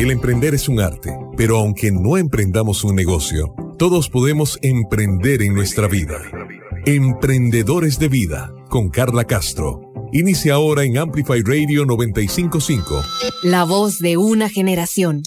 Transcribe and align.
El 0.00 0.10
emprender 0.10 0.54
es 0.54 0.66
un 0.66 0.80
arte, 0.80 1.14
pero 1.36 1.58
aunque 1.58 1.92
no 1.92 2.16
emprendamos 2.16 2.84
un 2.84 2.96
negocio, 2.96 3.54
todos 3.76 4.08
podemos 4.08 4.58
emprender 4.62 5.42
en 5.42 5.52
nuestra 5.52 5.88
vida. 5.88 6.16
Emprendedores 6.86 7.98
de 7.98 8.08
Vida, 8.08 8.50
con 8.70 8.88
Carla 8.88 9.24
Castro. 9.24 9.92
Inicia 10.10 10.54
ahora 10.54 10.84
en 10.84 10.96
Amplify 10.96 11.42
Radio 11.42 11.84
955. 11.84 13.02
La 13.42 13.64
voz 13.64 13.98
de 13.98 14.16
una 14.16 14.48
generación. 14.48 15.20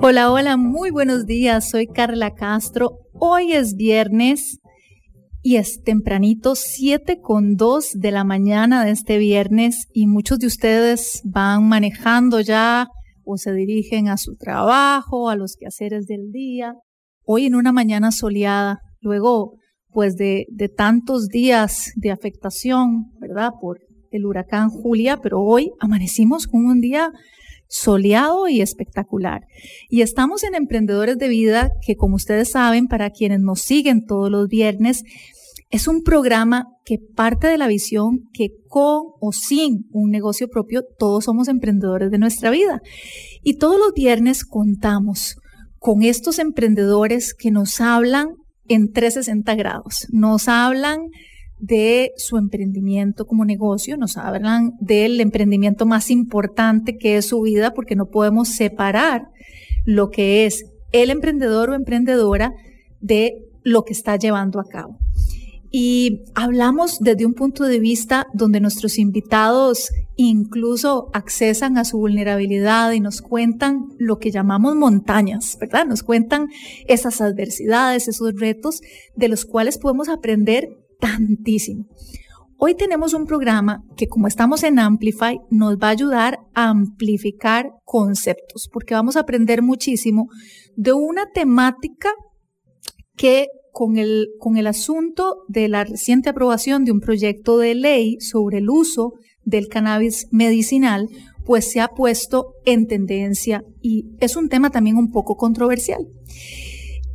Hola, 0.00 0.32
hola, 0.32 0.56
muy 0.56 0.90
buenos 0.90 1.26
días. 1.26 1.70
Soy 1.70 1.86
Carla 1.86 2.34
Castro. 2.34 2.98
Hoy 3.12 3.52
es 3.52 3.76
viernes 3.76 4.58
y 5.42 5.56
es 5.56 5.82
tempranito, 5.82 6.54
7 6.54 7.20
con 7.20 7.56
2 7.56 7.94
de 7.94 8.12
la 8.12 8.22
mañana 8.22 8.84
de 8.84 8.92
este 8.92 9.18
viernes 9.18 9.88
y 9.92 10.06
muchos 10.06 10.38
de 10.38 10.46
ustedes 10.46 11.20
van 11.24 11.68
manejando 11.68 12.40
ya 12.40 12.88
o 13.24 13.36
se 13.36 13.52
dirigen 13.52 14.08
a 14.08 14.16
su 14.16 14.36
trabajo, 14.36 15.28
a 15.28 15.36
los 15.36 15.56
quehaceres 15.58 16.06
del 16.06 16.30
día. 16.30 16.74
Hoy 17.24 17.46
en 17.46 17.56
una 17.56 17.72
mañana 17.72 18.12
soleada, 18.12 18.78
luego 19.00 19.56
pues 19.90 20.16
de, 20.16 20.46
de 20.50 20.68
tantos 20.68 21.28
días 21.28 21.92
de 21.96 22.12
afectación, 22.12 23.10
¿verdad? 23.20 23.50
Por 23.60 23.80
el 24.12 24.26
huracán 24.26 24.70
Julia, 24.70 25.18
pero 25.20 25.40
hoy 25.40 25.72
amanecimos 25.80 26.46
con 26.46 26.66
un 26.66 26.80
día 26.80 27.10
soleado 27.72 28.48
y 28.48 28.60
espectacular. 28.60 29.40
Y 29.88 30.02
estamos 30.02 30.44
en 30.44 30.54
Emprendedores 30.54 31.16
de 31.16 31.28
Vida, 31.28 31.70
que 31.84 31.96
como 31.96 32.16
ustedes 32.16 32.50
saben, 32.50 32.86
para 32.86 33.10
quienes 33.10 33.40
nos 33.40 33.62
siguen 33.62 34.04
todos 34.04 34.30
los 34.30 34.46
viernes, 34.48 35.04
es 35.72 35.88
un 35.88 36.02
programa 36.02 36.68
que 36.84 36.98
parte 36.98 37.46
de 37.46 37.56
la 37.56 37.66
visión 37.66 38.28
que 38.34 38.50
con 38.68 39.04
o 39.20 39.32
sin 39.32 39.86
un 39.90 40.10
negocio 40.10 40.48
propio, 40.48 40.84
todos 40.98 41.24
somos 41.24 41.48
emprendedores 41.48 42.10
de 42.10 42.18
nuestra 42.18 42.50
vida. 42.50 42.82
Y 43.42 43.54
todos 43.54 43.78
los 43.78 43.94
viernes 43.94 44.44
contamos 44.44 45.36
con 45.78 46.02
estos 46.02 46.38
emprendedores 46.38 47.32
que 47.32 47.50
nos 47.50 47.80
hablan 47.80 48.34
en 48.68 48.92
360 48.92 49.54
grados, 49.54 50.06
nos 50.12 50.46
hablan 50.46 51.08
de 51.58 52.10
su 52.16 52.36
emprendimiento 52.36 53.24
como 53.24 53.46
negocio, 53.46 53.96
nos 53.96 54.18
hablan 54.18 54.72
del 54.78 55.20
emprendimiento 55.22 55.86
más 55.86 56.10
importante 56.10 56.98
que 56.98 57.16
es 57.16 57.26
su 57.26 57.40
vida, 57.40 57.72
porque 57.72 57.96
no 57.96 58.10
podemos 58.10 58.48
separar 58.48 59.28
lo 59.86 60.10
que 60.10 60.44
es 60.44 60.66
el 60.92 61.08
emprendedor 61.08 61.70
o 61.70 61.74
emprendedora 61.74 62.52
de 63.00 63.38
lo 63.62 63.84
que 63.84 63.94
está 63.94 64.16
llevando 64.16 64.60
a 64.60 64.64
cabo. 64.64 64.98
Y 65.74 66.24
hablamos 66.34 66.98
desde 67.00 67.24
un 67.24 67.32
punto 67.32 67.64
de 67.64 67.80
vista 67.80 68.26
donde 68.34 68.60
nuestros 68.60 68.98
invitados 68.98 69.88
incluso 70.16 71.08
accesan 71.14 71.78
a 71.78 71.86
su 71.86 71.96
vulnerabilidad 71.96 72.92
y 72.92 73.00
nos 73.00 73.22
cuentan 73.22 73.86
lo 73.98 74.18
que 74.18 74.30
llamamos 74.30 74.76
montañas, 74.76 75.56
¿verdad? 75.58 75.86
Nos 75.86 76.02
cuentan 76.02 76.48
esas 76.86 77.22
adversidades, 77.22 78.06
esos 78.06 78.34
retos 78.38 78.82
de 79.16 79.28
los 79.28 79.46
cuales 79.46 79.78
podemos 79.78 80.10
aprender 80.10 80.68
tantísimo. 81.00 81.86
Hoy 82.58 82.74
tenemos 82.74 83.14
un 83.14 83.24
programa 83.24 83.82
que 83.96 84.08
como 84.08 84.28
estamos 84.28 84.62
en 84.64 84.78
Amplify 84.78 85.40
nos 85.50 85.78
va 85.78 85.88
a 85.88 85.92
ayudar 85.92 86.38
a 86.54 86.68
amplificar 86.68 87.70
conceptos, 87.84 88.68
porque 88.70 88.92
vamos 88.92 89.16
a 89.16 89.20
aprender 89.20 89.62
muchísimo 89.62 90.28
de 90.76 90.92
una 90.92 91.30
temática 91.32 92.10
que 93.16 93.48
con 93.72 93.96
el, 93.96 94.28
con 94.38 94.56
el 94.56 94.66
asunto 94.66 95.44
de 95.48 95.68
la 95.68 95.84
reciente 95.84 96.28
aprobación 96.28 96.84
de 96.84 96.92
un 96.92 97.00
proyecto 97.00 97.58
de 97.58 97.74
ley 97.74 98.20
sobre 98.20 98.58
el 98.58 98.68
uso 98.68 99.14
del 99.44 99.68
cannabis 99.68 100.28
medicinal, 100.30 101.08
pues 101.44 101.70
se 101.70 101.80
ha 101.80 101.88
puesto 101.88 102.54
en 102.64 102.86
tendencia 102.86 103.64
y 103.80 104.06
es 104.20 104.36
un 104.36 104.48
tema 104.48 104.70
también 104.70 104.96
un 104.96 105.10
poco 105.10 105.36
controversial. 105.36 106.06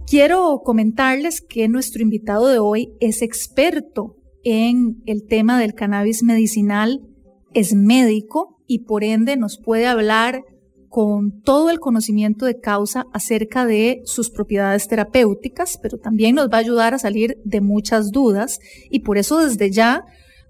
Quiero 0.07 0.61
comentarles 0.63 1.41
que 1.41 1.67
nuestro 1.67 2.01
invitado 2.01 2.47
de 2.47 2.59
hoy 2.59 2.93
es 2.99 3.21
experto 3.21 4.15
en 4.43 5.01
el 5.05 5.25
tema 5.25 5.59
del 5.59 5.73
cannabis 5.73 6.23
medicinal, 6.23 7.01
es 7.53 7.75
médico 7.75 8.57
y 8.65 8.79
por 8.79 9.03
ende 9.03 9.37
nos 9.37 9.59
puede 9.59 9.85
hablar 9.85 10.43
con 10.97 11.43
todo 11.43 11.69
el 11.69 11.79
conocimiento 11.79 12.47
de 12.47 12.59
causa 12.59 13.05
acerca 13.13 13.67
de 13.67 14.01
sus 14.05 14.31
propiedades 14.31 14.87
terapéuticas, 14.87 15.77
pero 15.79 15.99
también 15.99 16.33
nos 16.33 16.49
va 16.49 16.57
a 16.57 16.61
ayudar 16.61 16.95
a 16.95 16.97
salir 16.97 17.37
de 17.45 17.61
muchas 17.61 18.09
dudas. 18.09 18.57
Y 18.89 19.01
por 19.01 19.19
eso 19.19 19.37
desde 19.37 19.69
ya 19.69 20.01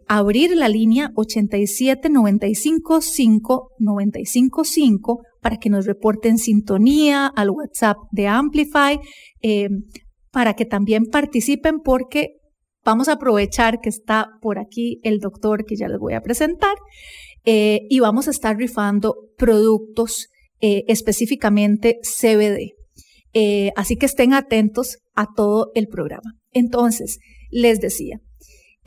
abrir 0.08 0.56
la 0.56 0.70
línea 0.70 1.12
87 1.16 2.08
95 2.08 3.02
5 3.02 3.72
95 3.78 4.64
5 4.64 5.22
para 5.42 5.58
que 5.58 5.70
nos 5.70 5.86
reporten 5.86 6.38
sintonía 6.38 7.28
al 7.28 7.50
WhatsApp 7.50 7.98
de 8.14 8.28
Amplify, 8.28 9.02
eh, 9.42 9.68
para 10.32 10.54
que 10.54 10.64
también 10.64 11.08
participen 11.12 11.82
porque 11.82 12.38
vamos 12.86 13.10
a 13.10 13.16
aprovechar 13.16 13.82
que 13.82 13.90
está 13.90 14.30
por 14.42 14.60
aquí 14.60 15.02
el 15.04 15.20
doctor 15.20 15.66
que 15.66 15.76
ya 15.76 15.90
les 15.90 16.00
voy 16.00 16.14
a 16.14 16.22
presentar 16.22 16.78
eh, 17.44 17.82
y 17.90 18.00
vamos 18.00 18.30
a 18.30 18.32
estar 18.32 18.56
rifando 18.56 19.14
productos 19.38 20.30
eh, 20.62 20.84
específicamente 20.88 22.00
CBD. 22.04 22.74
así 23.76 23.98
que 23.98 24.08
estén 24.08 24.34
atentos 24.34 24.98
a 25.14 25.28
todo 25.36 25.72
el 25.76 25.88
programa. 25.88 26.34
Entonces, 26.52 27.20
les 27.52 27.80
decía, 27.80 28.20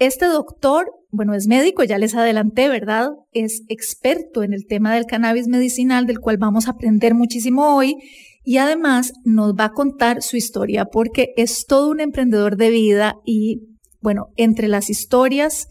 este 0.00 0.24
doctor, 0.26 0.90
bueno, 1.10 1.34
es 1.34 1.46
médico, 1.46 1.84
ya 1.84 1.98
les 1.98 2.14
adelanté, 2.14 2.70
¿verdad? 2.70 3.10
Es 3.32 3.64
experto 3.68 4.42
en 4.42 4.54
el 4.54 4.64
tema 4.66 4.94
del 4.94 5.04
cannabis 5.04 5.46
medicinal, 5.46 6.06
del 6.06 6.20
cual 6.20 6.38
vamos 6.38 6.66
a 6.66 6.70
aprender 6.70 7.14
muchísimo 7.14 7.76
hoy. 7.76 7.96
Y 8.42 8.56
además 8.56 9.12
nos 9.24 9.52
va 9.52 9.66
a 9.66 9.72
contar 9.72 10.22
su 10.22 10.38
historia 10.38 10.86
porque 10.86 11.34
es 11.36 11.66
todo 11.66 11.90
un 11.90 12.00
emprendedor 12.00 12.56
de 12.56 12.70
vida 12.70 13.16
y, 13.26 13.60
bueno, 14.00 14.28
entre 14.36 14.68
las 14.68 14.88
historias, 14.88 15.68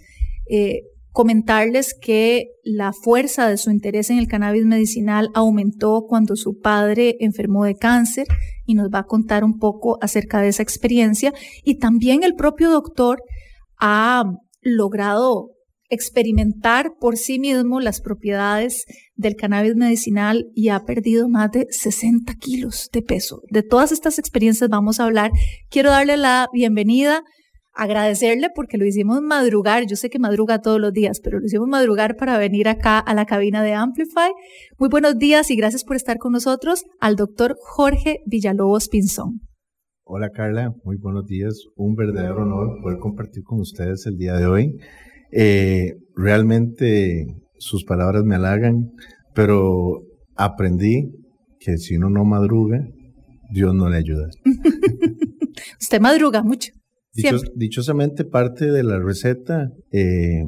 eh, 0.48 0.84
comentarles 1.20 1.94
que 2.00 2.46
la 2.64 2.94
fuerza 2.94 3.50
de 3.50 3.58
su 3.58 3.72
interés 3.72 4.10
en 4.10 4.20
el 4.20 4.30
cannabis 4.30 4.64
medicinal 4.64 5.28
aumentó 5.34 6.06
cuando 6.08 6.38
su 6.38 6.62
padre 6.62 7.18
enfermó 7.20 7.66
de 7.66 7.76
cáncer 7.76 8.26
y 8.66 8.74
nos 8.74 8.88
va 8.88 9.00
a 9.00 9.04
contar 9.04 9.44
un 9.44 9.60
poco 9.60 9.98
acerca 10.02 10.40
de 10.40 10.48
esa 10.48 10.64
experiencia. 10.64 11.34
Y 11.62 11.76
también 11.76 12.24
el 12.24 12.36
propio 12.36 12.70
doctor 12.70 13.22
ha 13.82 14.24
logrado 14.62 15.50
experimentar 15.90 16.94
por 16.98 17.18
sí 17.18 17.38
mismo 17.38 17.82
las 17.82 18.00
propiedades 18.00 18.86
del 19.16 19.36
cannabis 19.36 19.76
medicinal 19.76 20.46
y 20.56 20.70
ha 20.70 20.86
perdido 20.86 21.28
más 21.28 21.52
de 21.52 21.68
60 21.70 22.34
kilos 22.36 22.88
de 22.94 23.02
peso. 23.02 23.42
De 23.52 23.62
todas 23.62 23.92
estas 23.92 24.20
experiencias 24.20 24.70
vamos 24.70 25.02
a 25.02 25.04
hablar. 25.04 25.32
Quiero 25.70 25.90
darle 25.90 26.16
la 26.16 26.48
bienvenida, 26.54 27.26
agradecerle 27.74 28.50
porque 28.54 28.78
lo 28.78 28.86
hicimos 28.86 29.22
madrugar. 29.22 29.86
Yo 29.86 29.96
sé 29.96 30.10
que 30.10 30.20
madruga 30.20 30.62
todos 30.62 30.80
los 30.80 30.94
días, 30.94 31.20
pero 31.24 31.40
lo 31.40 31.46
hicimos 31.46 31.68
madrugar 31.68 32.16
para 32.16 32.38
venir 32.38 32.68
acá 32.68 33.00
a 33.00 33.14
la 33.14 33.26
cabina 33.26 33.64
de 33.64 33.74
Amplify. 33.74 34.32
Muy 34.78 34.90
buenos 34.90 35.18
días 35.18 35.50
y 35.52 35.56
gracias 35.56 35.84
por 35.84 35.96
estar 35.96 36.18
con 36.18 36.34
nosotros 36.34 36.84
al 37.00 37.16
doctor 37.16 37.56
Jorge 37.60 38.20
Villalobos 38.26 38.90
Pinzón. 38.90 39.42
Hola 40.04 40.32
Carla, 40.32 40.74
muy 40.84 40.98
buenos 40.98 41.26
días. 41.26 41.66
Un 41.76 41.96
verdadero 41.96 42.42
honor 42.42 42.82
poder 42.82 42.98
compartir 42.98 43.44
con 43.44 43.60
ustedes 43.60 44.06
el 44.08 44.18
día 44.18 44.34
de 44.34 44.48
hoy. 44.48 44.76
Eh, 45.32 45.94
realmente 46.16 47.28
sus 47.60 47.84
palabras 47.84 48.24
me 48.24 48.36
halagan, 48.36 48.90
pero 49.36 50.02
aprendí 50.36 51.12
que 51.60 51.78
si 51.78 51.98
uno 51.98 52.10
no 52.10 52.26
madruga, 52.26 52.80
Dios 53.52 53.76
no 53.76 53.90
le 53.90 53.98
ayuda. 53.98 54.30
Usted 55.80 56.00
madruga 56.00 56.42
mucho. 56.42 56.72
Dichosamente 57.56 58.26
parte 58.26 58.72
de 58.72 58.84
la 58.84 59.00
receta 59.00 59.70
eh, 59.92 60.44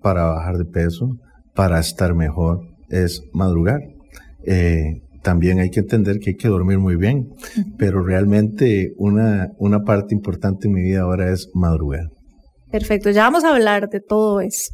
para 0.00 0.24
bajar 0.24 0.56
de 0.58 0.64
peso, 0.64 1.16
para 1.54 1.80
estar 1.80 2.14
mejor, 2.14 2.60
es 2.88 3.22
madrugar. 3.32 3.80
Eh, 4.44 5.02
también 5.22 5.58
hay 5.58 5.70
que 5.70 5.80
entender 5.80 6.20
que 6.20 6.30
hay 6.30 6.36
que 6.36 6.48
dormir 6.48 6.78
muy 6.78 6.96
bien, 6.96 7.28
pero 7.76 8.02
realmente 8.02 8.92
una, 8.96 9.50
una 9.58 9.84
parte 9.84 10.14
importante 10.14 10.68
en 10.68 10.74
mi 10.74 10.82
vida 10.82 11.02
ahora 11.02 11.32
es 11.32 11.50
madrugar. 11.54 12.08
Perfecto, 12.70 13.10
ya 13.10 13.22
vamos 13.22 13.44
a 13.44 13.54
hablar 13.54 13.88
de 13.88 14.00
todo 14.00 14.40
eso. 14.40 14.70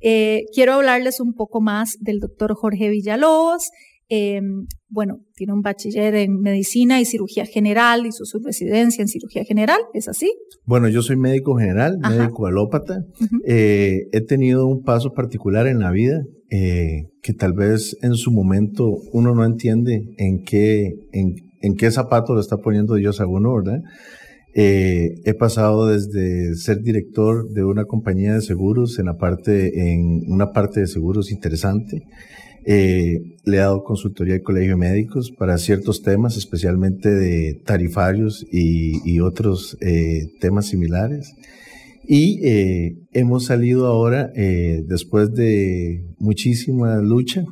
Eh, 0.00 0.44
quiero 0.54 0.74
hablarles 0.74 1.20
un 1.20 1.34
poco 1.34 1.60
más 1.60 1.96
del 2.00 2.20
doctor 2.20 2.54
Jorge 2.54 2.88
Villalobos. 2.88 3.70
Em, 4.08 4.66
bueno, 4.92 5.20
tiene 5.34 5.54
un 5.54 5.62
bachiller 5.62 6.14
en 6.14 6.40
medicina 6.40 7.00
y 7.00 7.06
cirugía 7.06 7.46
general, 7.46 8.06
hizo 8.06 8.26
su 8.26 8.38
residencia 8.40 9.00
en 9.00 9.08
cirugía 9.08 9.42
general, 9.42 9.80
¿es 9.94 10.06
así? 10.06 10.30
Bueno, 10.66 10.88
yo 10.88 11.00
soy 11.00 11.16
médico 11.16 11.56
general, 11.56 11.98
médico 11.98 12.46
alópata. 12.46 13.02
Eh, 13.46 14.02
he 14.12 14.20
tenido 14.20 14.66
un 14.66 14.82
paso 14.82 15.12
particular 15.12 15.66
en 15.66 15.78
la 15.78 15.90
vida 15.90 16.22
eh, 16.50 17.06
que 17.22 17.32
tal 17.32 17.54
vez 17.54 17.96
en 18.02 18.14
su 18.14 18.30
momento 18.32 18.98
uno 19.12 19.34
no 19.34 19.46
entiende 19.46 20.02
en 20.18 20.44
qué, 20.44 20.92
en, 21.12 21.74
qué 21.76 21.90
zapato 21.90 22.34
lo 22.34 22.40
está 22.40 22.58
poniendo 22.58 22.94
Dios 22.96 23.20
a 23.22 23.26
uno, 23.26 23.54
¿verdad? 23.54 23.80
Eh, 24.54 25.14
he 25.24 25.32
pasado 25.32 25.86
desde 25.86 26.54
ser 26.56 26.82
director 26.82 27.48
de 27.48 27.64
una 27.64 27.86
compañía 27.86 28.34
de 28.34 28.42
seguros 28.42 28.98
en 28.98 29.06
la 29.06 29.16
parte, 29.16 29.94
en 29.94 30.30
una 30.30 30.52
parte 30.52 30.80
de 30.80 30.86
seguros 30.86 31.32
interesante. 31.32 32.02
Eh, 32.64 33.36
le 33.44 33.56
he 33.56 33.60
dado 33.60 33.82
consultoría 33.82 34.34
al 34.34 34.42
Colegio 34.42 34.72
de 34.72 34.76
Médicos 34.76 35.32
para 35.32 35.58
ciertos 35.58 36.02
temas, 36.02 36.36
especialmente 36.36 37.10
de 37.10 37.60
tarifarios 37.64 38.46
y, 38.50 39.20
otros 39.20 39.76
eh, 39.80 40.28
temas 40.40 40.66
similares. 40.66 41.34
Y 42.04 42.40
eh, 42.46 42.96
hemos 43.12 43.46
salido 43.46 43.86
ahora, 43.86 44.30
después 44.34 45.32
de 45.32 46.04
muchísima 46.18 46.96
lucha, 46.96 47.44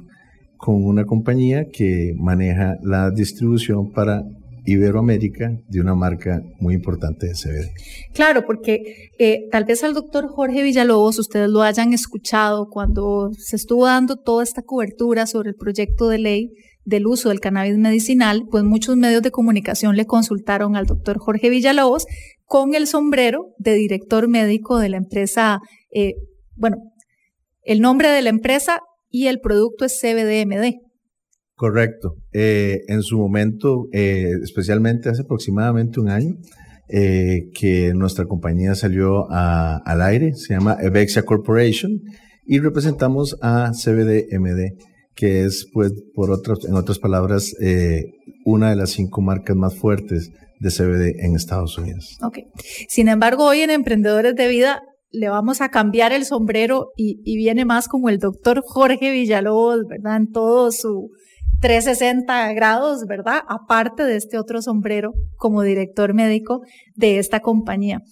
con 0.57 0.85
una 0.85 1.05
compañía 1.05 1.67
que 1.73 2.15
maneja 2.19 2.77
la 2.83 3.11
distribución 3.11 3.93
para 3.93 4.25
Iberoamérica 4.65 5.53
de 5.69 5.81
una 5.81 5.95
marca 5.95 6.43
muy 6.59 6.75
importante 6.75 7.27
de 7.27 7.35
CBD. 7.35 7.71
Claro, 8.15 8.45
porque 8.47 9.11
eh, 9.19 9.49
tal 9.51 9.65
vez 9.65 9.83
al 9.85 9.95
doctor 9.95 10.29
Jorge 10.29 10.63
Villalobos 10.63 11.19
ustedes 11.19 11.49
lo 11.49 11.63
hayan 11.63 11.93
escuchado 11.93 12.69
cuando 12.69 13.31
se 13.37 13.57
estuvo 13.57 13.87
dando 13.87 14.17
toda 14.17 14.43
esta 14.43 14.63
cobertura 14.63 15.27
sobre 15.27 15.51
el 15.51 15.57
proyecto 15.57 16.09
de 16.09 16.19
ley 16.19 16.51
del 16.85 17.07
uso 17.07 17.29
del 17.29 17.41
cannabis 17.41 17.77
medicinal, 17.77 18.45
pues 18.51 18.65
muchos 18.65 18.97
medios 18.97 19.23
de 19.23 19.31
comunicación 19.31 19.97
le 19.97 20.07
consultaron 20.07 20.77
al 20.77 20.87
doctor 20.87 21.19
Jorge 21.19 21.51
Villalobos 21.51 22.07
con 22.45 22.75
el 22.75 22.87
sombrero 22.87 23.55
de 23.59 23.75
director 23.75 24.29
médico 24.29 24.79
de 24.79 24.89
la 24.89 24.97
empresa, 24.97 25.61
eh, 25.95 26.15
bueno, 26.57 26.77
el 27.63 27.81
nombre 27.81 28.09
de 28.09 28.23
la 28.23 28.31
empresa 28.31 28.81
y 29.11 29.27
el 29.27 29.41
producto 29.41 29.85
es 29.85 30.01
CBDMD. 30.01 30.90
Correcto. 31.61 32.17
Eh, 32.33 32.85
en 32.89 33.03
su 33.03 33.19
momento, 33.19 33.89
eh, 33.93 34.33
especialmente 34.43 35.11
hace 35.11 35.21
aproximadamente 35.21 36.01
un 36.01 36.09
año, 36.09 36.37
eh, 36.89 37.51
que 37.53 37.93
nuestra 37.93 38.25
compañía 38.25 38.75
salió 38.75 39.31
al 39.31 40.01
aire, 40.01 40.35
se 40.37 40.55
llama 40.55 40.79
Evexia 40.81 41.23
Corporation, 41.23 42.01
y 42.47 42.61
representamos 42.61 43.37
a 43.43 43.73
CBDMD, 43.75 44.73
que 45.15 45.45
es, 45.45 45.67
pues, 45.75 45.93
por 46.15 46.31
otras, 46.31 46.65
en 46.65 46.77
otras 46.77 46.99
palabras, 46.99 47.55
una 48.47 48.71
de 48.71 48.77
las 48.77 48.93
cinco 48.93 49.21
marcas 49.21 49.55
más 49.55 49.77
fuertes 49.77 50.31
de 50.61 50.71
CBD 50.71 51.23
en 51.23 51.37
Estados 51.37 51.77
Unidos. 51.77 52.17
Ok. 52.23 52.39
Sin 52.89 53.09
embargo, 53.09 53.45
hoy 53.45 53.61
en 53.61 53.69
Emprendedores 53.69 54.35
de 54.35 54.49
Vida 54.49 54.81
le 55.11 55.29
vamos 55.29 55.61
a 55.61 55.69
cambiar 55.69 56.15
el 56.15 56.25
sombrero 56.25 56.89
y, 56.97 57.21
y 57.23 57.37
viene 57.37 57.67
más 57.67 57.87
como 57.87 58.09
el 58.09 58.19
doctor 58.19 58.63
Jorge 58.65 59.11
Villalobos, 59.11 59.85
¿verdad? 59.87 60.17
En 60.17 60.31
todo 60.31 60.73
su, 60.73 61.11
360 61.61 62.53
grados, 62.55 63.05
¿verdad? 63.07 63.43
Aparte 63.49 64.05
de 64.05 64.17
este 64.17 64.39
otro 64.39 64.63
sombrero 64.63 65.13
como 65.37 65.63
director 65.63 66.15
médico 66.15 66.63
de 66.95 67.19
esta 67.19 67.41
compañía. 67.41 68.03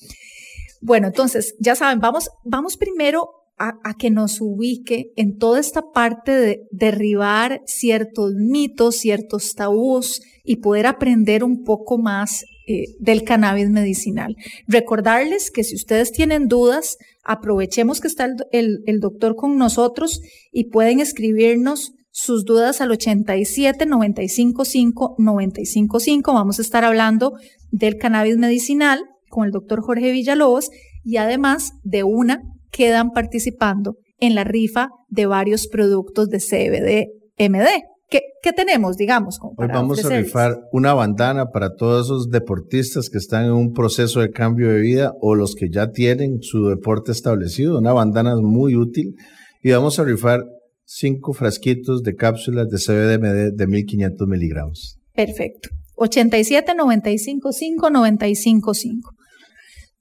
Bueno, 0.81 1.09
entonces, 1.09 1.55
ya 1.59 1.75
saben, 1.75 2.01
vamos, 2.01 2.31
vamos 2.45 2.77
primero 2.77 3.31
a, 3.59 3.95
que 3.99 4.11
nos 4.11 4.41
ubique 4.41 5.13
en 5.17 5.37
toda 5.37 5.59
esta 5.59 5.91
parte 5.93 6.33
de 6.33 6.63
derribar 6.71 7.61
ciertos 7.67 8.35
mitos, 8.35 8.97
ciertos 8.97 9.55
tabús 9.55 10.23
y 10.45 10.57
poder 10.57 10.87
aprender 10.87 11.43
un 11.43 11.65
poco 11.65 11.99
más 11.99 12.45
eh, 12.69 12.85
del 13.01 13.25
cannabis 13.25 13.69
medicinal. 13.71 14.37
Recordarles 14.69 15.51
que 15.51 15.65
si 15.65 15.75
ustedes 15.75 16.13
tienen 16.13 16.47
dudas, 16.47 16.99
aprovechemos 17.25 18.01
que 18.01 18.09
está 18.09 18.29
el, 18.53 18.83
el 18.87 19.01
doctor 19.01 19.35
con 19.35 19.59
nosotros 19.59 20.21
y 20.53 20.71
pueden 20.71 21.01
escribirnos 21.01 21.95
sus 22.11 22.45
dudas 22.45 22.81
al 22.81 22.91
87 22.91 23.87
95 23.87 24.65
5 24.65 25.15
95 25.19 26.01
5. 26.01 26.35
Vamos 26.35 26.59
a 26.59 26.63
estar 26.63 26.85
hablando 26.85 27.35
del 27.71 27.97
cannabis 27.97 28.37
medicinal 28.37 29.01
con 29.29 29.47
el 29.47 29.53
doctor 29.53 29.83
Jorge 29.83 30.11
Villalobos 30.11 30.71
y 31.05 31.17
además 31.17 31.73
de 31.83 32.05
una 32.05 32.43
quedan 32.71 33.11
participando 33.11 33.97
en 34.19 34.35
la 34.35 34.45
rifa 34.45 34.89
de 35.09 35.27
varios 35.27 35.69
productos 35.69 36.29
de 36.29 36.39
CBD 36.39 37.09
MD. 37.39 37.67
¿Qué, 38.11 38.23
¿Qué, 38.43 38.55
tenemos, 38.55 38.97
digamos? 38.97 39.39
Hoy 39.43 39.69
vamos 39.69 40.03
a 40.03 40.09
rifar 40.09 40.59
una 40.73 40.95
bandana 40.95 41.51
para 41.51 41.77
todos 41.77 42.07
esos 42.07 42.31
deportistas 42.31 43.11
que 43.11 43.19
están 43.19 43.45
en 43.45 43.53
un 43.53 43.75
proceso 43.75 44.21
de 44.21 44.31
cambio 44.31 44.73
de 44.73 44.81
vida 44.81 45.13
o 45.21 45.35
los 45.35 45.55
que 45.55 45.69
ya 45.71 45.91
tienen 45.91 46.41
su 46.41 46.69
deporte 46.69 47.13
establecido. 47.13 47.79
Una 47.79 47.93
bandana 47.93 48.35
muy 48.37 48.77
útil. 48.77 49.15
Y 49.63 49.73
vamos 49.73 49.99
a 49.99 50.05
rifar 50.05 50.43
cinco 50.89 51.35
frasquitos 51.35 52.03
de 52.03 52.17
cápsulas 52.17 52.69
de 52.71 52.79
CBDMD 52.79 53.55
de 53.55 53.67
1500 53.67 54.27
miligramos. 54.27 54.99
Perfecto. 55.15 55.69
87 55.97 56.75
95 56.75 57.53
5 57.53 57.91
95 57.91 58.75
5. 58.75 59.11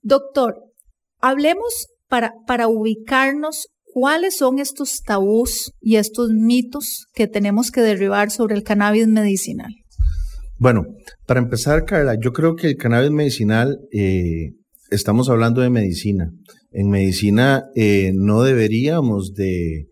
Doctor, 0.00 0.54
hablemos 1.20 1.88
para, 2.08 2.32
para 2.46 2.68
ubicarnos 2.68 3.68
cuáles 3.84 4.38
son 4.38 4.60
estos 4.60 5.02
tabús 5.02 5.72
y 5.80 5.96
estos 5.96 6.30
mitos 6.30 7.06
que 7.12 7.26
tenemos 7.26 7.70
que 7.70 7.82
derribar 7.82 8.30
sobre 8.30 8.54
el 8.54 8.62
cannabis 8.62 9.06
medicinal. 9.08 9.74
Bueno, 10.56 10.86
para 11.26 11.40
empezar, 11.40 11.84
Carla, 11.84 12.16
yo 12.18 12.32
creo 12.32 12.56
que 12.56 12.68
el 12.68 12.76
cannabis 12.76 13.10
medicinal, 13.10 13.78
eh, 13.92 14.52
estamos 14.90 15.28
hablando 15.28 15.60
de 15.60 15.68
medicina. 15.68 16.30
En 16.70 16.88
medicina 16.88 17.64
eh, 17.74 18.12
no 18.14 18.42
deberíamos 18.42 19.34
de 19.34 19.88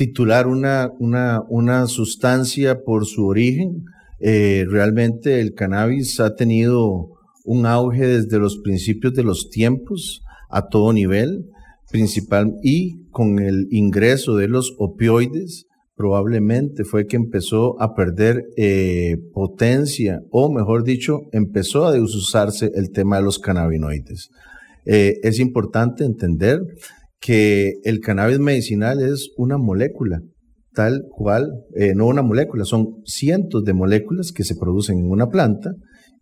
titular 0.00 0.46
una, 0.46 0.90
una, 0.98 1.42
una 1.50 1.86
sustancia 1.86 2.84
por 2.84 3.04
su 3.04 3.26
origen. 3.26 3.84
Eh, 4.18 4.64
realmente 4.66 5.42
el 5.42 5.52
cannabis 5.52 6.20
ha 6.20 6.34
tenido 6.36 7.18
un 7.44 7.66
auge 7.66 8.06
desde 8.06 8.38
los 8.38 8.56
principios 8.64 9.12
de 9.12 9.24
los 9.24 9.50
tiempos 9.50 10.22
a 10.48 10.68
todo 10.68 10.94
nivel, 10.94 11.44
principal 11.90 12.54
y 12.62 13.08
con 13.10 13.40
el 13.40 13.66
ingreso 13.70 14.36
de 14.36 14.48
los 14.48 14.74
opioides 14.78 15.66
probablemente 15.96 16.84
fue 16.84 17.06
que 17.06 17.16
empezó 17.16 17.78
a 17.78 17.94
perder 17.94 18.46
eh, 18.56 19.18
potencia 19.34 20.22
o 20.30 20.50
mejor 20.50 20.82
dicho 20.82 21.28
empezó 21.32 21.84
a 21.84 21.92
desusarse 21.92 22.72
el 22.74 22.90
tema 22.90 23.18
de 23.18 23.24
los 23.24 23.38
cannabinoides. 23.38 24.30
Eh, 24.86 25.18
es 25.22 25.38
importante 25.40 26.04
entender 26.04 26.62
que 27.20 27.74
el 27.84 28.00
cannabis 28.00 28.38
medicinal 28.38 29.02
es 29.02 29.30
una 29.36 29.58
molécula, 29.58 30.22
tal 30.72 31.04
cual, 31.10 31.50
eh, 31.76 31.94
no 31.94 32.06
una 32.06 32.22
molécula, 32.22 32.64
son 32.64 33.02
cientos 33.04 33.64
de 33.64 33.74
moléculas 33.74 34.32
que 34.32 34.44
se 34.44 34.56
producen 34.56 34.98
en 34.98 35.10
una 35.10 35.28
planta 35.28 35.72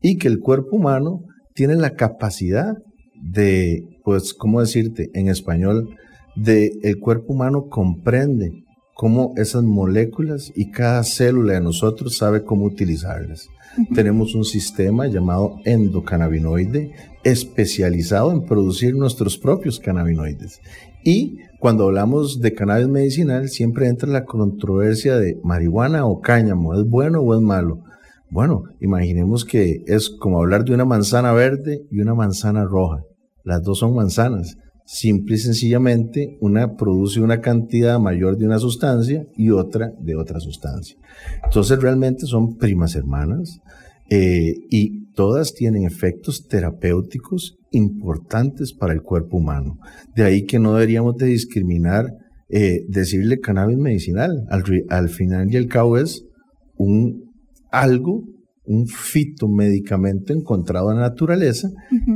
y 0.00 0.17
que 0.17 0.29
el 0.29 0.41
cuerpo 0.41 0.77
humano 0.77 1.21
tiene 1.55 1.77
la 1.77 1.95
capacidad 1.95 2.75
de, 3.23 3.83
pues, 4.05 4.35
¿cómo 4.35 4.61
decirte 4.61 5.09
en 5.15 5.29
español? 5.29 5.89
De 6.37 6.71
el 6.83 6.99
cuerpo 6.99 7.33
humano 7.33 7.67
comprende 7.69 8.50
cómo 8.95 9.33
esas 9.37 9.62
moléculas 9.62 10.50
y 10.55 10.71
cada 10.71 11.05
célula 11.05 11.55
de 11.55 11.61
nosotros 11.61 12.17
sabe 12.17 12.43
cómo 12.43 12.64
utilizarlas. 12.64 13.49
Tenemos 13.95 14.35
un 14.35 14.45
sistema 14.45 15.07
llamado 15.07 15.57
endocannabinoide 15.64 16.90
especializado 17.23 18.33
en 18.33 18.43
producir 18.43 18.95
nuestros 18.95 19.38
propios 19.38 19.78
cannabinoides. 19.78 20.61
Y 21.05 21.38
cuando 21.59 21.85
hablamos 21.85 22.40
de 22.40 22.55
cannabis 22.55 22.88
medicinal, 22.88 23.49
siempre 23.49 23.88
entra 23.88 24.09
la 24.09 24.25
controversia 24.25 25.17
de 25.17 25.38
marihuana 25.43 26.07
o 26.07 26.21
cáñamo, 26.21 26.75
¿es 26.75 26.88
bueno 26.88 27.21
o 27.21 27.35
es 27.35 27.40
malo? 27.40 27.83
Bueno, 28.31 28.64
imaginemos 28.81 29.45
que 29.45 29.83
es 29.87 30.11
como 30.11 30.38
hablar 30.38 30.64
de 30.64 30.75
una 30.75 30.85
manzana 30.85 31.33
verde 31.33 31.87
y 31.90 32.00
una 32.00 32.14
manzana 32.14 32.64
roja. 32.64 33.02
Las 33.43 33.62
dos 33.62 33.78
son 33.78 33.95
manzanas. 33.95 34.57
Simple 34.85 35.35
y 35.35 35.38
sencillamente, 35.38 36.38
una 36.40 36.76
produce 36.76 37.21
una 37.21 37.40
cantidad 37.40 37.99
mayor 37.99 38.37
de 38.37 38.47
una 38.47 38.59
sustancia 38.59 39.26
y 39.37 39.50
otra 39.50 39.93
de 39.99 40.17
otra 40.17 40.40
sustancia. 40.40 40.97
Entonces 41.45 41.81
realmente 41.81 42.26
son 42.26 42.57
primas 42.57 42.95
hermanas 42.95 43.61
eh, 44.11 44.55
y 44.71 45.12
todas 45.12 45.55
tienen 45.55 45.85
efectos 45.85 46.47
terapéuticos 46.47 47.57
importantes 47.71 48.73
para 48.73 48.93
el 48.93 49.03
cuerpo 49.03 49.37
humano. 49.37 49.79
De 50.15 50.25
ahí 50.25 50.45
que 50.45 50.59
no 50.59 50.75
deberíamos 50.75 51.17
de 51.17 51.27
discriminar 51.27 52.07
eh, 52.50 52.87
decirle 52.88 53.41
cannabis 53.41 53.77
medicinal. 53.77 54.47
Al, 54.49 55.09
final 55.11 55.53
y 55.53 55.57
al 55.57 55.67
cabo 55.67 55.99
es 55.99 56.25
un 56.77 57.29
algo, 57.71 58.25
un 58.65 58.87
fitomedicamento 58.87 60.33
encontrado 60.33 60.91
en 60.91 60.97
la 60.97 61.09
naturaleza 61.09 61.69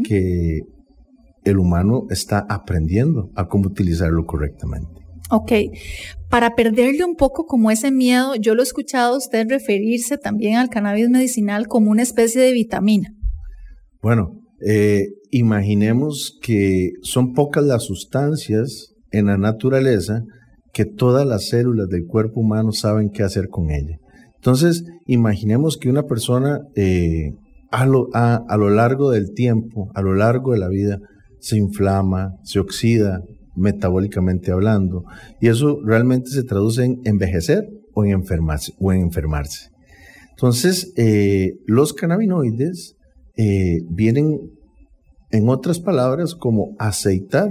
que 0.04 0.60
el 1.44 1.58
humano 1.58 2.06
está 2.08 2.46
aprendiendo 2.48 3.30
a 3.34 3.46
cómo 3.46 3.68
utilizarlo 3.68 4.24
correctamente. 4.24 5.01
Ok, 5.34 5.50
para 6.28 6.54
perderle 6.54 7.06
un 7.06 7.16
poco 7.16 7.46
como 7.46 7.70
ese 7.70 7.90
miedo, 7.90 8.34
yo 8.34 8.54
lo 8.54 8.60
he 8.60 8.64
escuchado 8.64 9.14
a 9.14 9.16
usted 9.16 9.46
referirse 9.48 10.18
también 10.18 10.56
al 10.56 10.68
cannabis 10.68 11.08
medicinal 11.08 11.68
como 11.68 11.90
una 11.90 12.02
especie 12.02 12.42
de 12.42 12.52
vitamina. 12.52 13.14
Bueno, 14.02 14.32
eh, 14.60 15.06
imaginemos 15.30 16.38
que 16.42 16.90
son 17.00 17.32
pocas 17.32 17.64
las 17.64 17.84
sustancias 17.84 18.92
en 19.10 19.24
la 19.24 19.38
naturaleza 19.38 20.20
que 20.74 20.84
todas 20.84 21.26
las 21.26 21.48
células 21.48 21.88
del 21.88 22.04
cuerpo 22.06 22.40
humano 22.40 22.72
saben 22.72 23.08
qué 23.08 23.22
hacer 23.22 23.48
con 23.48 23.70
ella. 23.70 23.96
Entonces, 24.34 24.84
imaginemos 25.06 25.78
que 25.78 25.88
una 25.88 26.02
persona 26.02 26.60
eh, 26.76 27.30
a, 27.70 27.86
lo, 27.86 28.08
a 28.12 28.56
lo 28.58 28.68
largo 28.68 29.10
del 29.10 29.32
tiempo, 29.32 29.90
a 29.94 30.02
lo 30.02 30.14
largo 30.14 30.52
de 30.52 30.58
la 30.58 30.68
vida, 30.68 30.98
se 31.40 31.56
inflama, 31.56 32.34
se 32.44 32.60
oxida, 32.60 33.22
metabólicamente 33.54 34.52
hablando. 34.52 35.04
Y 35.40 35.48
eso 35.48 35.78
realmente 35.84 36.30
se 36.30 36.44
traduce 36.44 36.84
en 36.84 37.00
envejecer 37.04 37.68
o 37.94 38.04
en 38.04 38.12
enfermarse. 38.12 38.72
O 38.78 38.92
en 38.92 39.02
enfermarse. 39.02 39.70
Entonces, 40.30 40.92
eh, 40.96 41.52
los 41.66 41.92
cannabinoides 41.92 42.96
eh, 43.36 43.78
vienen, 43.88 44.38
en 45.30 45.48
otras 45.48 45.80
palabras, 45.80 46.34
como 46.34 46.74
aceitar 46.78 47.48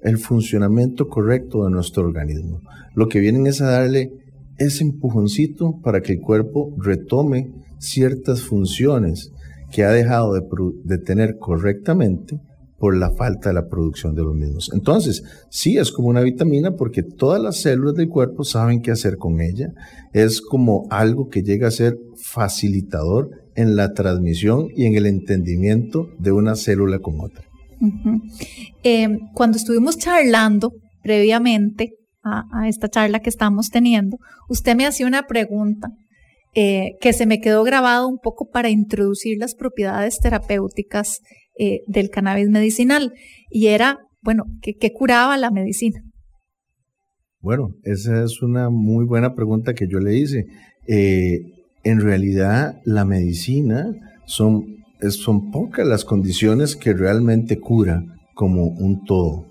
el 0.00 0.18
funcionamiento 0.18 1.08
correcto 1.08 1.64
de 1.64 1.70
nuestro 1.70 2.04
organismo. 2.04 2.60
Lo 2.94 3.08
que 3.08 3.20
vienen 3.20 3.46
es 3.46 3.60
a 3.60 3.70
darle 3.70 4.10
ese 4.58 4.84
empujoncito 4.84 5.80
para 5.82 6.00
que 6.00 6.12
el 6.12 6.20
cuerpo 6.20 6.74
retome 6.78 7.50
ciertas 7.78 8.42
funciones 8.42 9.32
que 9.72 9.84
ha 9.84 9.90
dejado 9.90 10.34
de, 10.34 10.98
tener 10.98 11.36
correctamente 11.38 12.38
por 12.80 12.96
la 12.96 13.10
falta 13.10 13.50
de 13.50 13.54
la 13.54 13.68
producción 13.68 14.14
de 14.14 14.22
los 14.22 14.34
mismos. 14.34 14.70
Entonces, 14.72 15.22
sí 15.50 15.76
es 15.76 15.92
como 15.92 16.08
una 16.08 16.22
vitamina 16.22 16.76
porque 16.76 17.02
todas 17.02 17.40
las 17.40 17.60
células 17.60 17.94
del 17.94 18.08
cuerpo 18.08 18.42
saben 18.42 18.80
qué 18.80 18.90
hacer 18.90 19.18
con 19.18 19.42
ella. 19.42 19.68
Es 20.14 20.40
como 20.40 20.86
algo 20.88 21.28
que 21.28 21.42
llega 21.42 21.68
a 21.68 21.72
ser 21.72 21.98
facilitador 22.16 23.28
en 23.54 23.76
la 23.76 23.92
transmisión 23.92 24.68
y 24.74 24.86
en 24.86 24.94
el 24.94 25.04
entendimiento 25.04 26.08
de 26.18 26.32
una 26.32 26.56
célula 26.56 27.00
con 27.00 27.20
otra. 27.20 27.44
Eh, 28.82 29.18
cuando 29.34 29.58
estuvimos 29.58 29.98
charlando 29.98 30.72
previamente 31.02 31.92
a, 32.22 32.66
esta 32.66 32.88
charla 32.88 33.20
que 33.20 33.28
estamos 33.28 33.68
teniendo, 33.68 34.16
usted 34.48 34.74
me 34.74 34.86
hacía 34.86 35.06
una 35.06 35.26
pregunta 35.26 35.88
eh, 36.54 36.92
que 37.02 37.12
se 37.12 37.26
me 37.26 37.40
quedó 37.40 37.62
grabado 37.62 38.08
un 38.08 38.18
poco 38.18 38.48
para 38.48 38.70
introducir 38.70 39.36
las 39.38 39.54
propiedades 39.54 40.18
terapéuticas 40.18 41.20
eh, 41.60 41.82
del 41.86 42.10
cannabis 42.10 42.48
medicinal 42.48 43.12
y 43.50 43.66
era, 43.68 43.98
bueno, 44.22 44.44
¿qué, 44.62 44.92
curaba 44.92 45.36
la 45.36 45.50
medicina? 45.50 46.02
Bueno, 47.40 47.74
esa 47.84 48.24
es 48.24 48.42
una 48.42 48.70
muy 48.70 49.04
buena 49.04 49.34
pregunta 49.34 49.74
que 49.74 49.86
yo 49.86 50.00
le 50.00 50.16
hice. 50.16 50.46
en 50.86 52.00
realidad, 52.00 52.80
la 52.84 53.04
medicina 53.04 53.94
son 54.26 54.80
son 55.08 55.50
pocas 55.50 55.86
las 55.86 56.04
condiciones 56.04 56.76
que 56.76 56.92
realmente 56.92 57.58
cura 57.58 58.04
como 58.34 58.66
un 58.66 59.04
todo. 59.04 59.46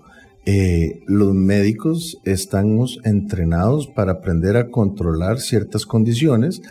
Eh, 0.46 1.00
los 1.06 1.34
médicos 1.34 2.18
estamos 2.24 2.98
entrenados 3.04 3.88
para 3.88 4.12
aprender 4.12 4.56
a 4.56 4.70
controlar 4.70 5.38
ciertas 5.38 5.84
condiciones 5.84 6.62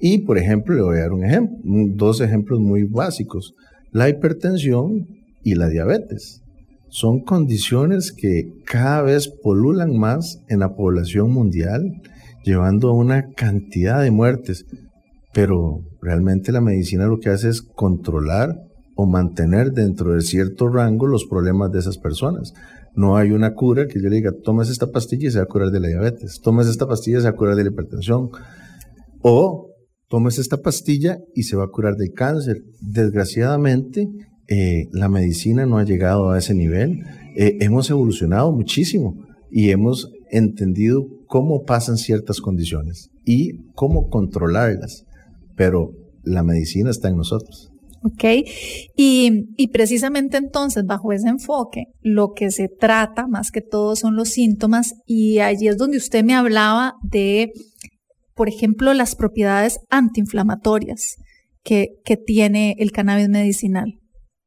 y, 0.00 0.18
por 0.18 0.38
ejemplo, 0.38 0.74
le 0.74 0.82
voy 0.82 0.96
a 0.98 1.02
dar 1.02 1.12
un 1.12 1.24
ejemplo, 1.24 1.58
dos 1.94 2.20
ejemplos 2.20 2.60
muy 2.60 2.84
básicos. 2.84 3.54
La 3.90 4.08
hipertensión 4.08 5.06
y 5.42 5.54
la 5.54 5.68
diabetes. 5.68 6.42
Son 6.88 7.20
condiciones 7.20 8.12
que 8.12 8.52
cada 8.64 9.02
vez 9.02 9.28
polulan 9.28 9.96
más 9.96 10.40
en 10.48 10.60
la 10.60 10.74
población 10.74 11.30
mundial, 11.30 12.02
llevando 12.44 12.88
a 12.88 12.94
una 12.94 13.30
cantidad 13.32 14.02
de 14.02 14.10
muertes. 14.10 14.66
Pero 15.32 15.82
realmente 16.00 16.52
la 16.52 16.60
medicina 16.60 17.06
lo 17.06 17.18
que 17.18 17.30
hace 17.30 17.48
es 17.50 17.62
controlar 17.62 18.56
o 18.94 19.06
mantener 19.06 19.72
dentro 19.72 20.14
de 20.14 20.22
cierto 20.22 20.68
rango 20.68 21.06
los 21.06 21.24
problemas 21.26 21.70
de 21.70 21.78
esas 21.78 21.98
personas. 21.98 22.52
No 22.94 23.16
hay 23.16 23.30
una 23.30 23.54
cura 23.54 23.86
que 23.86 24.02
yo 24.02 24.08
le 24.08 24.16
diga, 24.16 24.32
tomes 24.42 24.70
esta 24.70 24.90
pastilla 24.90 25.28
y 25.28 25.30
se 25.30 25.38
va 25.38 25.44
a 25.44 25.48
curar 25.48 25.70
de 25.70 25.78
la 25.80 25.88
diabetes, 25.88 26.40
tomes 26.42 26.66
esta 26.66 26.86
pastilla 26.86 27.18
y 27.18 27.20
se 27.20 27.28
va 27.28 27.30
a 27.30 27.36
curar 27.36 27.54
de 27.54 27.62
la 27.62 27.70
hipertensión, 27.70 28.30
o 29.22 29.67
tomes 30.08 30.38
esta 30.38 30.58
pastilla 30.58 31.18
y 31.34 31.44
se 31.44 31.56
va 31.56 31.64
a 31.64 31.68
curar 31.68 31.96
del 31.96 32.12
cáncer. 32.12 32.62
Desgraciadamente, 32.80 34.08
eh, 34.48 34.88
la 34.92 35.08
medicina 35.08 35.66
no 35.66 35.78
ha 35.78 35.84
llegado 35.84 36.30
a 36.30 36.38
ese 36.38 36.54
nivel. 36.54 37.04
Eh, 37.36 37.58
hemos 37.60 37.90
evolucionado 37.90 38.52
muchísimo 38.52 39.14
y 39.50 39.70
hemos 39.70 40.10
entendido 40.30 41.06
cómo 41.26 41.64
pasan 41.64 41.96
ciertas 41.96 42.40
condiciones 42.40 43.10
y 43.24 43.70
cómo 43.74 44.08
controlarlas 44.08 45.04
pero 45.58 45.90
la 46.22 46.42
medicina 46.42 46.88
está 46.88 47.08
en 47.08 47.16
nosotros. 47.16 47.70
Ok, 48.04 48.24
y, 48.96 49.68
precisamente 49.72 50.36
entonces, 50.36 50.84
bajo 50.86 51.12
ese 51.12 51.28
enfoque, 51.28 51.86
lo 52.00 52.32
que 52.32 52.52
se 52.52 52.68
trata 52.68 53.26
más 53.26 53.50
que 53.50 53.60
todo 53.60 53.96
son 53.96 54.14
los 54.14 54.28
síntomas 54.28 54.94
y 55.04 55.40
allí 55.40 55.66
es 55.66 55.76
donde 55.76 55.96
usted 55.96 56.24
me 56.24 56.36
hablaba 56.36 56.94
de, 57.02 57.50
por 58.38 58.48
ejemplo, 58.48 58.94
las 58.94 59.16
propiedades 59.16 59.80
antiinflamatorias 59.90 61.16
que, 61.64 61.88
que 62.04 62.16
tiene 62.16 62.76
el 62.78 62.92
cannabis 62.92 63.28
medicinal. 63.28 63.98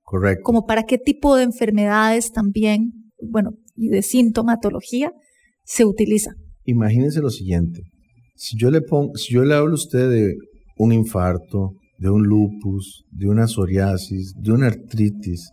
Correcto. 0.02 0.42
Como 0.44 0.66
para 0.66 0.84
qué 0.84 0.98
tipo 0.98 1.36
de 1.36 1.44
enfermedades 1.44 2.32
también, 2.32 2.94
bueno, 3.22 3.52
y 3.76 3.90
de 3.90 4.02
sintomatología 4.02 5.12
se 5.66 5.86
utiliza. 5.86 6.32
Imagínense 6.64 7.20
lo 7.20 7.30
siguiente, 7.30 7.82
si 8.36 8.58
yo 8.58 8.72
le, 8.72 8.82
pongo, 8.82 9.16
si 9.16 9.34
yo 9.34 9.44
le 9.44 9.54
hablo 9.54 9.74
a 9.74 9.76
usted 9.76 10.10
de 10.10 10.36
un 10.78 10.94
infarto, 10.94 11.76
de 12.00 12.10
un 12.10 12.24
lupus, 12.24 13.04
de 13.12 13.28
una 13.28 13.46
psoriasis, 13.46 14.34
de 14.42 14.52
una 14.52 14.68
artritis, 14.68 15.52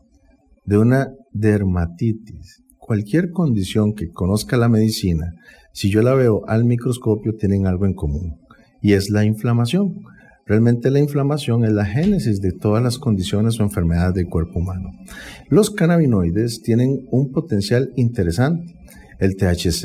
de 0.64 0.78
una 0.78 1.08
dermatitis, 1.32 2.62
cualquier 2.88 3.32
condición 3.32 3.92
que 3.92 4.08
conozca 4.08 4.56
la 4.56 4.70
medicina, 4.70 5.34
si 5.74 5.90
yo 5.90 6.00
la 6.00 6.14
veo 6.14 6.40
al 6.48 6.64
microscopio, 6.64 7.34
tienen 7.34 7.66
algo 7.66 7.84
en 7.84 7.92
común, 7.92 8.38
y 8.80 8.94
es 8.94 9.10
la 9.10 9.26
inflamación. 9.26 10.06
Realmente 10.46 10.90
la 10.90 10.98
inflamación 10.98 11.66
es 11.66 11.72
la 11.72 11.84
génesis 11.84 12.40
de 12.40 12.52
todas 12.52 12.82
las 12.82 12.96
condiciones 12.96 13.60
o 13.60 13.62
enfermedades 13.62 14.14
del 14.14 14.30
cuerpo 14.30 14.60
humano. 14.60 14.88
Los 15.50 15.70
cannabinoides 15.70 16.62
tienen 16.62 17.06
un 17.10 17.30
potencial 17.30 17.92
interesante. 17.94 18.74
El 19.18 19.36
THC, 19.36 19.84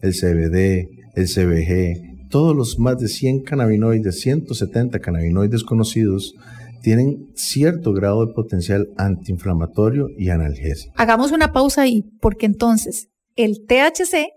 el 0.00 0.12
CBD, 0.14 0.86
el 1.16 1.26
CBG, 1.26 2.28
todos 2.30 2.54
los 2.54 2.78
más 2.78 2.98
de 2.98 3.08
100 3.08 3.42
cannabinoides, 3.42 4.20
170 4.20 5.00
cannabinoides 5.00 5.64
conocidos, 5.64 6.36
tienen 6.80 7.30
cierto 7.34 7.92
grado 7.92 8.26
de 8.26 8.32
potencial 8.32 8.88
antiinflamatorio 8.96 10.08
y 10.16 10.30
analgésico. 10.30 10.92
Hagamos 10.96 11.32
una 11.32 11.52
pausa 11.52 11.82
ahí, 11.82 12.04
porque 12.20 12.46
entonces 12.46 13.08
el 13.36 13.64
THC 13.66 14.28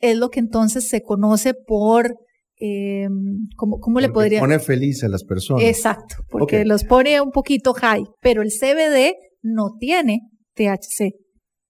es 0.00 0.16
lo 0.16 0.30
que 0.30 0.40
entonces 0.40 0.88
se 0.88 1.02
conoce 1.02 1.54
por, 1.54 2.16
eh, 2.60 3.08
¿cómo, 3.56 4.00
le 4.00 4.08
podría? 4.08 4.40
Pone 4.40 4.58
feliz 4.58 5.04
a 5.04 5.08
las 5.08 5.24
personas. 5.24 5.64
Exacto, 5.64 6.16
porque 6.28 6.64
los 6.64 6.84
pone 6.84 7.20
un 7.20 7.30
poquito 7.30 7.74
high, 7.74 8.04
pero 8.20 8.42
el 8.42 8.50
CBD 8.50 9.14
no 9.42 9.76
tiene 9.78 10.20
THC. 10.54 11.14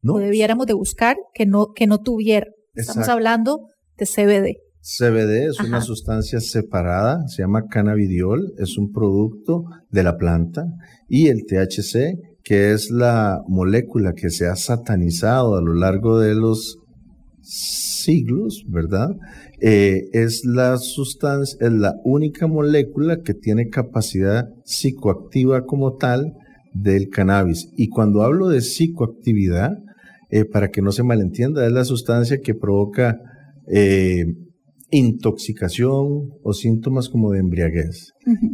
No. 0.03 0.17
debiéramos 0.17 0.67
de 0.67 0.73
buscar 0.73 1.17
que 1.35 1.45
no, 1.45 1.73
que 1.75 1.87
no 1.87 1.99
tuviera. 1.99 2.47
Estamos 2.75 3.09
hablando 3.09 3.67
de 3.99 4.07
CBD. 4.07 4.70
CBD 4.83 5.47
es 5.47 5.61
una 5.61 5.83
sustancia 5.83 6.41
separada, 6.41 7.29
se 7.29 7.43
llama 7.43 7.67
cannabidiol, 7.69 8.55
es 8.59 8.79
un 8.79 8.93
producto 8.93 9.65
de 9.91 10.03
la 10.03 10.17
planta, 10.17 10.65
y 11.07 11.29
el 11.29 11.45
THC, 11.47 12.19
que 12.43 12.73
es 12.73 12.91
la 12.91 13.43
molécula 13.47 14.15
que 14.15 14.31
se 14.31 14.47
ha 14.47 14.57
satanizado 14.57 15.57
a 15.57 15.61
lo 15.61 15.75
largo 15.75 16.19
de 16.19 16.35
los 16.35 16.79
siglos, 17.43 18.65
¿verdad? 18.69 19.11
Eh, 19.61 20.09
es 20.13 20.47
la 20.47 20.79
sustancia, 20.79 21.59
es 21.61 21.73
la 21.73 21.97
única 22.05 22.47
molécula 22.47 23.21
que 23.21 23.35
tiene 23.35 23.69
capacidad 23.69 24.49
psicoactiva 24.65 25.67
como 25.67 25.97
tal 25.97 26.33
del 26.73 27.11
cannabis. 27.11 27.69
Y 27.77 27.89
cuando 27.89 28.23
hablo 28.23 28.49
de 28.49 28.63
psicoactividad, 28.63 29.73
eh, 30.31 30.47
para 30.47 30.71
que 30.71 30.81
no 30.81 30.93
se 30.93 31.03
malentienda, 31.03 31.67
es 31.67 31.73
la 31.73 31.85
sustancia 31.85 32.39
que 32.39 32.55
provoca 32.55 33.19
eh, 33.67 34.25
intoxicación 34.91 36.31
o 36.43 36.53
síntomas 36.53 37.09
como 37.09 37.31
de 37.31 37.41
embriaguez. 37.41 38.13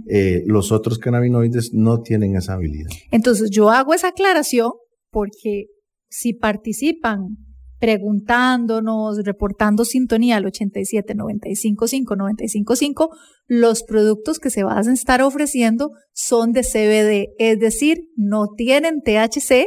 Eh, 0.08 0.42
los 0.46 0.72
otros 0.72 0.98
cannabinoides 0.98 1.70
no 1.72 2.00
tienen 2.00 2.36
esa 2.36 2.54
habilidad. 2.54 2.90
Entonces 3.10 3.50
yo 3.50 3.70
hago 3.70 3.94
esa 3.94 4.08
aclaración 4.08 4.72
porque 5.10 5.66
si 6.08 6.34
participan 6.34 7.36
preguntándonos, 7.78 9.18
reportando 9.24 9.84
sintonía 9.84 10.36
al 10.36 10.46
87 10.46 11.14
95 11.14 11.88
5 11.88 12.16
95 12.16 12.76
5, 12.76 13.10
los 13.46 13.82
productos 13.82 14.38
que 14.38 14.50
se 14.50 14.64
van 14.64 14.88
a 14.88 14.92
estar 14.94 15.22
ofreciendo 15.22 15.90
son 16.12 16.52
de 16.52 16.62
CBD, 16.62 17.34
es 17.38 17.58
decir, 17.58 17.98
no 18.16 18.46
tienen 18.56 19.02
THC, 19.02 19.66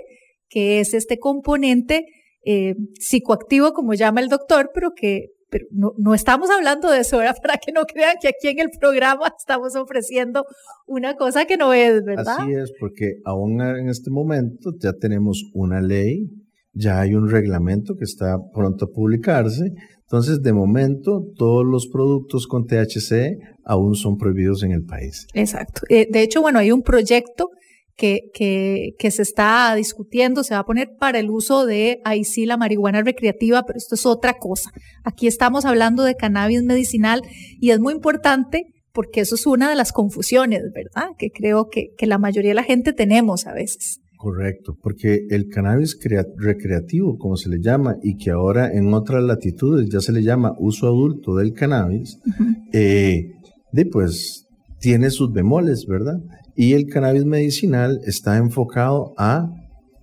que 0.50 0.80
es 0.80 0.94
este 0.94 1.20
componente 1.20 2.06
eh, 2.46 2.74
psicoactivo, 3.00 3.74
como 3.74 3.94
llama 3.94 4.22
el 4.22 4.30
doctor, 4.30 4.72
pero 4.74 4.92
que 4.96 5.28
pero 5.50 5.66
no, 5.72 6.14
estamos 6.14 6.50
hablando 6.50 6.90
de 6.90 7.00
eso, 7.00 7.18
¿verdad? 7.18 7.36
Para 7.42 7.58
que 7.58 7.72
no 7.72 7.86
crean 7.86 8.16
que 8.22 8.28
aquí 8.28 8.48
en 8.48 8.60
el 8.60 8.70
programa 8.80 9.34
estamos 9.38 9.76
ofreciendo 9.76 10.46
una 10.88 11.16
cosa 11.16 11.46
que 11.46 11.58
no 11.58 11.74
es, 11.74 12.04
¿verdad? 12.04 12.38
Así 12.40 12.54
es, 12.54 12.72
porque 12.80 13.16
aún 13.26 13.62
en 13.62 13.90
este 13.90 14.12
momento 14.12 14.72
ya 14.80 14.94
tenemos 14.94 15.44
una 15.54 15.82
ley, 15.82 16.30
ya 16.74 17.02
hay 17.02 17.16
un 17.16 17.30
reglamento 17.30 17.96
que 17.96 18.06
está 18.06 18.38
pronto 18.54 18.86
a 18.86 18.90
publicarse. 18.90 19.74
Entonces, 20.02 20.42
de 20.42 20.54
momento, 20.54 21.24
todos 21.36 21.66
los 21.66 21.88
productos 21.88 22.48
con 22.48 22.66
THC 22.66 23.38
aún 23.64 23.96
son 23.96 24.18
prohibidos 24.18 24.64
en 24.64 24.72
el 24.72 24.84
país. 24.84 25.28
Exacto. 25.34 25.82
Eh, 25.90 26.08
de 26.10 26.22
hecho, 26.22 26.42
bueno, 26.42 26.60
hay 26.60 26.72
un 26.72 26.82
proyecto 26.82 27.52
que, 28.00 28.32
que, 28.34 28.96
que, 28.98 29.12
se 29.12 29.22
está 29.22 29.76
discutiendo, 29.76 30.46
se 30.46 30.54
va 30.54 30.62
a 30.62 30.66
poner 30.66 30.96
para 30.98 31.20
el 31.20 31.30
uso 31.30 31.66
de, 31.66 32.00
ahí 32.06 32.24
sí, 32.24 32.46
la 32.46 32.56
marihuana 32.56 33.02
recreativa, 33.04 33.64
pero 33.64 33.78
esto 33.78 33.96
es 33.96 34.06
otra 34.06 34.36
cosa. 34.40 34.72
Aquí 35.04 35.28
estamos 35.28 35.66
hablando 35.66 36.04
de 36.04 36.16
cannabis 36.16 36.64
medicinal 36.64 37.22
y 37.60 37.72
es 37.72 37.80
muy 37.80 37.94
importante 37.94 38.68
porque 38.94 39.20
eso 39.20 39.36
es 39.36 39.46
una 39.46 39.70
de 39.70 39.76
las 39.76 39.92
confusiones, 39.92 40.64
¿verdad? 40.74 41.10
Que 41.18 41.30
creo 41.30 41.70
que, 41.70 41.90
que 41.98 42.08
la 42.08 42.18
mayoría 42.18 42.52
de 42.52 42.56
la 42.56 42.64
gente 42.64 42.94
tenemos 42.94 43.46
a 43.46 43.54
veces. 43.54 44.00
Correcto, 44.18 44.78
porque 44.82 45.26
el 45.30 45.50
cannabis 45.50 46.00
recreativo, 46.38 47.18
como 47.18 47.36
se 47.36 47.50
le 47.50 47.60
llama, 47.62 47.98
y 48.02 48.16
que 48.16 48.32
ahora 48.32 48.72
en 48.72 48.94
otras 48.94 49.24
latitudes 49.24 49.90
ya 49.90 50.00
se 50.00 50.14
le 50.14 50.24
llama 50.24 50.54
uso 50.58 50.88
adulto 50.88 51.36
del 51.36 51.52
cannabis, 51.54 52.18
eh, 52.72 53.32
de, 53.74 53.86
pues 53.86 54.48
tiene 54.80 55.10
sus 55.10 55.32
bemoles, 55.34 55.86
¿verdad? 55.86 56.20
Y 56.60 56.74
el 56.74 56.88
cannabis 56.88 57.24
medicinal 57.24 58.02
está 58.06 58.36
enfocado 58.36 59.14
a 59.18 59.50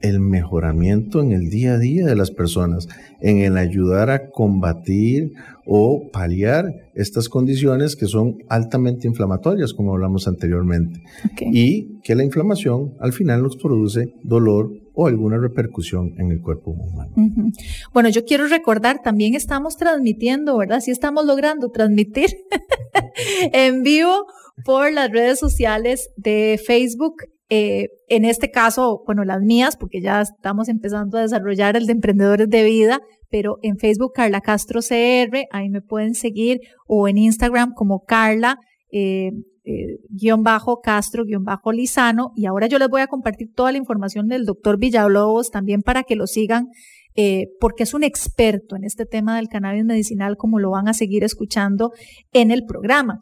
el 0.00 0.20
mejoramiento 0.20 1.20
en 1.20 1.32
el 1.32 1.50
día 1.50 1.74
a 1.74 1.78
día 1.78 2.06
de 2.06 2.16
las 2.16 2.30
personas, 2.30 2.88
en 3.20 3.40
el 3.40 3.58
ayudar 3.58 4.08
a 4.08 4.30
combatir 4.30 5.34
o 5.66 6.08
paliar 6.10 6.64
estas 6.94 7.28
condiciones 7.28 7.94
que 7.94 8.06
son 8.06 8.38
altamente 8.48 9.06
inflamatorias, 9.06 9.74
como 9.74 9.92
hablamos 9.92 10.28
anteriormente, 10.28 11.02
y 11.40 12.00
que 12.00 12.14
la 12.14 12.24
inflamación 12.24 12.94
al 13.00 13.12
final 13.12 13.42
nos 13.42 13.58
produce 13.58 14.14
dolor 14.22 14.70
o 14.94 15.08
alguna 15.08 15.36
repercusión 15.36 16.14
en 16.16 16.32
el 16.32 16.40
cuerpo 16.40 16.70
humano. 16.70 17.12
Bueno, 17.92 18.08
yo 18.08 18.24
quiero 18.24 18.46
recordar, 18.46 19.02
también 19.04 19.34
estamos 19.34 19.76
transmitiendo, 19.76 20.56
¿verdad? 20.56 20.80
Sí 20.80 20.90
estamos 20.90 21.26
logrando 21.26 21.68
transmitir 21.68 22.30
en 23.52 23.82
vivo 23.82 24.24
por 24.64 24.92
las 24.92 25.10
redes 25.10 25.38
sociales 25.38 26.08
de 26.16 26.60
Facebook 26.64 27.16
eh, 27.48 27.90
en 28.08 28.24
este 28.24 28.50
caso, 28.50 29.02
bueno, 29.06 29.24
las 29.24 29.40
mías, 29.40 29.76
porque 29.76 30.00
ya 30.00 30.20
estamos 30.20 30.68
empezando 30.68 31.18
a 31.18 31.22
desarrollar 31.22 31.76
el 31.76 31.86
de 31.86 31.92
Emprendedores 31.92 32.48
de 32.48 32.64
Vida, 32.64 33.00
pero 33.30 33.58
en 33.62 33.78
Facebook 33.78 34.12
Carla 34.14 34.40
Castro 34.40 34.80
CR, 34.80 35.46
ahí 35.52 35.68
me 35.68 35.80
pueden 35.80 36.14
seguir, 36.14 36.60
o 36.86 37.06
en 37.08 37.18
Instagram 37.18 37.72
como 37.74 38.04
Carla. 38.04 38.58
Eh, 38.90 39.30
eh, 39.68 39.98
guion 40.10 40.44
bajo 40.44 40.80
Castro, 40.80 41.24
guion 41.24 41.42
bajo 41.42 41.72
Lizano, 41.72 42.30
y 42.36 42.46
ahora 42.46 42.68
yo 42.68 42.78
les 42.78 42.88
voy 42.88 43.00
a 43.00 43.08
compartir 43.08 43.48
toda 43.52 43.72
la 43.72 43.78
información 43.78 44.28
del 44.28 44.44
doctor 44.44 44.78
Villalobos 44.78 45.50
también 45.50 45.82
para 45.82 46.04
que 46.04 46.14
lo 46.14 46.28
sigan, 46.28 46.68
porque 47.60 47.84
es 47.84 47.94
un 47.94 48.04
experto 48.04 48.76
en 48.76 48.84
este 48.84 49.06
tema 49.06 49.36
del 49.36 49.48
cannabis 49.48 49.84
medicinal, 49.84 50.36
como 50.36 50.58
lo 50.58 50.70
van 50.70 50.86
a 50.86 50.92
seguir 50.92 51.24
escuchando 51.24 51.90
en 52.32 52.50
el 52.50 52.64
programa. 52.64 53.20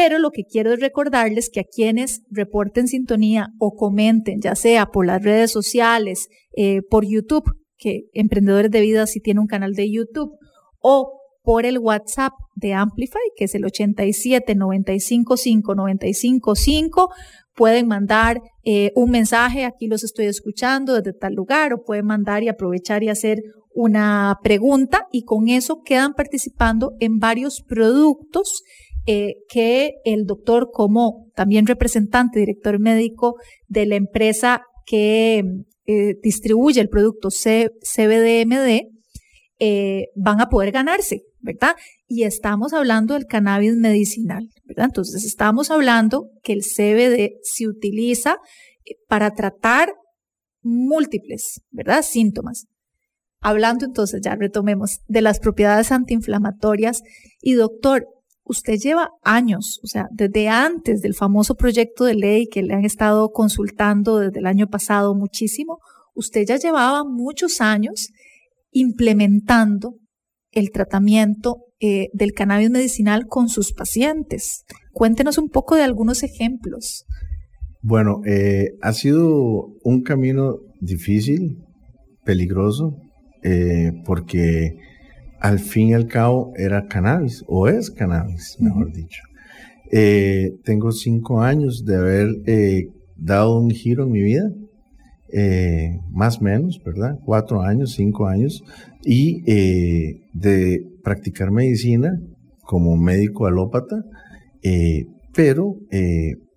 Pero 0.00 0.20
lo 0.20 0.30
que 0.30 0.44
quiero 0.44 0.72
es 0.72 0.78
recordarles 0.78 1.50
que 1.50 1.58
a 1.58 1.64
quienes 1.64 2.22
reporten 2.30 2.86
sintonía 2.86 3.48
o 3.58 3.74
comenten, 3.74 4.40
ya 4.40 4.54
sea 4.54 4.86
por 4.86 5.04
las 5.04 5.24
redes 5.24 5.50
sociales, 5.50 6.28
eh, 6.56 6.82
por 6.88 7.04
YouTube, 7.04 7.50
que 7.76 8.04
Emprendedores 8.12 8.70
de 8.70 8.80
Vida 8.80 9.08
sí 9.08 9.18
tiene 9.18 9.40
un 9.40 9.48
canal 9.48 9.72
de 9.72 9.90
YouTube, 9.90 10.38
o 10.78 11.18
por 11.42 11.66
el 11.66 11.80
WhatsApp 11.80 12.32
de 12.54 12.74
Amplify, 12.74 13.20
que 13.36 13.46
es 13.46 13.56
el 13.56 13.64
87 13.64 14.54
955 14.54 15.74
955. 15.74 17.08
Pueden 17.56 17.88
mandar 17.88 18.40
eh, 18.62 18.92
un 18.94 19.10
mensaje, 19.10 19.64
aquí 19.64 19.88
los 19.88 20.04
estoy 20.04 20.26
escuchando 20.26 20.94
desde 20.94 21.12
tal 21.12 21.34
lugar, 21.34 21.72
o 21.72 21.82
pueden 21.82 22.06
mandar 22.06 22.44
y 22.44 22.48
aprovechar 22.48 23.02
y 23.02 23.08
hacer 23.08 23.42
una 23.74 24.38
pregunta, 24.44 25.08
y 25.10 25.24
con 25.24 25.48
eso 25.48 25.82
quedan 25.84 26.14
participando 26.14 26.92
en 27.00 27.18
varios 27.18 27.62
productos 27.62 28.62
eh, 29.10 29.36
que 29.48 30.02
el 30.04 30.26
doctor, 30.26 30.68
como 30.70 31.30
también 31.34 31.66
representante, 31.66 32.40
director 32.40 32.78
médico 32.78 33.36
de 33.66 33.86
la 33.86 33.96
empresa 33.96 34.60
que 34.84 35.42
eh, 35.86 36.14
distribuye 36.22 36.78
el 36.82 36.90
producto 36.90 37.30
CBDMD, 37.30 38.82
eh, 39.60 40.08
van 40.14 40.42
a 40.42 40.50
poder 40.50 40.72
ganarse, 40.72 41.22
¿verdad? 41.40 41.74
Y 42.06 42.24
estamos 42.24 42.74
hablando 42.74 43.14
del 43.14 43.24
cannabis 43.24 43.76
medicinal, 43.76 44.50
¿verdad? 44.64 44.84
Entonces 44.84 45.24
estamos 45.24 45.70
hablando 45.70 46.28
que 46.42 46.52
el 46.52 46.60
CBD 46.60 47.38
se 47.42 47.66
utiliza 47.66 48.36
para 49.08 49.30
tratar 49.30 49.94
múltiples, 50.60 51.62
¿verdad? 51.70 52.02
Síntomas. 52.02 52.66
Hablando 53.40 53.86
entonces, 53.86 54.20
ya 54.22 54.36
retomemos, 54.36 54.98
de 55.06 55.22
las 55.22 55.40
propiedades 55.40 55.92
antiinflamatorias. 55.92 57.02
Y 57.40 57.54
doctor, 57.54 58.06
usted 58.48 58.78
lleva 58.78 59.10
años, 59.22 59.78
o 59.82 59.86
sea, 59.86 60.08
desde 60.10 60.48
antes 60.48 61.00
del 61.02 61.14
famoso 61.14 61.54
proyecto 61.54 62.04
de 62.04 62.14
ley 62.14 62.46
que 62.46 62.62
le 62.62 62.74
han 62.74 62.84
estado 62.84 63.30
consultando 63.30 64.18
desde 64.18 64.40
el 64.40 64.46
año 64.46 64.66
pasado 64.66 65.14
muchísimo, 65.14 65.78
usted 66.14 66.44
ya 66.46 66.56
llevaba 66.56 67.04
muchos 67.04 67.60
años 67.60 68.08
implementando 68.70 69.94
el 70.50 70.70
tratamiento 70.70 71.66
eh, 71.80 72.08
del 72.12 72.32
cannabis 72.32 72.70
medicinal 72.70 73.26
con 73.28 73.48
sus 73.48 73.72
pacientes. 73.72 74.64
Cuéntenos 74.92 75.38
un 75.38 75.48
poco 75.48 75.76
de 75.76 75.82
algunos 75.82 76.22
ejemplos. 76.22 77.04
Bueno, 77.82 78.20
eh, 78.26 78.70
ha 78.82 78.92
sido 78.92 79.66
un 79.84 80.02
camino 80.02 80.56
difícil, 80.80 81.58
peligroso, 82.24 82.96
eh, 83.44 83.92
porque 84.04 84.74
al 85.40 85.58
fin 85.58 85.88
y 85.88 85.94
al 85.94 86.06
cabo 86.06 86.52
era 86.56 86.86
cannabis, 86.86 87.44
o 87.46 87.68
es 87.68 87.90
cannabis, 87.90 88.56
mejor 88.60 88.92
dicho. 88.92 89.22
Eh, 89.90 90.52
tengo 90.64 90.92
cinco 90.92 91.40
años 91.40 91.84
de 91.84 91.96
haber 91.96 92.28
eh, 92.46 92.88
dado 93.16 93.58
un 93.58 93.70
giro 93.70 94.04
en 94.04 94.10
mi 94.10 94.22
vida, 94.22 94.50
eh, 95.32 96.00
más 96.10 96.38
o 96.38 96.44
menos, 96.44 96.80
¿verdad? 96.84 97.18
Cuatro 97.24 97.62
años, 97.62 97.92
cinco 97.92 98.26
años, 98.26 98.62
y 99.04 99.42
de 100.32 100.82
practicar 101.02 101.50
medicina 101.50 102.18
como 102.62 102.96
médico 102.96 103.46
alópata, 103.46 103.96
pero 105.34 105.76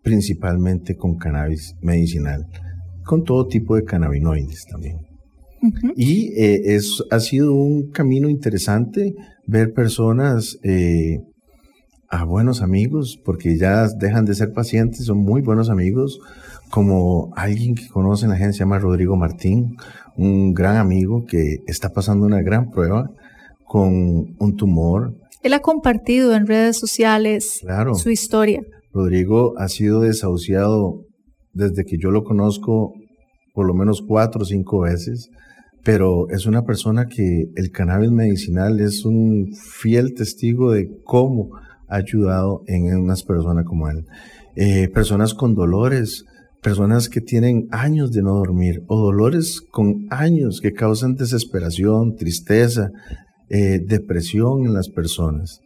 principalmente 0.01 0.95
con 0.95 1.17
cannabis 1.17 1.75
medicinal, 1.81 2.45
con 3.05 3.23
todo 3.23 3.47
tipo 3.47 3.75
de 3.75 3.83
cannabinoides 3.83 4.65
también. 4.65 5.10
Y 5.95 6.33
eh, 6.33 6.75
es, 6.75 7.03
ha 7.11 7.19
sido 7.19 7.53
un 7.53 7.91
camino 7.91 8.29
interesante 8.29 9.13
ver 9.45 9.73
personas, 9.73 10.57
eh, 10.63 11.19
a 12.09 12.25
buenos 12.25 12.61
amigos, 12.61 13.17
porque 13.23 13.57
ya 13.57 13.87
dejan 13.87 14.25
de 14.25 14.35
ser 14.35 14.51
pacientes, 14.51 15.05
son 15.05 15.19
muy 15.19 15.41
buenos 15.41 15.69
amigos, 15.69 16.19
como 16.69 17.31
alguien 17.35 17.73
que 17.73 17.87
conoce 17.87 18.25
en 18.25 18.31
la 18.31 18.35
agencia, 18.35 18.53
se 18.53 18.59
llama 18.59 18.79
Rodrigo 18.79 19.15
Martín, 19.15 19.77
un 20.17 20.53
gran 20.53 20.75
amigo 20.75 21.23
que 21.25 21.57
está 21.67 21.89
pasando 21.89 22.25
una 22.25 22.41
gran 22.41 22.69
prueba 22.69 23.09
con 23.65 24.35
un 24.37 24.55
tumor. 24.57 25.15
Él 25.41 25.53
ha 25.53 25.59
compartido 25.59 26.35
en 26.35 26.47
redes 26.47 26.77
sociales 26.77 27.61
su 27.95 28.09
historia. 28.09 28.61
Rodrigo 28.93 29.53
ha 29.57 29.69
sido 29.69 30.01
desahuciado 30.01 31.05
desde 31.53 31.85
que 31.85 31.97
yo 31.97 32.11
lo 32.11 32.23
conozco 32.23 32.93
por 33.53 33.65
lo 33.65 33.73
menos 33.73 34.01
cuatro 34.05 34.41
o 34.41 34.45
cinco 34.45 34.81
veces 34.81 35.29
pero 35.83 36.29
es 36.29 36.45
una 36.45 36.63
persona 36.63 37.07
que 37.07 37.49
el 37.55 37.71
cannabis 37.71 38.11
medicinal 38.11 38.79
es 38.79 39.05
un 39.05 39.53
fiel 39.55 40.13
testigo 40.13 40.71
de 40.71 40.89
cómo 41.03 41.49
ha 41.87 41.97
ayudado 41.97 42.63
en 42.67 42.95
unas 42.95 43.23
personas 43.23 43.65
como 43.65 43.89
él. 43.89 44.05
Eh, 44.55 44.89
personas 44.89 45.33
con 45.33 45.55
dolores, 45.55 46.25
personas 46.61 47.09
que 47.09 47.21
tienen 47.21 47.67
años 47.71 48.11
de 48.11 48.21
no 48.21 48.35
dormir 48.35 48.83
o 48.87 48.99
dolores 48.99 49.61
con 49.61 50.05
años 50.09 50.59
que 50.61 50.73
causan 50.73 51.15
desesperación, 51.15 52.15
tristeza, 52.15 52.91
eh, 53.49 53.79
depresión 53.85 54.65
en 54.65 54.73
las 54.73 54.89
personas. 54.89 55.61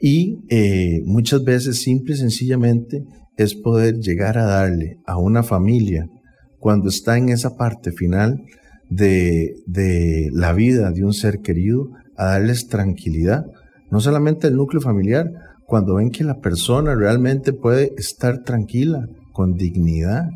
Y 0.00 0.38
eh, 0.48 1.00
muchas 1.04 1.42
veces 1.42 1.82
simple 1.82 2.14
y 2.14 2.18
sencillamente 2.18 3.02
es 3.36 3.54
poder 3.54 3.98
llegar 3.98 4.38
a 4.38 4.44
darle 4.44 4.98
a 5.06 5.18
una 5.18 5.42
familia 5.42 6.06
cuando 6.58 6.88
está 6.88 7.18
en 7.18 7.30
esa 7.30 7.56
parte 7.56 7.92
final 7.92 8.42
de, 8.88 10.30
la 10.32 10.52
vida 10.52 10.90
de 10.90 11.04
un 11.04 11.12
ser 11.12 11.40
querido, 11.40 11.90
a 12.16 12.26
darles 12.26 12.68
tranquilidad, 12.68 13.46
no 13.90 14.00
solamente 14.00 14.48
el 14.48 14.56
núcleo 14.56 14.80
familiar, 14.80 15.30
cuando 15.66 15.96
ven 15.96 16.10
que 16.10 16.24
la 16.24 16.40
persona 16.40 16.94
realmente 16.94 17.52
puede 17.52 17.92
estar 17.96 18.42
tranquila, 18.42 19.08
con 19.32 19.54
dignidad, 19.54 20.30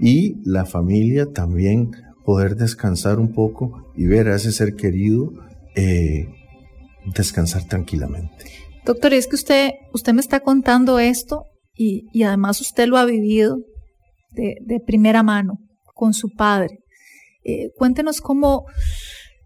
y 0.00 0.36
la 0.44 0.64
familia 0.64 1.26
también 1.32 1.92
poder 2.24 2.56
descansar 2.56 3.18
un 3.18 3.32
poco 3.32 3.92
y 3.96 4.06
ver 4.06 4.28
a 4.28 4.36
ese 4.36 4.52
ser 4.52 4.74
querido 4.74 5.32
eh, 5.74 6.28
descansar 7.14 7.64
tranquilamente. 7.64 8.44
Doctor, 8.84 9.14
es 9.14 9.28
que 9.28 9.36
usted, 9.36 9.70
usted 9.92 10.12
me 10.12 10.20
está 10.20 10.40
contando 10.40 10.98
esto 10.98 11.44
y, 11.74 12.08
y 12.12 12.24
además 12.24 12.60
usted 12.60 12.86
lo 12.88 12.96
ha 12.96 13.04
vivido 13.04 13.58
de, 14.32 14.56
de 14.64 14.80
primera 14.80 15.22
mano 15.22 15.58
con 15.94 16.14
su 16.14 16.30
padre. 16.30 16.81
Eh, 17.44 17.70
cuéntenos 17.76 18.20
cómo, 18.20 18.66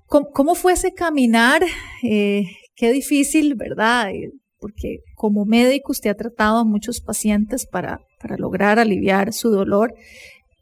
cómo, 0.07 0.55
fue 0.55 0.75
ese 0.75 0.93
caminar, 0.93 1.63
eh, 2.03 2.45
qué 2.75 2.93
difícil, 2.93 3.55
¿verdad? 3.55 4.11
Eh, 4.11 4.31
porque 4.59 4.99
como 5.15 5.45
médico 5.45 5.93
usted 5.93 6.11
ha 6.11 6.15
tratado 6.15 6.59
a 6.59 6.65
muchos 6.65 7.01
pacientes 7.01 7.67
para, 7.67 8.01
para 8.21 8.37
lograr 8.37 8.79
aliviar 8.79 9.33
su 9.33 9.51
dolor, 9.51 9.95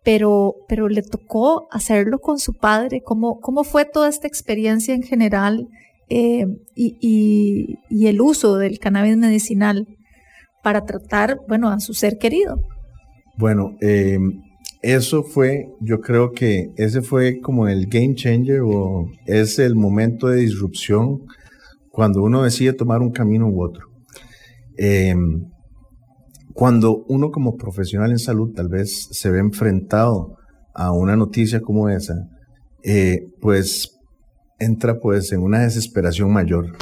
pero, 0.05 0.55
pero 0.69 0.89
le 0.89 1.03
tocó 1.03 1.67
hacerlo 1.71 2.19
con 2.19 2.39
su 2.39 2.55
padre. 2.55 3.03
¿Cómo, 3.03 3.41
cómo 3.41 3.65
fue 3.65 3.85
toda 3.85 4.09
esta 4.09 4.29
experiencia 4.29 4.95
en 4.95 5.03
general 5.03 5.69
y, 6.07 6.45
y, 6.77 8.07
el 8.07 8.21
uso 8.21 8.59
del 8.59 8.79
cannabis 8.79 9.17
medicinal 9.17 9.87
para 10.63 10.85
tratar, 10.85 11.41
bueno, 11.49 11.71
a 11.71 11.81
su 11.81 11.95
ser 11.95 12.19
querido? 12.19 12.61
Bueno, 13.39 13.77
eso 14.85 15.23
fue, 15.23 15.71
yo 15.81 16.01
creo 16.01 16.33
que 16.33 16.71
ese 16.77 17.01
fue 17.01 17.41
como 17.41 17.69
el 17.69 17.87
game 17.87 18.15
changer 18.15 18.61
o 18.61 19.07
es 19.25 19.59
el 19.59 19.75
momento 19.75 20.29
de 20.29 20.41
disrupción 20.41 21.23
cuando 21.89 22.23
uno 22.23 22.43
decide 22.43 22.75
tomar 22.75 23.01
un 23.01 23.11
camino 23.11 23.49
u 23.49 23.65
otro. 23.65 23.87
Eh, 24.77 25.15
cuando 26.53 27.03
uno 27.09 27.31
como 27.31 27.57
profesional 27.57 28.11
en 28.11 28.19
salud 28.19 28.53
tal 28.55 28.69
vez 28.69 29.09
se 29.11 29.31
ve 29.31 29.39
enfrentado 29.39 30.37
a 30.75 30.93
una 30.93 31.17
noticia 31.17 31.63
como 31.63 31.89
esa, 31.89 32.29
eh, 32.83 33.21
pues 33.41 33.91
entra 34.59 34.99
pues 35.01 35.33
en 35.33 35.41
una 35.41 35.61
desesperación 35.61 36.31
mayor, 36.31 36.77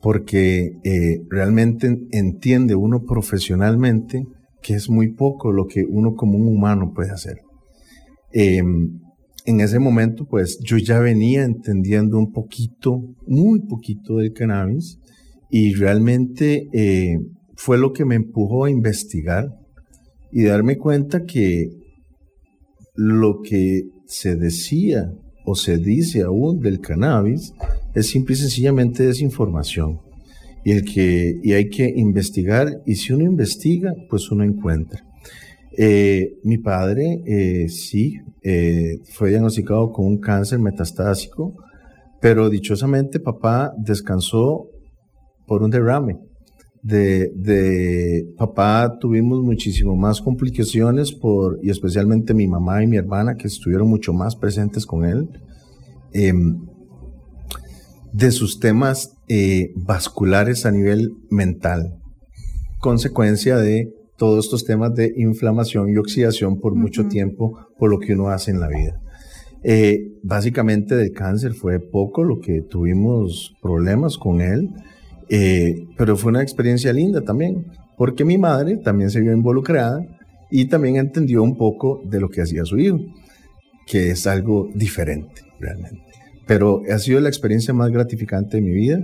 porque 0.00 0.70
eh, 0.84 1.20
realmente 1.28 1.98
entiende 2.12 2.74
uno 2.74 3.02
profesionalmente 3.06 4.24
que 4.66 4.74
es 4.74 4.90
muy 4.90 5.12
poco 5.12 5.52
lo 5.52 5.66
que 5.66 5.84
uno 5.88 6.16
como 6.16 6.36
un 6.36 6.48
humano 6.48 6.92
puede 6.92 7.12
hacer. 7.12 7.36
Em, 8.32 8.98
en 9.44 9.60
ese 9.60 9.78
momento, 9.78 10.26
pues 10.28 10.58
yo 10.60 10.76
ya 10.76 10.98
venía 10.98 11.44
entendiendo 11.44 12.18
un 12.18 12.32
poquito, 12.32 13.00
muy 13.28 13.60
poquito 13.60 14.16
del 14.16 14.32
cannabis 14.32 14.98
y 15.50 15.74
realmente 15.74 16.66
eh, 16.72 17.16
fue 17.54 17.78
lo 17.78 17.92
que 17.92 18.04
me 18.04 18.16
empujó 18.16 18.64
a 18.64 18.70
investigar 18.70 19.46
y 20.32 20.42
darme 20.42 20.78
cuenta 20.78 21.22
que 21.22 21.70
lo 22.96 23.42
que 23.42 23.82
se 24.06 24.34
decía 24.34 25.12
o 25.44 25.54
se 25.54 25.78
dice 25.78 26.22
aún 26.22 26.58
del 26.58 26.80
cannabis 26.80 27.52
es 27.94 28.08
simple 28.08 28.34
y 28.34 28.38
sencillamente 28.38 29.06
desinformación. 29.06 30.05
Y, 30.66 30.72
el 30.72 30.84
que, 30.84 31.38
y 31.44 31.52
hay 31.52 31.68
que 31.68 31.92
investigar, 31.94 32.82
y 32.84 32.96
si 32.96 33.12
uno 33.12 33.22
investiga, 33.22 33.94
pues 34.10 34.32
uno 34.32 34.42
encuentra. 34.42 35.00
Eh, 35.78 36.38
mi 36.42 36.58
padre, 36.58 37.22
eh, 37.24 37.68
sí, 37.68 38.14
eh, 38.42 38.98
fue 39.12 39.30
diagnosticado 39.30 39.92
con 39.92 40.06
un 40.06 40.18
cáncer 40.18 40.58
metastásico, 40.58 41.54
pero 42.20 42.50
dichosamente 42.50 43.20
papá 43.20 43.72
descansó 43.78 44.66
por 45.46 45.62
un 45.62 45.70
derrame 45.70 46.18
de, 46.86 48.34
papá 48.36 48.98
tuvimos 49.00 49.42
muchísimo 49.42 49.96
más 49.96 50.20
complicaciones 50.20 51.12
por, 51.12 51.58
y 51.62 51.70
especialmente 51.70 52.34
mi 52.34 52.46
mamá 52.46 52.82
y 52.82 52.86
mi 52.86 52.96
hermana 52.96 53.36
que 53.36 53.48
estuvieron 53.48 53.88
mucho 53.88 54.12
más 54.12 54.36
presentes 54.36 54.86
con 54.86 55.04
él, 55.04 55.28
em, 56.12 56.58
de 58.12 58.30
sus 58.30 58.58
temas 58.60 59.15
eh, 59.28 59.72
vasculares 59.74 60.66
a 60.66 60.70
nivel 60.70 61.12
mental, 61.30 61.98
consecuencia 62.78 63.56
de 63.56 63.92
todos 64.16 64.44
estos 64.46 64.64
temas 64.64 64.94
de 64.94 65.12
inflamación 65.16 65.90
y 65.90 65.96
oxidación 65.96 66.58
por 66.58 66.74
mucho 66.74 67.06
tiempo 67.06 67.58
por 67.78 67.90
lo 67.90 67.98
que 67.98 68.14
uno 68.14 68.28
hace 68.28 68.50
en 68.50 68.60
la 68.60 68.68
vida. 68.68 69.00
Eh, 69.62 70.12
básicamente 70.22 70.94
del 70.94 71.12
cáncer 71.12 71.52
fue 71.52 71.80
poco 71.80 72.22
lo 72.22 72.38
que 72.38 72.62
tuvimos 72.62 73.52
problemas 73.60 74.16
con 74.16 74.40
él. 74.40 74.70
Eh, 75.28 75.86
pero 75.96 76.16
fue 76.16 76.30
una 76.30 76.42
experiencia 76.42 76.92
linda 76.92 77.20
también, 77.20 77.66
porque 77.96 78.24
mi 78.24 78.38
madre 78.38 78.76
también 78.76 79.10
se 79.10 79.20
vio 79.20 79.32
involucrada 79.32 80.06
y 80.50 80.66
también 80.66 80.96
entendió 80.96 81.42
un 81.42 81.56
poco 81.56 82.00
de 82.04 82.20
lo 82.20 82.28
que 82.28 82.42
hacía 82.42 82.64
su 82.64 82.78
hijo, 82.78 83.00
que 83.86 84.10
es 84.10 84.26
algo 84.26 84.68
diferente 84.74 85.42
realmente. 85.58 86.04
Pero 86.46 86.82
ha 86.92 86.98
sido 86.98 87.20
la 87.20 87.28
experiencia 87.28 87.74
más 87.74 87.90
gratificante 87.90 88.58
de 88.58 88.62
mi 88.62 88.72
vida, 88.72 89.00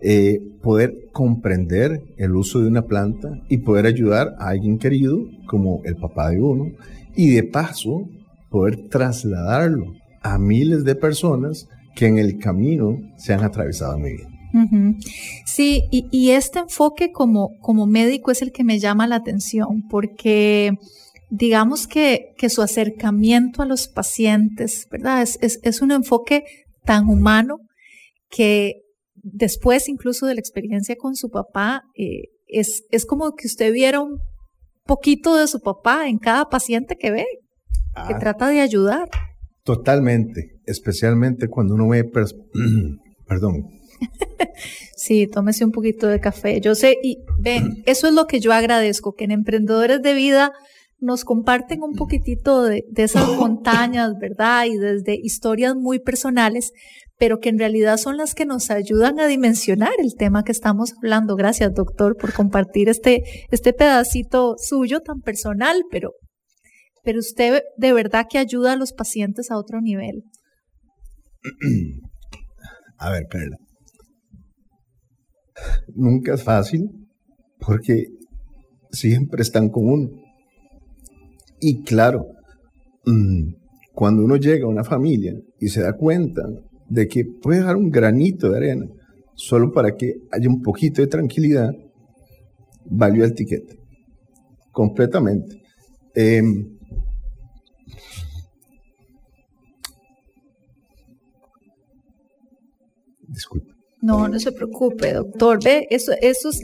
eh, 0.00 0.40
poder 0.62 0.94
comprender 1.12 2.02
el 2.16 2.36
uso 2.36 2.60
de 2.60 2.68
una 2.68 2.82
planta 2.82 3.30
y 3.48 3.58
poder 3.58 3.86
ayudar 3.86 4.34
a 4.38 4.50
alguien 4.50 4.78
querido 4.78 5.18
como 5.46 5.82
el 5.84 5.96
papá 5.96 6.30
de 6.30 6.40
uno 6.40 6.70
y 7.16 7.30
de 7.30 7.42
paso 7.42 8.08
poder 8.48 8.88
trasladarlo 8.88 9.94
a 10.22 10.38
miles 10.38 10.84
de 10.84 10.94
personas 10.94 11.68
que 11.96 12.06
en 12.06 12.18
el 12.18 12.38
camino 12.38 12.96
se 13.16 13.34
han 13.34 13.42
atravesado 13.42 13.96
en 13.96 14.02
mi 14.02 14.12
vida. 14.12 14.28
Sí, 15.44 15.84
y, 15.90 16.30
este 16.30 16.60
enfoque 16.60 17.12
como, 17.12 17.58
como 17.60 17.86
médico 17.86 18.30
es 18.30 18.40
el 18.40 18.52
que 18.52 18.64
me 18.64 18.78
llama 18.78 19.06
la 19.06 19.16
atención, 19.16 19.86
porque 19.88 20.78
digamos 21.30 21.86
que, 21.86 22.34
que 22.38 22.48
su 22.48 22.62
acercamiento 22.62 23.62
a 23.62 23.66
los 23.66 23.88
pacientes, 23.88 24.86
¿verdad? 24.90 25.22
Es, 25.22 25.38
es, 25.62 25.82
un 25.82 25.92
enfoque 25.92 26.44
tan 26.88 27.10
humano 27.10 27.58
que 28.30 28.80
después 29.14 29.90
incluso 29.90 30.24
de 30.24 30.34
la 30.34 30.40
experiencia 30.40 30.96
con 30.96 31.16
su 31.16 31.28
papá, 31.28 31.82
eh, 31.94 32.30
es, 32.46 32.84
es 32.90 33.04
como 33.04 33.32
que 33.34 33.46
usted 33.46 33.74
viera 33.74 34.00
un 34.00 34.18
poquito 34.86 35.36
de 35.36 35.46
su 35.48 35.60
papá 35.60 36.08
en 36.08 36.16
cada 36.16 36.48
paciente 36.48 36.96
que 36.96 37.10
ve, 37.10 37.26
que 38.06 38.14
ah. 38.14 38.18
trata 38.18 38.48
de 38.48 38.62
ayudar. 38.62 39.10
Totalmente, 39.64 40.60
especialmente 40.64 41.48
cuando 41.48 41.74
uno 41.74 41.88
ve, 41.88 42.04
perdón, 43.26 43.64
Sí, 44.96 45.26
tómese 45.26 45.66
un 45.66 45.72
poquito 45.72 46.06
de 46.06 46.20
café. 46.20 46.60
Yo 46.62 46.74
sé, 46.74 46.96
y 47.02 47.18
ven, 47.38 47.82
eso 47.84 48.08
es 48.08 48.14
lo 48.14 48.26
que 48.26 48.40
yo 48.40 48.52
agradezco, 48.52 49.12
que 49.12 49.24
en 49.24 49.32
Emprendedores 49.32 50.00
de 50.00 50.14
Vida 50.14 50.52
nos 51.00 51.24
comparten 51.24 51.82
un 51.82 51.94
poquitito 51.94 52.62
de, 52.64 52.84
esas 52.96 53.28
montañas, 53.38 54.12
¿verdad? 54.20 54.66
Y 54.66 54.76
desde 54.76 55.16
historias 55.20 55.74
muy 55.76 55.98
personales, 55.98 56.72
pero 57.18 57.38
que 57.38 57.48
en 57.48 57.58
realidad 57.58 57.96
son 57.96 58.16
las 58.16 58.34
que 58.34 58.46
nos 58.46 58.70
ayudan 58.70 59.20
a 59.20 59.26
dimensionar 59.26 59.92
el 59.98 60.14
tema 60.14 60.44
que 60.44 60.52
estamos 60.52 60.94
hablando. 60.96 61.36
Gracias, 61.36 61.74
doctor, 61.74 62.16
por 62.16 62.32
compartir 62.32 62.88
este, 62.88 63.22
este 63.50 63.72
pedacito 63.72 64.56
suyo 64.58 65.00
tan 65.00 65.20
personal, 65.20 65.82
pero, 65.90 66.12
pero 67.02 67.18
usted 67.18 67.62
de 67.76 67.92
verdad 67.92 68.26
que 68.30 68.38
ayuda 68.38 68.72
a 68.72 68.76
los 68.76 68.92
pacientes 68.92 69.50
a 69.50 69.58
otro 69.58 69.80
nivel. 69.80 70.22
A 73.00 73.12
ver, 73.12 73.26
Carla 73.30 73.56
nunca 75.94 76.34
es 76.34 76.42
fácil 76.42 76.88
porque 77.58 78.06
siempre 78.90 79.42
están 79.42 79.68
con 79.68 79.88
uno. 79.88 80.08
Y 81.60 81.82
claro, 81.82 82.26
mm, 83.04 83.52
cuando 83.92 84.24
uno 84.24 84.36
llega 84.36 84.64
a 84.64 84.68
una 84.68 84.84
familia 84.84 85.34
y 85.58 85.68
se 85.68 85.82
da 85.82 85.92
cuenta 85.92 86.42
de 86.88 87.08
que 87.08 87.24
puede 87.24 87.62
dar 87.62 87.76
un 87.76 87.90
granito 87.90 88.50
de 88.50 88.56
arena 88.56 88.86
solo 89.34 89.72
para 89.72 89.94
que 89.96 90.14
haya 90.32 90.48
un 90.48 90.62
poquito 90.62 91.00
de 91.00 91.08
tranquilidad, 91.08 91.70
valió 92.84 93.24
el 93.24 93.34
tiquete. 93.34 93.78
Completamente. 94.72 95.62
Em, 96.14 96.76
disculpe. 103.28 103.72
No, 104.00 104.28
no 104.28 104.38
se 104.38 104.52
preocupe, 104.52 105.12
doctor. 105.12 105.62
Ve, 105.62 105.86
eso, 105.90 106.12
esos, 106.20 106.60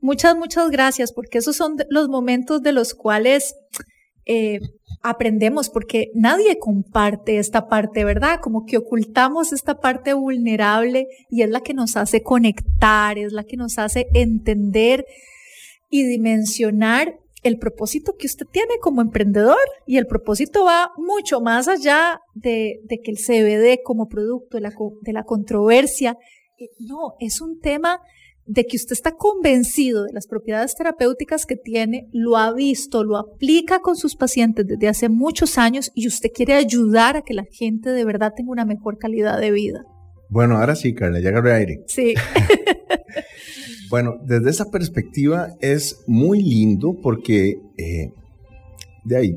muchas, 0.00 0.36
muchas 0.36 0.70
gracias, 0.70 1.12
porque 1.12 1.38
esos 1.38 1.56
son 1.56 1.76
los 1.90 2.08
momentos 2.08 2.62
de 2.62 2.72
los 2.72 2.94
cuales 2.94 3.54
eh, 4.26 4.60
aprendemos, 5.02 5.68
porque 5.68 6.10
nadie 6.14 6.58
comparte 6.58 7.38
esta 7.38 7.68
parte, 7.68 8.04
¿verdad? 8.04 8.40
Como 8.40 8.64
que 8.66 8.76
ocultamos 8.76 9.52
esta 9.52 9.80
parte 9.80 10.14
vulnerable 10.14 11.08
y 11.30 11.42
es 11.42 11.50
la 11.50 11.60
que 11.60 11.74
nos 11.74 11.96
hace 11.96 12.22
conectar, 12.22 13.18
es 13.18 13.32
la 13.32 13.44
que 13.44 13.56
nos 13.56 13.78
hace 13.78 14.06
entender 14.14 15.06
y 15.90 16.04
dimensionar 16.04 17.18
el 17.42 17.58
propósito 17.58 18.14
que 18.16 18.26
usted 18.26 18.46
tiene 18.46 18.74
como 18.80 19.00
emprendedor 19.02 19.58
y 19.84 19.96
el 19.96 20.06
propósito 20.06 20.64
va 20.64 20.92
mucho 20.96 21.40
más 21.40 21.66
allá 21.66 22.20
de, 22.34 22.80
que 22.88 23.10
el 23.10 23.18
CBD 23.18 23.82
como 23.82 24.08
producto 24.08 24.56
de 24.56 24.60
la, 24.60 24.72
de 25.00 25.12
la 25.12 25.24
controversia 25.24 26.16
no, 26.78 27.14
es 27.20 27.40
un 27.40 27.60
tema 27.60 28.00
de 28.46 28.64
que 28.64 28.76
usted 28.76 28.92
está 28.92 29.12
convencido 29.12 30.04
de 30.04 30.12
las 30.12 30.26
propiedades 30.26 30.74
terapéuticas 30.74 31.46
que 31.46 31.56
tiene, 31.56 32.08
lo 32.12 32.36
ha 32.36 32.52
visto, 32.52 33.04
lo 33.04 33.16
aplica 33.16 33.80
con 33.80 33.96
sus 33.96 34.16
pacientes 34.16 34.66
desde 34.66 34.88
hace 34.88 35.08
muchos 35.08 35.58
años 35.58 35.92
y 35.94 36.08
usted 36.08 36.30
quiere 36.34 36.54
ayudar 36.54 37.16
a 37.16 37.22
que 37.22 37.34
la 37.34 37.44
gente 37.50 37.90
de 37.90 38.04
verdad 38.04 38.32
tenga 38.36 38.50
una 38.50 38.64
mejor 38.64 38.98
calidad 38.98 39.38
de 39.40 39.50
vida. 39.50 39.84
Bueno, 40.28 40.56
ahora 40.56 40.74
sí, 40.74 40.94
Carla, 40.94 41.20
ya 41.20 41.28
agarré 41.28 41.52
aire. 41.52 41.84
Sí. 41.86 42.14
bueno, 43.90 44.16
desde 44.24 44.50
esa 44.50 44.70
perspectiva 44.70 45.48
es 45.60 46.02
muy 46.06 46.42
lindo 46.42 46.98
porque 47.02 47.60
eh, 47.76 48.12
de 49.04 49.16
ahí, 49.16 49.36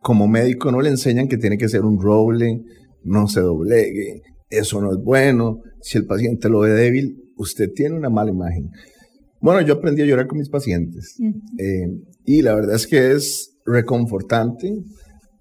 como 0.00 0.28
médico 0.28 0.70
no 0.70 0.80
le 0.80 0.90
enseñan 0.90 1.28
que 1.28 1.38
tiene 1.38 1.56
que 1.56 1.68
ser 1.68 1.82
un 1.82 2.00
roble, 2.00 2.60
no 3.02 3.26
se 3.26 3.40
doblegue, 3.40 4.22
eso 4.50 4.80
no 4.80 4.92
es 4.92 4.98
bueno, 5.02 5.62
si 5.80 5.98
el 5.98 6.06
paciente 6.06 6.48
lo 6.48 6.60
ve 6.60 6.70
débil, 6.70 7.23
usted 7.36 7.70
tiene 7.74 7.96
una 7.96 8.10
mala 8.10 8.30
imagen. 8.30 8.70
Bueno, 9.40 9.60
yo 9.60 9.74
aprendí 9.74 10.02
a 10.02 10.06
llorar 10.06 10.26
con 10.26 10.38
mis 10.38 10.48
pacientes 10.48 11.16
eh, 11.58 11.86
y 12.24 12.42
la 12.42 12.54
verdad 12.54 12.76
es 12.76 12.86
que 12.86 13.12
es 13.12 13.58
reconfortante 13.66 14.72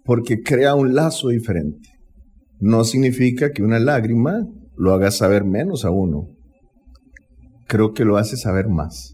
porque 0.03 0.41
crea 0.41 0.75
un 0.75 0.93
lazo 0.93 1.29
diferente. 1.29 1.89
No 2.59 2.83
significa 2.83 3.51
que 3.51 3.63
una 3.63 3.79
lágrima 3.79 4.45
lo 4.77 4.93
haga 4.93 5.11
saber 5.11 5.45
menos 5.45 5.85
a 5.85 5.91
uno. 5.91 6.29
Creo 7.67 7.93
que 7.93 8.05
lo 8.05 8.17
hace 8.17 8.37
saber 8.37 8.67
más, 8.67 9.13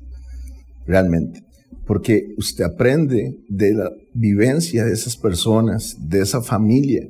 realmente. 0.86 1.44
Porque 1.86 2.28
usted 2.38 2.64
aprende 2.64 3.38
de 3.48 3.74
la 3.74 3.92
vivencia 4.14 4.86
de 4.86 4.94
esas 4.94 5.18
personas, 5.18 5.96
de 6.00 6.22
esa 6.22 6.42
familia 6.42 7.08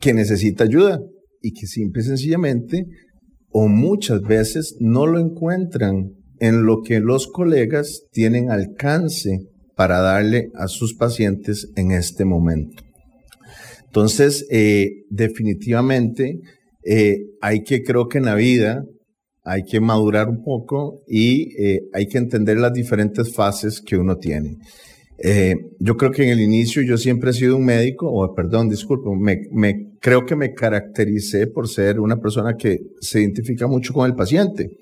que 0.00 0.12
necesita 0.12 0.64
ayuda 0.64 1.00
y 1.40 1.52
que 1.52 1.66
simple 1.66 2.02
y 2.02 2.06
sencillamente 2.06 2.86
o 3.52 3.68
muchas 3.68 4.22
veces 4.22 4.76
no 4.80 5.06
lo 5.06 5.18
encuentran 5.18 6.12
en 6.40 6.64
lo 6.64 6.82
que 6.82 7.00
los 7.00 7.28
colegas 7.28 8.02
tienen 8.10 8.50
alcance 8.50 9.46
para 9.76 10.00
darle 10.00 10.50
a 10.54 10.68
sus 10.68 10.94
pacientes 10.94 11.70
en 11.76 11.92
este 11.92 12.24
momento. 12.24 12.82
Entonces, 13.86 14.46
eh, 14.50 15.04
definitivamente 15.10 16.40
eh, 16.84 17.18
hay 17.40 17.62
que, 17.62 17.82
creo 17.82 18.08
que 18.08 18.18
en 18.18 18.24
la 18.24 18.34
vida, 18.34 18.84
hay 19.44 19.64
que 19.64 19.80
madurar 19.80 20.28
un 20.28 20.42
poco 20.42 21.02
y 21.06 21.52
eh, 21.62 21.82
hay 21.92 22.06
que 22.06 22.18
entender 22.18 22.58
las 22.58 22.72
diferentes 22.72 23.34
fases 23.34 23.80
que 23.80 23.96
uno 23.96 24.16
tiene. 24.16 24.56
Yo 25.78 25.96
creo 25.96 26.10
que 26.10 26.24
en 26.24 26.30
el 26.30 26.40
inicio 26.40 26.82
yo 26.82 26.98
siempre 26.98 27.30
he 27.30 27.34
sido 27.34 27.56
un 27.56 27.64
médico, 27.64 28.10
o 28.10 28.34
perdón, 28.34 28.68
disculpo, 28.68 29.14
me, 29.14 29.42
me, 29.52 29.92
creo 30.00 30.26
que 30.26 30.34
me 30.34 30.52
caractericé 30.52 31.46
por 31.46 31.68
ser 31.68 32.00
una 32.00 32.16
persona 32.16 32.56
que 32.56 32.80
se 33.00 33.20
identifica 33.20 33.68
mucho 33.68 33.94
con 33.94 34.06
el 34.06 34.16
paciente. 34.16 34.78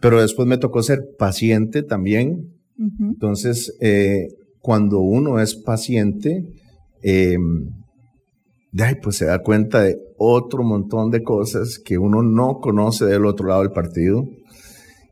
Pero 0.00 0.20
después 0.20 0.46
me 0.46 0.58
tocó 0.58 0.82
ser 0.82 1.00
paciente 1.18 1.82
también. 1.82 2.54
Entonces, 3.00 3.76
eh, 3.80 4.28
cuando 4.60 5.00
uno 5.00 5.40
es 5.40 5.54
paciente, 5.54 6.44
eh, 7.02 7.36
pues 9.02 9.16
se 9.16 9.26
da 9.26 9.40
cuenta 9.40 9.82
de 9.82 9.96
otro 10.16 10.62
montón 10.62 11.10
de 11.10 11.22
cosas 11.22 11.78
que 11.78 11.98
uno 11.98 12.22
no 12.22 12.60
conoce 12.60 13.04
del 13.04 13.26
otro 13.26 13.48
lado 13.48 13.62
del 13.62 13.72
partido. 13.72 14.24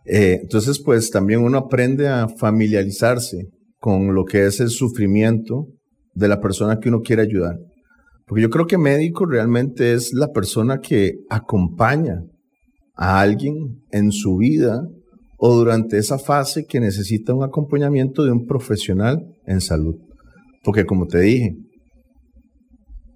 Eh, 0.07 0.39
entonces, 0.41 0.81
pues 0.83 1.11
también 1.11 1.41
uno 1.41 1.59
aprende 1.59 2.09
a 2.09 2.29
familiarizarse 2.29 3.49
con 3.79 4.15
lo 4.15 4.25
que 4.25 4.47
es 4.47 4.61
el 4.61 4.71
sufrimiento 4.71 5.67
de 6.15 6.29
la 6.29 6.41
persona 6.41 6.79
que 6.79 6.89
uno 6.89 7.01
quiere 7.01 7.23
ayudar. 7.23 7.57
Porque 8.27 8.43
yo 8.43 8.51
creo 8.51 8.67
que 8.67 8.77
médico 8.77 9.25
realmente 9.25 9.95
es 9.95 10.13
la 10.13 10.29
persona 10.29 10.79
que 10.79 11.15
acompaña 11.31 12.23
a 12.95 13.21
alguien 13.21 13.55
en 13.91 14.13
su 14.13 14.37
vida 14.37 14.83
o 15.39 15.57
durante 15.57 15.99
esa 15.99 16.19
fase 16.19 16.65
que 16.67 16.81
necesita 16.81 17.33
un 17.33 17.45
acompañamiento 17.45 18.25
de 18.25 18.33
un 18.33 18.45
profesional 18.45 19.25
en 19.47 19.61
salud. 19.61 19.95
Porque 20.65 20.85
como 20.85 21.07
te 21.07 21.21
dije, 21.21 21.55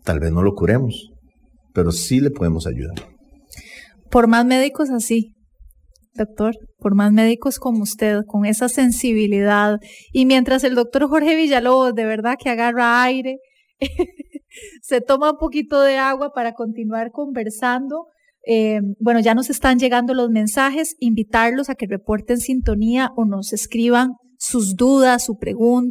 tal 0.04 0.20
vez 0.20 0.32
no 0.32 0.42
lo 0.42 0.54
curemos, 0.54 1.10
pero 1.74 1.90
sí 1.90 2.20
le 2.20 2.30
podemos 2.30 2.66
ayudar. 2.66 2.94
Por 4.10 4.28
más 4.28 4.46
médicos 4.46 4.90
así, 4.90 5.34
doctor, 6.14 6.54
por 6.78 6.94
más 6.94 7.12
médicos 7.12 7.58
como 7.58 7.82
usted, 7.82 8.20
con 8.26 8.44
esa 8.44 8.68
sensibilidad, 8.68 9.78
y 10.12 10.26
mientras 10.26 10.64
el 10.64 10.74
doctor 10.74 11.08
Jorge 11.08 11.36
Villalobos 11.36 11.94
de 11.94 12.04
verdad 12.04 12.36
que 12.42 12.50
agarra 12.50 13.02
aire, 13.02 13.38
se 14.82 15.00
toma 15.00 15.32
un 15.32 15.38
poquito 15.38 15.80
de 15.80 15.96
agua 15.96 16.32
para 16.34 16.52
continuar 16.52 17.10
conversando, 17.10 18.06
eh, 18.46 18.80
bueno, 18.98 19.20
ya 19.20 19.34
nos 19.34 19.50
están 19.50 19.78
llegando 19.78 20.14
los 20.14 20.30
mensajes, 20.30 20.96
invitarlos 20.98 21.70
a 21.70 21.74
que 21.74 21.86
reporten 21.86 22.38
sintonía 22.38 23.10
o 23.16 23.24
nos 23.24 23.52
escriban 23.52 24.14
sus 24.42 24.74
dudas, 24.74 25.24
su 25.24 25.38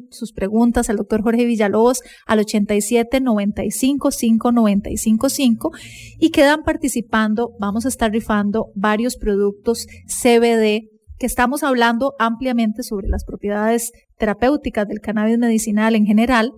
sus 0.09 0.33
preguntas 0.33 0.89
al 0.89 0.97
doctor 0.97 1.23
Jorge 1.23 1.45
Villalobos 1.45 2.01
al 2.27 2.39
87 2.39 3.21
95 3.21 4.11
5 4.11 4.51
95 4.51 5.29
5 5.29 5.71
y 6.19 6.31
quedan 6.31 6.63
participando. 6.63 7.51
Vamos 7.61 7.85
a 7.85 7.87
estar 7.87 8.11
rifando 8.11 8.65
varios 8.75 9.15
productos 9.15 9.87
CBD 10.05 10.89
que 11.17 11.25
estamos 11.25 11.63
hablando 11.63 12.13
ampliamente 12.19 12.83
sobre 12.83 13.07
las 13.07 13.23
propiedades 13.23 13.93
terapéuticas 14.17 14.85
del 14.85 14.99
cannabis 14.99 15.37
medicinal 15.37 15.95
en 15.95 16.05
general. 16.05 16.51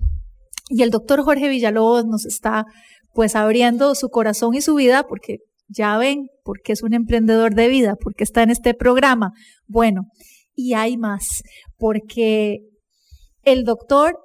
Y 0.69 0.81
el 0.81 0.89
doctor 0.89 1.21
Jorge 1.21 1.47
Villalobos 1.47 2.07
nos 2.07 2.25
está 2.25 2.65
pues 3.13 3.35
abriendo 3.35 3.93
su 3.93 4.09
corazón 4.09 4.55
y 4.55 4.61
su 4.61 4.73
vida 4.73 5.03
porque 5.07 5.41
ya 5.67 5.95
ven, 5.99 6.25
porque 6.43 6.73
es 6.73 6.81
un 6.81 6.95
emprendedor 6.95 7.53
de 7.53 7.67
vida, 7.67 7.95
porque 8.01 8.23
está 8.23 8.41
en 8.41 8.49
este 8.49 8.73
programa. 8.73 9.31
Bueno, 9.67 10.07
y 10.55 10.73
hay 10.73 10.97
más, 10.97 11.41
porque 11.77 12.59
el 13.43 13.63
doctor, 13.63 14.17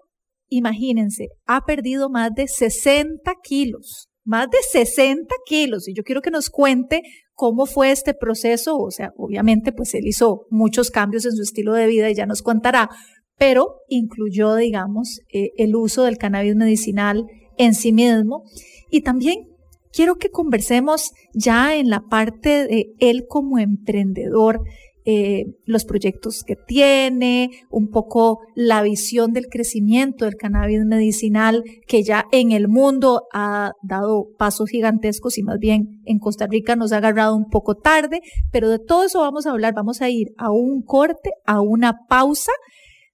imagínense, 0.48 1.28
ha 1.46 1.62
perdido 1.62 2.10
más 2.10 2.32
de 2.34 2.48
60 2.48 3.32
kilos, 3.42 4.08
más 4.24 4.48
de 4.50 4.58
60 4.70 5.34
kilos. 5.46 5.88
Y 5.88 5.94
yo 5.94 6.02
quiero 6.02 6.22
que 6.22 6.30
nos 6.30 6.50
cuente 6.50 7.02
cómo 7.34 7.66
fue 7.66 7.90
este 7.90 8.14
proceso. 8.14 8.76
O 8.76 8.90
sea, 8.90 9.12
obviamente, 9.16 9.72
pues 9.72 9.94
él 9.94 10.06
hizo 10.06 10.46
muchos 10.50 10.90
cambios 10.90 11.24
en 11.24 11.32
su 11.32 11.42
estilo 11.42 11.72
de 11.72 11.86
vida 11.86 12.10
y 12.10 12.14
ya 12.14 12.26
nos 12.26 12.42
contará, 12.42 12.90
pero 13.36 13.76
incluyó, 13.88 14.54
digamos, 14.56 15.20
eh, 15.32 15.50
el 15.56 15.74
uso 15.76 16.04
del 16.04 16.18
cannabis 16.18 16.56
medicinal 16.56 17.24
en 17.56 17.74
sí 17.74 17.92
mismo 17.92 18.44
y 18.90 19.02
también 19.02 19.48
quiero 19.92 20.16
que 20.16 20.30
conversemos 20.30 21.10
ya 21.34 21.76
en 21.76 21.90
la 21.90 22.00
parte 22.08 22.66
de 22.66 22.86
él 22.98 23.24
como 23.28 23.58
emprendedor, 23.58 24.60
eh, 25.10 25.46
los 25.64 25.86
proyectos 25.86 26.44
que 26.46 26.54
tiene, 26.54 27.48
un 27.70 27.88
poco 27.88 28.40
la 28.54 28.82
visión 28.82 29.32
del 29.32 29.46
crecimiento 29.46 30.26
del 30.26 30.36
cannabis 30.36 30.84
medicinal 30.84 31.64
que 31.86 32.02
ya 32.02 32.26
en 32.30 32.52
el 32.52 32.68
mundo 32.68 33.22
ha 33.32 33.72
dado 33.82 34.26
pasos 34.36 34.68
gigantescos 34.68 35.38
y 35.38 35.42
más 35.42 35.58
bien 35.58 36.02
en 36.04 36.18
Costa 36.18 36.46
Rica 36.46 36.76
nos 36.76 36.92
ha 36.92 36.98
agarrado 36.98 37.34
un 37.34 37.48
poco 37.48 37.74
tarde, 37.74 38.20
pero 38.52 38.68
de 38.68 38.80
todo 38.80 39.04
eso 39.04 39.20
vamos 39.20 39.46
a 39.46 39.52
hablar, 39.52 39.72
vamos 39.72 40.02
a 40.02 40.10
ir 40.10 40.26
a 40.36 40.50
un 40.50 40.82
corte, 40.82 41.30
a 41.46 41.62
una 41.62 41.94
pausa 42.06 42.52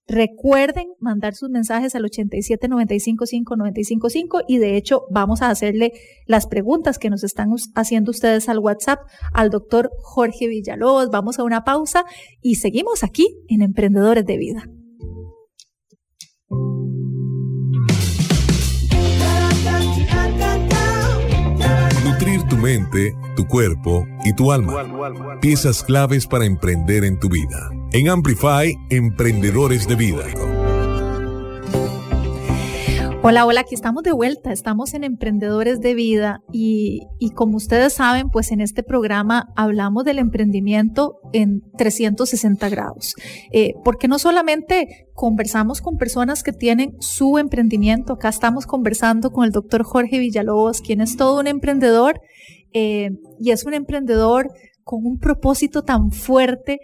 Recuerden 0.06 0.88
mandar 1.00 1.34
sus 1.34 1.48
mensajes 1.48 1.94
al 1.94 2.04
87 2.04 2.68
95 2.68 3.24
5 3.26 4.40
y 4.46 4.58
de 4.58 4.76
hecho 4.76 5.06
vamos 5.10 5.40
a 5.40 5.48
hacerle 5.48 5.92
las 6.26 6.46
preguntas 6.46 6.98
que 6.98 7.08
nos 7.08 7.24
están 7.24 7.48
haciendo 7.74 8.10
ustedes 8.10 8.50
al 8.50 8.58
WhatsApp 8.58 9.00
al 9.32 9.48
doctor 9.48 9.90
Jorge 10.02 10.46
Villalobos. 10.46 11.08
Vamos 11.10 11.38
a 11.38 11.44
una 11.44 11.64
pausa 11.64 12.04
y 12.42 12.56
seguimos 12.56 13.02
aquí 13.02 13.26
en 13.48 13.62
Emprendedores 13.62 14.26
de 14.26 14.36
Vida. 14.36 14.68
Nutrir 22.04 22.42
tu 22.50 22.56
mente, 22.58 23.14
tu 23.36 23.46
cuerpo 23.46 24.06
y 24.22 24.34
tu 24.34 24.52
alma. 24.52 25.40
Piezas 25.40 25.82
claves 25.82 26.26
para 26.26 26.44
emprender 26.44 27.04
en 27.04 27.18
tu 27.18 27.30
vida. 27.30 27.70
En 27.96 28.08
Amplify, 28.08 28.76
Emprendedores 28.90 29.86
de 29.86 29.94
Vida. 29.94 30.24
Hola, 33.22 33.46
hola, 33.46 33.60
aquí 33.60 33.76
estamos 33.76 34.02
de 34.02 34.10
vuelta, 34.10 34.50
estamos 34.50 34.94
en 34.94 35.04
Emprendedores 35.04 35.78
de 35.78 35.94
Vida 35.94 36.40
y, 36.50 37.06
como 37.36 37.56
ustedes 37.56 37.92
saben, 37.92 38.30
pues 38.30 38.50
en 38.50 38.60
este 38.60 38.82
programa 38.82 39.46
hablamos 39.54 40.04
del 40.04 40.18
emprendimiento 40.18 41.20
en 41.32 41.62
360 41.78 42.68
grados, 42.68 43.14
eh, 43.52 43.74
porque 43.84 44.08
no 44.08 44.18
solamente 44.18 45.06
conversamos 45.14 45.80
con 45.80 45.96
personas 45.96 46.42
que 46.42 46.52
tienen 46.52 46.96
su 46.98 47.38
emprendimiento, 47.38 48.14
acá 48.14 48.28
estamos 48.28 48.66
conversando 48.66 49.30
con 49.30 49.44
el 49.44 49.52
doctor 49.52 49.84
Jorge 49.84 50.18
Villalobos, 50.18 50.80
quien 50.80 51.00
es 51.00 51.16
todo 51.16 51.38
un 51.38 51.46
emprendedor 51.46 52.20
eh, 52.72 53.10
y 53.38 53.52
es 53.52 53.64
un 53.64 53.74
emprendedor 53.74 54.50
con 54.84 55.06
un 55.06 55.18
propósito 55.18 55.82
tan 55.82 56.12
fuerte 56.12 56.78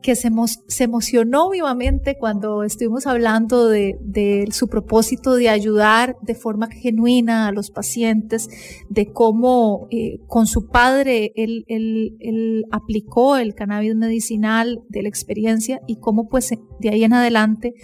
que 0.00 0.14
se, 0.14 0.30
emocionó 0.78 1.50
vivamente 1.50 2.16
cuando 2.16 2.62
estuvimos 2.62 3.06
hablando 3.06 3.68
de, 3.68 4.48
su 4.52 4.68
propósito 4.68 5.34
de 5.34 5.48
ayudar 5.48 6.16
de 6.22 6.34
forma 6.34 6.68
genuina 6.70 7.48
a 7.48 7.52
los 7.52 7.70
pacientes, 7.70 8.48
de 8.88 9.12
cómo 9.12 9.88
eh, 9.90 10.20
con 10.28 10.46
su 10.46 10.68
padre 10.68 11.32
él, 11.34 12.64
aplicó 12.70 13.36
el 13.36 13.54
cannabis 13.54 13.96
medicinal 13.96 14.80
de 14.88 15.02
la 15.02 15.08
experiencia 15.08 15.80
y 15.86 15.96
cómo 15.96 16.28
pues 16.28 16.50
de 16.78 16.88
ahí 16.88 17.04
en 17.04 17.12
adelante 17.12 17.74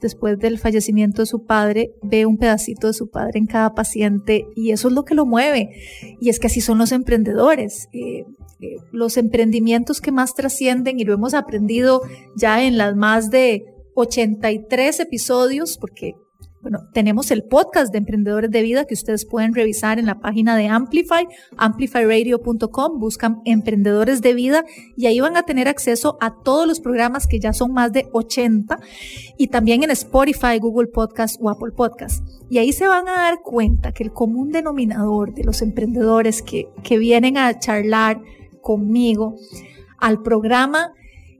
después 0.00 0.38
del 0.38 0.58
fallecimiento 0.58 1.22
de 1.22 1.26
su 1.26 1.44
padre, 1.44 1.92
ve 2.02 2.26
un 2.26 2.36
pedacito 2.36 2.88
de 2.88 2.92
su 2.92 3.08
padre 3.08 3.38
en 3.38 3.46
cada 3.46 3.72
paciente 3.72 4.46
y 4.56 4.72
eso 4.72 4.88
es 4.88 4.94
lo 4.94 5.04
que 5.04 5.14
lo 5.14 5.24
mueve. 5.24 5.70
Y 6.20 6.28
es 6.28 6.40
que 6.40 6.48
así 6.48 6.60
son 6.60 6.78
los 6.78 6.90
emprendedores. 6.90 7.88
Eh, 7.92 8.02
eh, 8.12 8.24
los 8.92 9.16
emprendimientos 9.16 10.00
que 10.00 10.12
más 10.12 10.34
trascienden 10.34 11.00
y 11.00 11.04
lo 11.04 11.14
hemos 11.14 11.34
aprendido 11.34 12.02
ya 12.36 12.64
en 12.64 12.78
las 12.78 12.96
más 12.96 13.30
de 13.30 13.64
83 13.94 15.00
episodios, 15.00 15.78
porque 15.78 16.14
Bueno, 16.62 16.78
tenemos 16.92 17.32
el 17.32 17.42
podcast 17.42 17.90
de 17.90 17.98
Emprendedores 17.98 18.48
de 18.48 18.62
Vida 18.62 18.84
que 18.84 18.94
ustedes 18.94 19.26
pueden 19.26 19.52
revisar 19.52 19.98
en 19.98 20.06
la 20.06 20.20
página 20.20 20.56
de 20.56 20.68
Amplify, 20.68 21.26
amplifyradio.com, 21.56 23.00
buscan 23.00 23.40
Emprendedores 23.44 24.22
de 24.22 24.32
Vida 24.32 24.64
y 24.96 25.06
ahí 25.06 25.18
van 25.18 25.36
a 25.36 25.42
tener 25.42 25.66
acceso 25.66 26.18
a 26.20 26.40
todos 26.44 26.68
los 26.68 26.78
programas 26.78 27.26
que 27.26 27.40
ya 27.40 27.52
son 27.52 27.72
más 27.72 27.92
de 27.92 28.08
80 28.12 28.78
y 29.38 29.48
también 29.48 29.82
en 29.82 29.90
Spotify, 29.90 30.60
Google 30.60 30.86
Podcast 30.86 31.36
o 31.40 31.50
Apple 31.50 31.72
Podcast. 31.76 32.24
Y 32.48 32.58
ahí 32.58 32.72
se 32.72 32.86
van 32.86 33.08
a 33.08 33.14
dar 33.14 33.40
cuenta 33.42 33.90
que 33.90 34.04
el 34.04 34.12
común 34.12 34.52
denominador 34.52 35.34
de 35.34 35.42
los 35.42 35.62
emprendedores 35.62 36.42
que, 36.42 36.68
que 36.84 36.96
vienen 36.96 37.38
a 37.38 37.58
charlar 37.58 38.20
conmigo 38.62 39.36
al 39.98 40.22
programa 40.22 40.94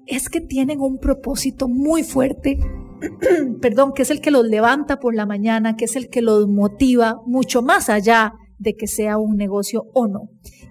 es 0.06 0.28
que 0.28 0.40
tienen 0.40 0.80
un 0.80 0.98
propósito 0.98 1.68
muy 1.68 2.02
fuerte 2.02 2.58
perdón, 3.60 3.92
que 3.92 4.02
es 4.02 4.10
el 4.10 4.20
que 4.20 4.30
los 4.30 4.46
levanta 4.46 4.98
por 4.98 5.14
la 5.14 5.26
mañana, 5.26 5.76
que 5.76 5.84
es 5.84 5.96
el 5.96 6.08
que 6.08 6.22
los 6.22 6.48
motiva 6.48 7.20
mucho 7.26 7.62
más 7.62 7.88
allá 7.88 8.34
de 8.58 8.74
que 8.74 8.86
sea 8.86 9.18
un 9.18 9.36
negocio 9.36 9.86
o 9.92 10.06
no. 10.06 10.30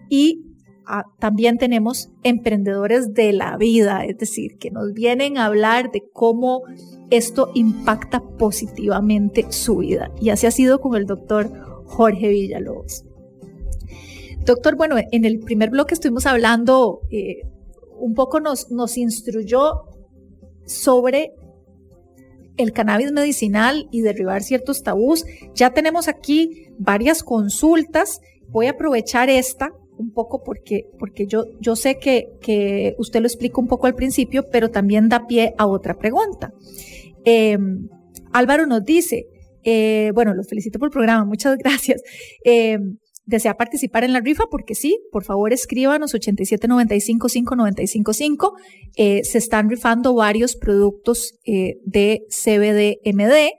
Y 0.10 0.44
ah, 0.86 1.04
también 1.20 1.58
tenemos 1.58 2.12
emprendedores 2.24 3.14
de 3.14 3.34
la 3.34 3.58
vida, 3.58 4.06
es 4.06 4.18
decir, 4.18 4.58
que 4.60 4.72
nos 4.72 4.94
vienen 4.94 5.38
a 5.38 5.46
hablar 5.46 5.92
de 5.92 6.04
cómo 6.14 6.62
esto 7.10 7.52
impacta 7.54 8.22
positivamente 8.38 9.46
su 9.50 9.78
vida. 9.78 10.12
Y 10.22 10.30
así 10.30 10.48
ha 10.48 10.52
sido 10.52 10.80
con 10.80 10.96
el 10.96 11.06
doctor 11.06 11.52
Jorge 11.86 12.30
Villalobos. 12.30 13.04
Doctor, 14.46 14.76
bueno, 14.76 14.96
en 15.12 15.26
el 15.26 15.40
primer 15.40 15.70
bloque 15.70 15.94
estuvimos 15.94 16.26
hablando, 16.26 17.02
eh, 17.12 17.42
un 18.00 18.14
poco 18.16 18.40
nos, 18.40 18.68
instruyó 18.98 19.84
sobre 20.66 21.34
el 22.58 22.74
cannabis 22.74 23.12
medicinal 23.12 23.88
y 23.92 24.02
derribar 24.02 24.42
ciertos 24.42 24.82
tabús. 24.84 25.26
Ya 25.54 25.74
tenemos 25.74 26.08
aquí 26.08 26.68
varias 26.80 27.24
consultas. 27.24 28.20
Voy 28.50 28.66
a 28.66 28.72
aprovechar 28.72 29.30
esta 29.30 29.72
un 29.98 30.12
poco 30.12 30.44
porque, 30.44 30.88
porque 30.98 31.28
yo, 31.28 31.46
yo 31.60 31.76
sé 31.76 32.00
que, 32.00 32.30
que 32.42 32.96
usted 32.98 33.22
lo 33.22 33.28
explica 33.28 33.62
un 33.62 33.68
poco 33.68 33.86
al 33.86 33.94
principio, 33.94 34.46
pero 34.52 34.72
también 34.72 35.10
da 35.10 35.28
pie 35.28 35.54
a 35.60 35.68
otra 35.68 35.94
pregunta. 35.94 36.52
Em, 37.24 37.88
Álvaro 38.34 38.66
nos 38.66 38.84
dice, 38.84 39.28
eh, 39.64 40.12
bueno, 40.16 40.34
los 40.34 40.48
felicito 40.48 40.80
por 40.80 40.88
el 40.88 40.92
programa, 40.92 41.26
muchas 41.26 41.58
gracias. 41.64 42.02
Em, 42.44 42.98
desea 43.26 43.58
participar 43.58 44.04
en 44.04 44.14
la 44.14 44.20
rifa, 44.20 44.44
porque 44.50 44.76
sí, 44.76 45.00
por 45.12 45.24
favor 45.24 45.54
escríbanos 45.54 46.14
87955955. 46.14 48.54
Eh, 48.98 49.24
se 49.24 49.38
están 49.38 49.70
rifando 49.70 50.14
varios 50.14 50.56
productos 50.56 51.36
eh, 51.46 51.76
de 51.86 52.22
CBD-MD, 52.30 53.52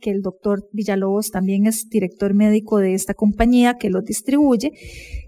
que 0.00 0.10
el 0.10 0.22
doctor 0.22 0.66
Villalobos 0.72 1.30
también 1.30 1.66
es 1.66 1.88
director 1.88 2.34
médico 2.34 2.78
de 2.78 2.94
esta 2.94 3.14
compañía 3.14 3.76
que 3.78 3.90
los 3.90 4.04
distribuye. 4.04 4.72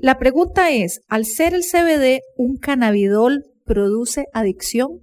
La 0.01 0.19
pregunta 0.19 0.71
es, 0.71 1.03
al 1.09 1.27
ser 1.27 1.55
el 1.55 1.63
CBD 1.63 2.21
un 2.37 2.57
cannabidol, 2.57 3.45
¿produce 3.65 4.27
adicción? 4.33 5.01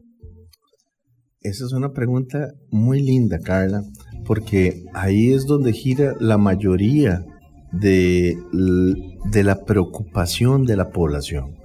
Esa 1.41 1.65
es 1.65 1.71
una 1.71 1.93
pregunta 1.93 2.51
muy 2.69 3.01
linda, 3.01 3.39
Carla, 3.39 3.83
porque 4.25 4.83
ahí 4.93 5.31
es 5.31 5.45
donde 5.45 5.71
gira 5.71 6.13
la 6.19 6.37
mayoría 6.37 7.23
de, 7.71 8.37
de 9.31 9.43
la 9.43 9.63
preocupación 9.63 10.65
de 10.65 10.75
la 10.75 10.89
población. 10.89 11.55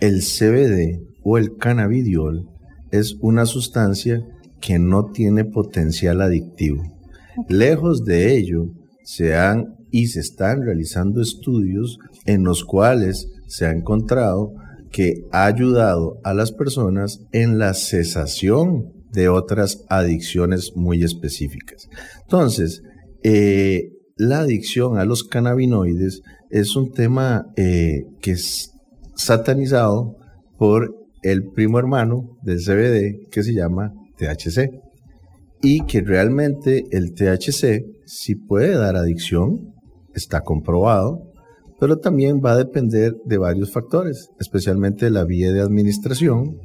El 0.00 0.20
CBD 0.20 1.00
o 1.22 1.38
el 1.38 1.56
cannabidiol 1.56 2.48
es 2.90 3.16
una 3.20 3.46
sustancia 3.46 4.20
que 4.60 4.78
no 4.78 5.10
tiene 5.12 5.44
potencial 5.44 6.20
adictivo. 6.20 6.82
Lejos 7.48 8.04
de 8.04 8.36
ello, 8.36 8.66
se 9.04 9.34
han 9.34 9.76
y 9.90 10.06
se 10.06 10.20
están 10.20 10.62
realizando 10.62 11.20
estudios 11.20 11.98
en 12.24 12.44
los 12.44 12.64
cuales 12.64 13.28
se 13.46 13.66
ha 13.66 13.70
encontrado 13.70 14.54
que 14.90 15.24
ha 15.32 15.46
ayudado 15.46 16.18
a 16.22 16.34
las 16.34 16.52
personas 16.52 17.20
en 17.32 17.58
la 17.58 17.74
cesación 17.74 18.92
de 19.10 19.28
otras 19.28 19.84
adicciones 19.88 20.72
muy 20.74 21.02
específicas. 21.02 21.88
Entonces, 22.22 22.82
eh, 23.22 23.90
la 24.16 24.40
adicción 24.40 24.98
a 24.98 25.04
los 25.04 25.24
cannabinoides 25.24 26.22
es 26.50 26.76
un 26.76 26.92
tema 26.92 27.46
eh, 27.56 28.04
que 28.20 28.32
es 28.32 28.72
satanizado 29.14 30.16
por 30.58 30.94
el 31.22 31.50
primo 31.52 31.78
hermano 31.78 32.38
del 32.42 32.58
CBD 32.58 33.28
que 33.30 33.42
se 33.42 33.54
llama 33.54 33.92
THC 34.18 34.70
y 35.62 35.84
que 35.86 36.00
realmente 36.00 36.84
el 36.90 37.14
THC 37.14 37.84
sí 38.04 38.34
puede 38.34 38.76
dar 38.76 38.96
adicción, 38.96 39.72
está 40.14 40.40
comprobado, 40.40 41.32
pero 41.78 41.98
también 41.98 42.40
va 42.44 42.52
a 42.52 42.56
depender 42.56 43.14
de 43.24 43.38
varios 43.38 43.72
factores, 43.72 44.28
especialmente 44.38 45.10
la 45.10 45.24
vía 45.24 45.52
de 45.52 45.60
administración, 45.60 46.58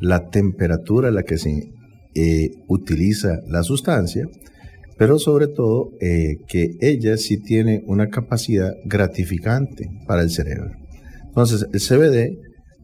la 0.00 0.30
temperatura 0.30 1.08
a 1.08 1.12
la 1.12 1.22
que 1.22 1.38
se 1.38 1.72
eh, 2.14 2.50
utiliza 2.66 3.40
la 3.46 3.62
sustancia 3.62 4.26
pero 5.00 5.18
sobre 5.18 5.46
todo 5.46 5.92
eh, 5.98 6.36
que 6.46 6.76
ella 6.82 7.16
sí 7.16 7.40
tiene 7.40 7.82
una 7.86 8.10
capacidad 8.10 8.74
gratificante 8.84 9.88
para 10.06 10.20
el 10.20 10.28
cerebro. 10.28 10.72
Entonces, 11.24 11.66
el 11.72 11.80
CBD 11.80 12.36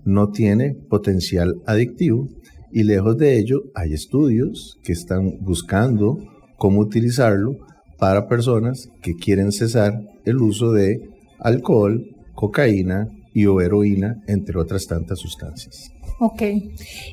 no 0.06 0.30
tiene 0.30 0.74
potencial 0.88 1.56
adictivo 1.66 2.26
y 2.72 2.84
lejos 2.84 3.18
de 3.18 3.38
ello 3.38 3.64
hay 3.74 3.92
estudios 3.92 4.78
que 4.82 4.92
están 4.92 5.40
buscando 5.40 6.16
cómo 6.56 6.80
utilizarlo 6.80 7.58
para 7.98 8.28
personas 8.28 8.88
que 9.02 9.12
quieren 9.12 9.52
cesar 9.52 10.00
el 10.24 10.38
uso 10.38 10.72
de 10.72 11.10
alcohol, 11.38 12.02
cocaína 12.34 13.10
y 13.34 13.44
o 13.44 13.60
heroína, 13.60 14.22
entre 14.26 14.58
otras 14.58 14.86
tantas 14.86 15.18
sustancias. 15.18 15.90
Ok. 16.18 16.40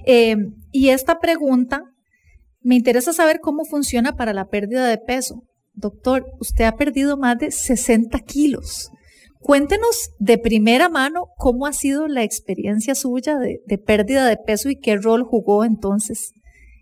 Eh, 0.05 0.37
y 0.71 0.87
esta 0.87 1.19
pregunta 1.19 1.92
me 2.63 2.75
interesa 2.75 3.13
saber 3.13 3.39
cómo 3.41 3.65
funciona 3.65 4.15
para 4.15 4.33
la 4.33 4.47
pérdida 4.47 4.87
de 4.87 4.97
peso. 4.97 5.43
Doctor, 5.73 6.25
usted 6.39 6.65
ha 6.65 6.75
perdido 6.75 7.17
más 7.17 7.37
de 7.37 7.51
60 7.51 8.19
kilos. 8.21 8.89
Cuéntenos 9.39 10.11
de 10.19 10.37
primera 10.37 10.87
mano 10.87 11.27
cómo 11.37 11.65
ha 11.65 11.73
sido 11.73 12.07
la 12.07 12.23
experiencia 12.23 12.95
suya 12.95 13.37
de, 13.37 13.77
pérdida 13.77 14.25
de 14.25 14.37
peso 14.37 14.69
y 14.69 14.79
qué 14.79 14.95
rol 14.95 15.23
jugó 15.23 15.65
entonces 15.65 16.31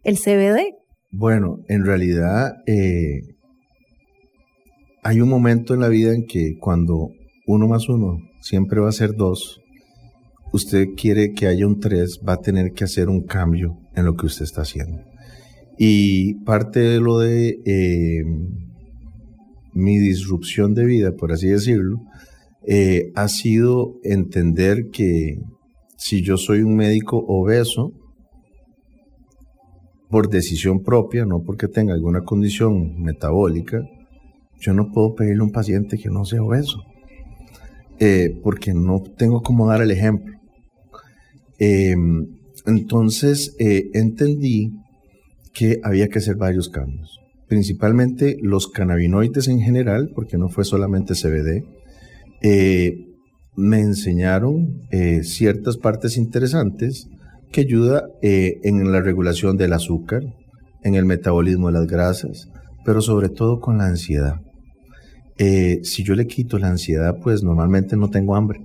el 0.04 0.18
CBD. 0.18 0.76
Bueno, 1.10 1.58
en 1.68 1.86
realidad 1.86 2.54
eh, 2.68 3.22
hay 5.04 5.22
un 5.22 5.30
momento 5.30 5.74
en 5.74 5.80
la 5.80 5.90
vida 5.90 6.14
en 6.14 6.28
que 6.28 6.56
cuando 6.60 7.10
uno 7.48 7.68
más 7.68 7.90
uno 7.90 8.20
siempre 8.42 8.80
va 8.80 8.90
a 8.90 8.94
ser 8.94 9.16
dos, 9.16 9.60
usted 10.54 10.90
quiere 10.96 11.34
que 11.34 11.48
haya 11.48 11.66
un 11.66 11.80
tres, 11.80 12.22
va 12.28 12.34
a 12.34 12.42
tener 12.42 12.74
que 12.74 12.84
hacer 12.84 13.10
un 13.10 13.26
cambio 13.26 13.80
en 13.96 14.06
lo 14.06 14.16
que 14.16 14.28
usted 14.28 14.44
está 14.44 14.62
haciendo. 14.62 15.11
Y 15.84 16.36
parte 16.44 16.80
de 16.80 17.00
lo 17.00 17.18
de 17.18 17.60
eh, 17.66 18.24
mi 19.74 19.98
disrupción 19.98 20.76
de 20.76 20.86
vida, 20.86 21.14
por 21.14 21.32
así 21.32 21.48
decirlo, 21.48 21.98
eh, 22.68 23.12
ha 23.16 23.28
sido 23.28 23.96
entender 24.04 24.92
que 24.92 25.40
si 25.98 26.22
yo 26.22 26.38
soy 26.38 26.62
un 26.62 26.76
médico 26.76 27.26
obeso, 27.28 27.94
por 30.08 30.30
decisión 30.30 30.84
propia, 30.84 31.26
no 31.26 31.42
porque 31.42 31.68
tenga 31.68 31.96
alguna 31.96 32.22
condición 32.22 33.02
metabólica, 33.02 33.82
yo 34.60 34.76
no 34.76 34.92
puedo 34.92 35.16
pedirle 35.16 35.42
a 35.42 35.46
un 35.46 35.52
paciente 35.52 35.98
que 35.98 36.12
no 36.12 36.26
sea 36.26 36.44
obeso, 36.44 36.84
eh, 37.98 38.40
porque 38.44 38.76
no 38.76 39.02
tengo 39.18 39.42
como 39.42 39.66
dar 39.66 39.82
el 39.82 39.90
ejemplo. 39.90 40.36
entonces 42.68 43.56
entendí 43.58 44.81
que 45.54 45.80
había 45.84 46.08
que 46.08 46.20
hacer 46.20 46.36
varios 46.36 46.70
cambios. 46.70 47.20
Principalmente 47.48 48.38
los 48.42 48.68
cannabinoides 48.68 49.48
en 49.48 49.60
general, 49.60 50.12
porque 50.16 50.38
no 50.38 50.50
fue 50.50 50.64
solamente 50.64 51.16
CBD, 51.16 51.66
eh, 52.42 53.08
me 53.56 53.80
enseñaron 53.82 54.88
eh, 54.92 55.24
ciertas 55.24 55.78
partes 55.78 56.18
interesantes 56.18 57.10
que 57.52 57.62
ayuda 57.62 58.08
eh, 58.22 58.60
en 58.64 58.92
la 58.92 59.02
regulación 59.02 59.58
del 59.58 59.74
azúcar, 59.74 60.24
en 60.84 60.96
el 60.96 61.06
metabolismo 61.06 61.68
de 61.68 61.74
las 61.74 61.88
grasas, 61.88 62.48
pero 62.86 63.02
sobre 63.02 63.30
todo 63.30 63.60
con 63.60 63.78
la 63.78 63.88
ansiedad. 63.88 64.36
si 65.38 66.04
yo 66.04 66.16
le 66.16 66.28
quito 66.28 66.58
la 66.60 66.70
ansiedad, 66.70 67.18
pues 67.22 67.44
normalmente 67.44 67.98
no 67.98 68.10
tengo 68.10 68.36
hambre. 68.36 68.62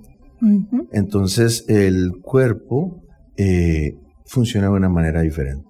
Entonces 0.91 1.65
el 1.67 2.11
cuerpo 2.21 3.01
funciona 4.25 4.67
de 4.67 4.73
una 4.73 4.89
manera 4.89 5.21
diferente. 5.21 5.66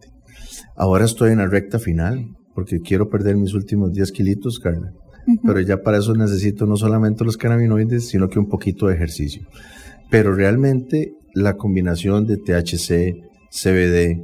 Ahora 0.77 1.05
estoy 1.05 1.31
en 1.31 1.39
la 1.39 1.47
recta 1.47 1.79
final 1.79 2.37
porque 2.53 2.79
quiero 2.81 3.09
perder 3.09 3.35
mis 3.35 3.55
últimos 3.55 3.93
10 3.93 4.11
kilitos, 4.11 4.59
Carla. 4.59 4.93
Pero 5.43 5.59
ya 5.59 5.81
para 5.81 5.97
eso 5.97 6.13
necesito 6.13 6.65
no 6.67 6.77
solamente 6.77 7.25
los 7.25 7.35
cannabinoides, 7.35 8.07
sino 8.07 8.29
que 8.29 8.39
un 8.39 8.47
poquito 8.47 8.87
de 8.87 8.95
ejercicio. 8.95 9.41
Pero 10.11 10.33
realmente 10.33 11.13
la 11.33 11.57
combinación 11.57 12.27
de 12.27 12.37
THC, 12.37 13.15
CBD, 13.49 14.21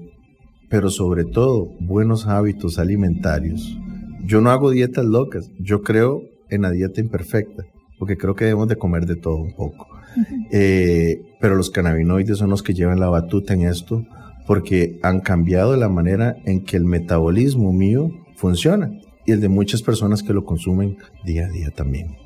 pero 0.69 0.89
sobre 0.89 1.25
todo 1.25 1.69
buenos 1.79 2.27
hábitos 2.27 2.79
alimentarios, 2.79 3.77
yo 4.25 4.39
no 4.39 4.51
hago 4.51 4.71
dietas 4.71 5.05
locas, 5.05 5.49
yo 5.59 5.81
creo 5.81 6.21
en 6.49 6.61
la 6.61 6.71
dieta 6.71 7.01
imperfecta, 7.01 7.63
porque 7.97 8.15
creo 8.15 8.35
que 8.35 8.45
debemos 8.45 8.67
de 8.67 8.77
comer 8.77 9.05
de 9.05 9.15
todo 9.15 9.37
un 9.37 9.53
poco. 9.53 9.87
Eh, 10.51 11.19
pero 11.41 11.55
los 11.55 11.71
cannabinoides 11.71 12.37
son 12.37 12.51
los 12.51 12.61
que 12.61 12.73
llevan 12.73 12.99
la 12.99 13.09
batuta 13.09 13.53
en 13.53 13.63
esto, 13.63 14.05
porque 14.45 14.99
han 15.03 15.21
cambiado 15.21 15.75
la 15.75 15.89
manera 15.89 16.35
en 16.45 16.63
que 16.63 16.77
el 16.77 16.85
metabolismo 16.85 17.71
mío 17.71 18.09
funciona 18.35 18.91
y 19.25 19.31
el 19.31 19.41
de 19.41 19.49
muchas 19.49 19.81
personas 19.81 20.23
que 20.23 20.33
lo 20.33 20.43
consumen 20.43 20.97
día 21.23 21.45
a 21.45 21.49
día 21.49 21.69
también. 21.71 22.17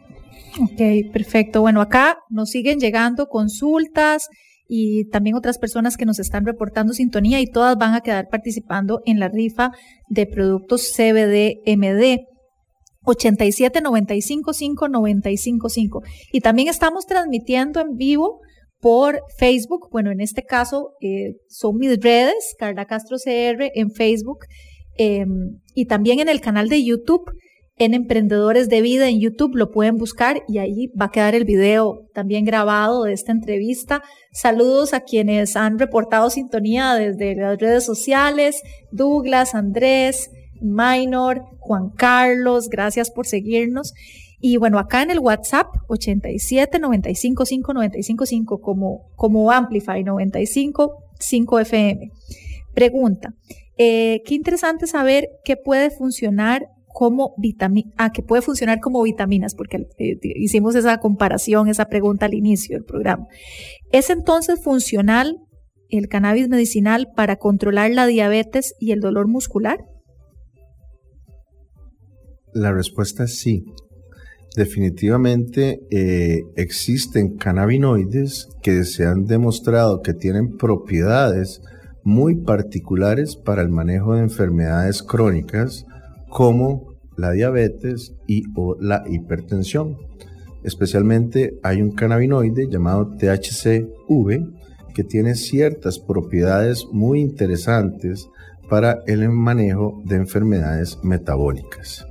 Ok, 0.60 1.12
perfecto. 1.14 1.62
Bueno, 1.62 1.82
acá 1.82 2.18
nos 2.30 2.50
siguen 2.50 2.80
llegando 2.80 3.28
consultas 3.28 4.28
y 4.68 5.06
también 5.10 5.36
otras 5.36 5.60
personas 5.60 5.98
que 5.98 6.06
nos 6.06 6.20
están 6.20 6.46
reportando 6.46 6.94
sintonía 6.94 7.40
y 7.40 7.46
todas 7.48 7.78
van 7.78 7.94
a 7.94 8.02
quedar 8.02 8.28
participando 8.30 9.02
en 9.06 9.20
la 9.20 9.30
rifa 9.30 9.72
de 10.10 10.26
productos 10.26 10.92
CBD 10.96 11.62
MD. 11.66 12.26
87 13.04 13.80
95 13.80 14.52
5 14.52 14.90
95 14.90 15.70
5. 15.70 16.04
Y 16.34 16.42
también 16.42 16.68
estamos 16.68 17.06
transmitiendo 17.06 17.80
en 17.80 17.96
vivo 17.96 18.42
por 18.80 19.22
Facebook. 19.38 19.90
Bueno, 19.92 20.12
en 20.12 20.22
este 20.22 20.44
caso 20.44 20.94
eh, 21.02 21.36
son 21.48 21.78
mis 21.78 22.00
redes, 22.00 22.56
Carla 22.58 22.86
Castro 22.86 23.18
CR 23.18 23.72
en 23.74 23.92
Facebook 23.92 24.46
em, 24.98 25.60
y 25.74 25.86
también 25.86 26.20
en 26.20 26.30
el 26.30 26.42
canal 26.42 26.70
de 26.70 26.84
YouTube, 26.84 27.32
en 27.80 27.94
Emprendedores 27.94 28.70
de 28.70 28.82
Vida 28.82 29.08
en 29.08 29.20
YouTube, 29.20 29.56
lo 29.56 29.70
pueden 29.70 29.98
buscar 29.98 30.42
y 30.48 30.58
ahí 30.58 30.88
va 31.00 31.06
a 31.06 31.12
quedar 31.12 31.36
el 31.36 31.46
video 31.46 32.08
también 32.14 32.44
grabado 32.44 33.04
de 33.04 33.14
esta 33.14 33.32
entrevista. 33.32 34.02
Saludos 34.32 34.94
a 34.96 35.02
quienes 35.02 35.56
han 35.56 35.78
reportado 35.78 36.32
sintonía 36.32 36.96
desde 36.96 37.36
las 37.36 37.60
redes 37.60 37.86
sociales, 37.86 38.64
Douglas, 38.92 39.54
Andrés, 39.54 40.32
Minor, 40.60 41.44
Juan 41.60 41.90
Carlos, 41.96 42.68
gracias 42.70 43.12
por 43.12 43.28
seguirnos. 43.28 43.94
Y 44.40 44.58
bueno, 44.58 44.78
acá 44.78 45.02
en 45.02 45.12
el 45.12 45.20
WhatsApp 45.20 45.68
87 45.88 46.80
95 46.80 47.46
5 47.46 47.74
95 47.74 48.26
5 48.26 48.62
como, 48.62 49.10
como 49.16 49.52
Amplify 49.52 50.04
95 50.04 51.04
5 51.20 51.60
FM. 51.60 52.12
Pregunta, 52.74 53.34
eh, 53.78 54.22
qué 54.26 54.36
interesante 54.36 54.86
saber 54.86 55.30
que 55.44 55.58
puede 55.58 55.90
funcionar 55.90 56.68
como 56.94 57.36
vitamina, 57.38 57.92
ah, 57.98 58.12
que 58.12 58.24
puede 58.24 58.42
funcionar 58.42 58.80
como 58.80 59.04
vitaminas, 59.04 59.54
porque 59.54 59.88
eh, 60.00 60.18
hicimos 60.36 60.76
esa 60.76 61.00
comparación, 61.00 61.68
esa 61.68 61.86
pregunta 61.86 62.26
al 62.26 62.34
inicio 62.34 62.76
del 62.76 62.86
programa. 62.86 63.28
¿Es 63.92 64.10
entonces 64.10 64.62
funcional 64.64 65.38
el 65.90 66.08
cannabis 66.08 66.50
medicinal 66.50 67.10
para 67.16 67.36
controlar 67.36 67.92
la 67.92 68.08
diabetes 68.08 68.74
y 68.80 68.94
el 68.94 69.00
dolor 69.00 69.28
muscular? 69.28 69.86
La 72.54 72.74
respuesta 72.74 73.26
es 73.26 73.38
sí. 73.38 73.64
Definitivamente 74.56 75.82
eh, 75.92 76.42
existen 76.56 77.38
cannabinoides 77.38 78.50
que 78.64 78.86
se 78.86 79.06
han 79.06 79.26
demostrado 79.26 80.02
que 80.02 80.14
tienen 80.14 80.58
propiedades 80.58 81.62
muy 82.04 82.36
particulares 82.36 83.36
para 83.36 83.62
el 83.62 83.70
manejo 83.70 84.16
de 84.16 84.22
enfermedades 84.22 85.04
crónicas 85.04 85.86
como 86.30 86.96
la 87.18 87.32
diabetes 87.32 88.14
y 88.26 88.44
o 88.56 88.76
la 88.80 89.04
hipertensión. 89.08 89.98
Especialmente 90.64 91.60
hay 91.62 91.82
un 91.82 91.92
cannabinoide 91.92 92.68
llamado 92.68 93.12
THCV 93.16 94.54
que 94.96 95.04
tiene 95.04 95.36
ciertas 95.36 96.00
propiedades 96.00 96.86
muy 96.92 97.20
interesantes 97.20 98.28
para 98.70 99.04
el 99.06 99.30
manejo 99.30 100.02
de 100.06 100.16
enfermedades 100.16 100.98
metabólicas 101.04 102.08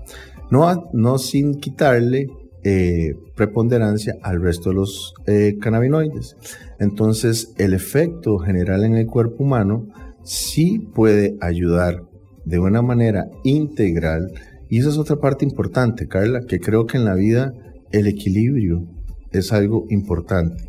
no, 0.51 1.19
sin 1.19 1.55
quitarle 1.55 2.29
eh, 2.63 3.15
preponderancia 3.35 4.17
al 4.23 4.41
resto 4.41 4.71
de 4.71 4.77
los 4.77 5.15
eh, 5.27 5.57
cannabinoides. 5.61 6.37
Entonces, 6.79 7.53
el 7.59 7.75
efecto 7.75 8.39
general 8.39 8.85
en 8.85 8.95
el 8.95 9.07
cuerpo 9.07 9.45
humano 9.45 9.87
sí 10.23 10.79
puede 10.95 11.37
ayudar 11.41 12.03
de 12.45 12.59
una 12.59 12.83
manera 12.83 13.27
integral. 13.45 14.33
Y 14.69 14.79
esa 14.79 14.91
es 14.91 14.99
otra 14.99 15.17
parte 15.17 15.45
importante, 15.45 16.09
Carla, 16.09 16.41
que 16.47 16.59
creo 16.59 16.87
que 16.87 16.97
en 16.97 17.05
la 17.05 17.15
vida 17.15 17.53
el 17.93 18.07
equilibrio 18.07 18.85
es 19.33 19.53
algo 19.53 19.85
importante. 19.91 20.65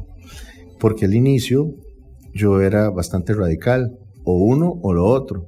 Porque 0.79 1.05
al 1.05 1.15
inicio 1.15 1.73
yo 2.33 2.61
era 2.61 2.89
bastante 2.89 3.33
radical, 3.33 3.97
o 4.23 4.37
uno 4.37 4.73
o 4.81 4.93
lo 4.93 5.05
otro. 5.05 5.47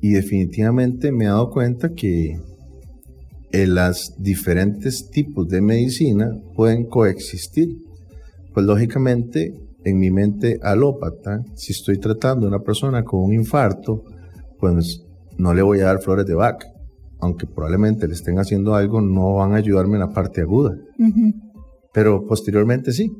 Y 0.00 0.10
definitivamente 0.10 1.12
me 1.12 1.24
he 1.24 1.28
dado 1.28 1.50
cuenta 1.50 1.90
que 1.94 2.38
las 3.54 4.14
diferentes 4.18 5.10
tipos 5.10 5.48
de 5.48 5.60
medicina 5.60 6.30
pueden 6.54 6.86
coexistir. 6.86 7.68
Pues 8.52 8.66
lógicamente, 8.66 9.54
en 9.84 9.98
mi 9.98 10.10
mente 10.10 10.58
alópata, 10.62 11.42
si 11.54 11.72
estoy 11.72 11.98
tratando 11.98 12.46
a 12.46 12.48
una 12.48 12.60
persona 12.60 13.04
con 13.04 13.20
un 13.22 13.32
infarto, 13.32 14.02
pues 14.58 15.02
no 15.38 15.54
le 15.54 15.62
voy 15.62 15.80
a 15.80 15.84
dar 15.84 16.00
flores 16.00 16.26
de 16.26 16.34
vaca, 16.34 16.66
aunque 17.20 17.46
probablemente 17.46 18.08
le 18.08 18.14
estén 18.14 18.38
haciendo 18.38 18.74
algo, 18.74 19.00
no 19.00 19.34
van 19.34 19.52
a 19.52 19.56
ayudarme 19.56 19.94
en 19.94 20.00
la 20.00 20.12
parte 20.12 20.40
aguda. 20.40 20.76
Pero 21.92 22.26
posteriormente 22.26 22.92
sí. 22.92 23.12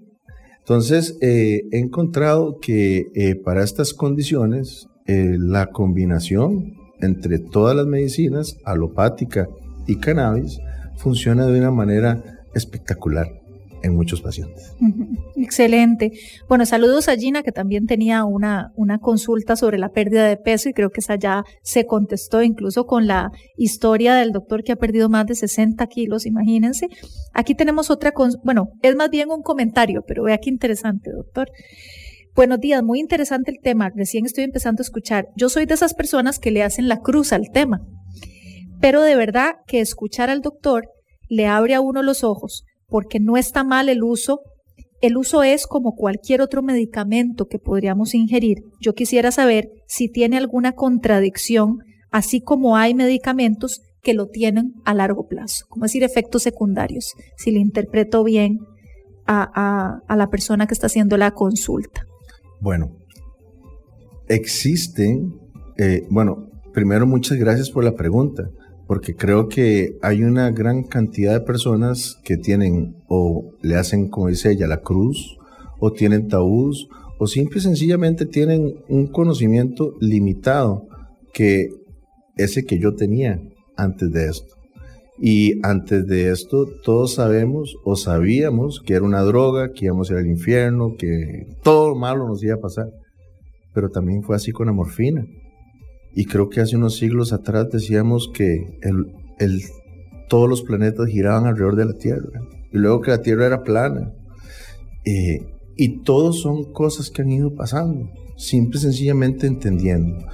Entonces, 0.59 1.17
eh, 1.21 1.63
he 1.71 1.79
encontrado 1.79 2.59
que 2.61 3.07
eh, 3.15 3.35
para 3.37 3.63
estas 3.63 3.93
condiciones, 3.93 4.89
eh, 5.07 5.37
la 5.39 5.67
combinación 5.67 6.75
entre 7.01 7.39
todas 7.39 7.77
las 7.77 7.87
medicinas, 7.87 8.57
alopática 8.65 9.49
y 9.87 9.97
cannabis 9.97 10.61
funciona 10.97 11.47
de 11.47 11.59
una 11.59 11.71
manera 11.71 12.23
espectacular 12.55 13.29
en 13.85 13.95
muchos 13.95 14.23
pacientes. 14.23 14.75
Excelente. 15.37 16.13
Bueno, 16.49 16.65
saludos 16.65 17.09
a 17.09 17.17
Gina, 17.17 17.43
que 17.43 17.53
también 17.53 17.87
tenía 17.87 18.25
una, 18.25 18.73
una 18.77 18.99
consulta 18.99 19.57
sobre 19.57 19.77
la 19.77 19.91
pérdida 19.91 20.27
de 20.27 20.39
peso 20.39 20.71
y 20.71 20.73
creo 20.73 20.89
que 20.89 21.01
esa 21.01 21.17
ya 21.17 21.45
se 21.63 21.85
contestó 21.85 22.43
incluso 22.43 22.87
con 22.87 23.07
la 23.07 23.31
historia 23.59 24.15
del 24.15 24.33
doctor 24.33 24.65
que 24.65 24.73
ha 24.73 24.77
perdido 24.77 25.11
más 25.11 25.27
de 25.27 25.35
60 25.35 25.87
kilos, 25.89 26.25
imagínense. 26.25 26.89
Aquí 27.35 27.55
tenemos 27.55 27.91
otra, 27.91 28.15
bueno, 28.43 28.71
es 28.81 28.97
más 28.97 29.11
bien 29.11 29.31
un 29.31 29.43
comentario, 29.43 30.03
pero 30.07 30.23
vea 30.25 30.39
qué 30.39 30.49
interesante, 30.49 31.11
doctor. 31.11 31.51
Buenos 32.35 32.61
días, 32.61 32.83
muy 32.83 33.01
interesante 33.01 33.51
el 33.51 33.61
tema. 33.61 33.93
Recién 33.95 34.25
estoy 34.25 34.45
empezando 34.45 34.81
a 34.81 34.85
escuchar. 34.85 35.29
Yo 35.37 35.51
soy 35.51 35.67
de 35.67 35.75
esas 35.75 35.93
personas 35.93 36.39
que 36.39 36.51
le 36.51 36.63
hacen 36.63 36.89
la 36.89 37.01
cruz 37.01 37.35
al 37.35 37.51
tema. 37.53 37.83
Pero 38.85 39.01
de 39.01 39.17
verdad 39.17 39.55
que 39.67 39.81
escuchar 39.81 40.29
al 40.29 40.43
doctor 40.43 40.91
le 41.31 41.47
abre 41.47 41.73
a 41.73 41.81
uno 41.81 42.03
los 42.03 42.23
ojos, 42.23 42.67
porque 42.87 43.19
no 43.19 43.39
está 43.39 43.65
mal 43.65 43.89
el 43.89 44.03
uso. 44.03 44.41
El 45.01 45.17
uso 45.17 45.43
es 45.43 45.67
como 45.67 45.95
cualquier 45.95 46.43
otro 46.43 46.63
medicamento 46.63 47.47
que 47.47 47.59
podríamos 47.59 48.15
ingerir. 48.15 48.59
Yo 48.83 48.93
quisiera 48.93 49.31
saber 49.31 49.71
si 49.87 50.11
tiene 50.11 50.37
alguna 50.37 50.73
contradicción, 50.73 51.79
así 52.11 52.43
como 52.43 52.77
hay 52.77 52.93
medicamentos 52.93 53.81
que 54.03 54.13
lo 54.13 54.27
tienen 54.27 54.75
a 54.85 54.93
largo 54.93 55.29
plazo, 55.29 55.65
como 55.71 55.87
decir 55.87 56.03
efectos 56.03 56.43
secundarios, 56.43 57.15
si 57.39 57.53
le 57.53 57.61
interpreto 57.61 58.23
bien 58.23 58.59
a, 59.27 60.03
la 60.15 60.29
persona 60.29 60.67
que 60.67 60.75
está 60.75 60.89
haciendo 60.89 61.17
la 61.17 61.31
consulta. 61.31 62.05
Bueno, 62.61 62.99
existen, 64.29 65.41
eh, 65.79 66.07
bueno, 66.11 66.51
primero 66.75 67.07
muchas 67.07 67.39
gracias 67.39 67.71
por 67.71 67.83
la 67.83 67.95
pregunta 67.95 68.51
porque 68.87 69.15
creo 69.15 69.49
que 69.49 69.97
hay 70.03 70.23
una 70.23 70.51
gran 70.51 70.83
cantidad 70.83 71.33
de 71.33 71.41
personas 71.41 72.19
que 72.25 72.37
tienen 72.37 72.97
o 73.09 73.53
le 73.63 73.77
hacen, 73.77 74.09
como 74.09 74.29
dice 74.29 74.53
ella, 74.53 74.67
la 74.67 74.83
cruz, 74.83 75.37
o 75.79 75.93
tienen 75.93 76.29
tabús, 76.29 76.89
o 77.19 77.27
simple 77.27 77.59
y 77.59 77.63
sencillamente 77.63 78.27
tienen 78.27 78.75
un 78.89 79.07
conocimiento 79.07 79.95
limitado 80.01 80.87
que 81.33 81.69
ese 82.37 82.65
que 82.65 82.79
yo 82.79 82.95
tenía 82.95 83.41
antes 83.77 84.11
de 84.11 84.27
esto. 84.27 84.55
Y 85.19 85.65
antes 85.65 86.07
de 86.07 86.31
esto 86.31 86.67
todos 86.83 87.15
sabemos 87.15 87.77
o 87.85 87.97
sabíamos 87.97 88.81
que 88.85 88.95
era 88.95 89.05
una 89.05 89.23
droga, 89.23 89.73
que 89.73 89.87
íbamos 89.87 90.11
a 90.11 90.15
ir 90.15 90.19
al 90.21 90.27
infierno, 90.27 90.97
que 90.99 91.47
todo 91.63 91.95
malo 91.95 92.27
nos 92.27 92.43
iba 92.43 92.55
a 92.55 92.61
pasar. 92.61 92.89
Pero 93.73 93.91
también 93.91 94.23
fue 94.23 94.37
así 94.37 94.51
con 94.51 94.67
la 94.67 94.73
morfina. 94.73 95.25
Y 96.15 96.27
creo 96.27 96.49
que 96.49 96.61
hace 96.61 96.77
unos 96.77 96.97
siglos 96.97 97.33
atrás 97.33 97.69
decíamos 97.71 98.31
que 98.33 98.79
todos 100.29 100.49
los 100.49 100.63
planetas 100.63 101.07
giraban 101.09 101.47
alrededor 101.47 101.77
de 101.77 101.85
la 101.87 101.95
Tierra. 101.95 102.41
Y 102.73 102.79
luego 102.79 103.01
que 103.01 103.11
la 103.11 103.23
Tierra 103.23 103.47
era 103.47 103.63
plana. 103.63 104.13
Eh, 105.05 105.47
y 105.77 106.03
todos 106.03 106.41
son 106.41 106.73
cosas 106.73 107.11
que 107.11 107.23
han 107.23 107.31
ido 107.31 107.55
pasando, 107.55 108.11
simple 108.37 108.79
y 108.79 108.83
sencillamente 108.83 109.47
entendiendo. 109.47 110.25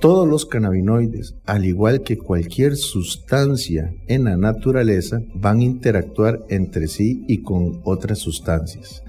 Todos 0.00 0.28
los 0.28 0.44
cannabinoides, 0.44 1.34
al 1.46 1.64
igual 1.64 2.02
que 2.02 2.18
cualquier 2.18 2.76
sustancia 2.76 3.94
en 4.06 4.24
la 4.24 4.36
naturaleza, 4.36 5.22
van 5.34 5.60
a 5.60 5.64
interactuar 5.64 6.40
entre 6.50 6.88
sí 6.88 7.24
y 7.26 7.38
con 7.38 7.80
otras 7.84 8.18
sustancias. 8.18 9.02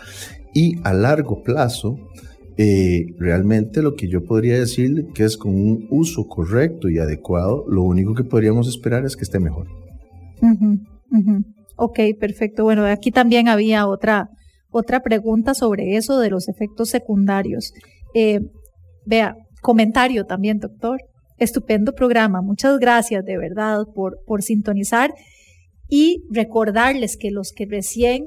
Y 0.54 0.80
a 0.84 0.94
largo 0.94 1.44
plazo, 1.44 2.00
eh, 2.58 3.08
realmente 3.20 3.82
lo 3.82 3.96
que 3.96 4.08
yo 4.08 4.24
podría 4.24 4.58
decirle 4.58 5.08
que 5.14 5.24
es 5.24 5.38
con 5.38 5.54
un 5.54 5.88
uso 5.90 6.28
correcto 6.28 6.90
y 6.90 7.00
adecuado, 7.00 7.66
lo 7.68 7.84
único 7.84 8.14
que 8.14 8.24
podríamos 8.24 8.68
esperar 8.68 9.06
es 9.06 9.18
que 9.18 9.24
esté 9.24 9.40
mejor. 9.40 9.68
Ok, 11.76 12.00
perfecto. 12.20 12.64
Bueno, 12.64 12.86
aquí 12.86 13.12
también 13.12 13.50
había 13.50 13.88
otra, 13.88 14.30
otra 14.70 15.02
pregunta 15.02 15.54
sobre 15.54 15.98
eso 15.98 16.20
de 16.20 16.30
los 16.30 16.48
efectos 16.48 16.90
secundarios. 16.90 17.74
Eh, 18.14 18.40
vea, 19.06 19.36
comentario 19.62 20.26
también, 20.26 20.60
doctor. 20.60 21.02
Estupendo 21.38 21.94
programa. 21.94 22.42
Muchas 22.42 22.80
gracias 22.80 23.26
de 23.26 23.38
verdad 23.38 23.86
por, 23.94 24.20
por 24.26 24.42
sintonizar 24.42 25.14
y 25.88 26.24
recordarles 26.30 27.18
que 27.18 27.32
los 27.32 27.52
que 27.52 27.66
recién 27.66 28.26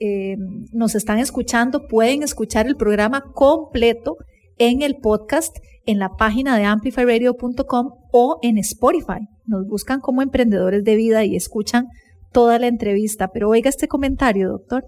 eh, 0.00 0.36
nos 0.72 0.94
están 0.94 1.18
escuchando 1.18 1.86
pueden 1.88 2.22
escuchar 2.22 2.66
el 2.66 2.76
programa 2.76 3.32
completo 3.34 4.16
en 4.58 4.82
el 4.82 4.96
podcast 4.96 5.56
en 5.86 5.98
la 5.98 6.10
página 6.16 6.56
de 6.56 6.64
amplifyradio.com 6.64 7.88
o 8.12 8.38
en 8.42 8.58
Spotify. 8.58 9.26
Nos 9.46 9.66
buscan 9.66 10.00
como 10.00 10.22
emprendedores 10.22 10.84
de 10.84 10.94
vida 10.94 11.24
y 11.24 11.34
escuchan 11.34 11.86
toda 12.32 12.58
la 12.58 12.68
entrevista. 12.68 13.28
Pero 13.32 13.48
oiga 13.48 13.70
este 13.70 13.88
comentario, 13.88 14.48
doctor. 14.48 14.84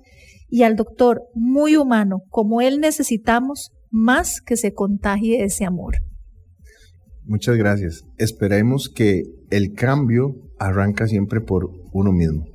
Y 0.49 0.63
al 0.63 0.77
doctor, 0.77 1.23
muy 1.35 1.77
humano, 1.77 2.21
como 2.29 2.61
él 2.61 2.79
necesitamos 2.81 3.73
más 3.91 4.41
que 4.41 4.57
se 4.57 4.75
contagie 4.75 5.43
ese 5.43 5.65
amor. 5.65 5.95
Muchas 7.25 7.57
gracias. 7.57 8.05
Esperemos 8.19 8.89
que 8.89 9.23
el 9.51 9.73
cambio 9.73 10.35
arranca 10.67 11.07
siempre 11.07 11.41
por 11.41 11.71
uno 11.93 12.13
mismo. 12.13 12.47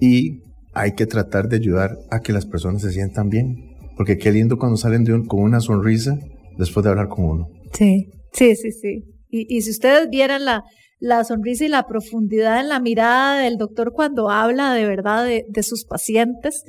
Y 0.00 0.42
hay 0.72 0.92
que 0.92 1.06
tratar 1.06 1.48
de 1.48 1.56
ayudar 1.56 1.98
a 2.10 2.20
que 2.20 2.32
las 2.32 2.46
personas 2.46 2.82
se 2.82 2.92
sientan 2.92 3.28
bien. 3.28 3.76
Porque 3.96 4.16
qué 4.16 4.30
lindo 4.30 4.58
cuando 4.58 4.76
salen 4.76 5.04
de 5.04 5.26
con 5.26 5.42
una 5.42 5.60
sonrisa 5.60 6.18
después 6.56 6.84
de 6.84 6.90
hablar 6.90 7.08
con 7.08 7.24
uno. 7.24 7.48
Sí, 7.72 8.10
sí, 8.32 8.54
sí, 8.54 8.70
sí. 8.70 9.04
Y, 9.30 9.60
si 9.60 9.70
ustedes 9.70 10.08
vieran 10.08 10.44
la, 10.44 10.62
la 11.00 11.24
sonrisa 11.24 11.64
y 11.64 11.68
la 11.68 11.86
profundidad 11.86 12.60
en 12.60 12.68
la 12.68 12.80
mirada 12.80 13.40
del 13.40 13.58
doctor 13.58 13.92
cuando 13.92 14.30
habla 14.30 14.72
de 14.72 14.86
verdad 14.86 15.24
de, 15.24 15.44
de 15.48 15.62
sus 15.62 15.84
pacientes. 15.84 16.62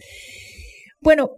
Bueno, 1.01 1.30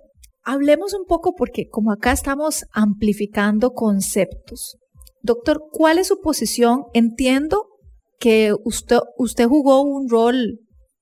hablemos 0.43 0.93
un 0.93 1.05
poco 1.05 1.36
porque 1.36 1.67
como 1.69 1.91
acá 1.91 2.11
estamos 2.11 2.63
amplificando 2.72 3.72
conceptos. 3.72 4.78
Doctor, 5.22 5.61
¿cuál 5.72 5.99
es 5.99 6.07
su 6.07 6.22
posición? 6.22 6.86
Entiendo 6.93 7.67
que 8.22 8.53
usted, 8.63 8.99
usted 9.17 9.47
jugó 9.47 9.82
un 9.82 10.07
rol 10.07 10.59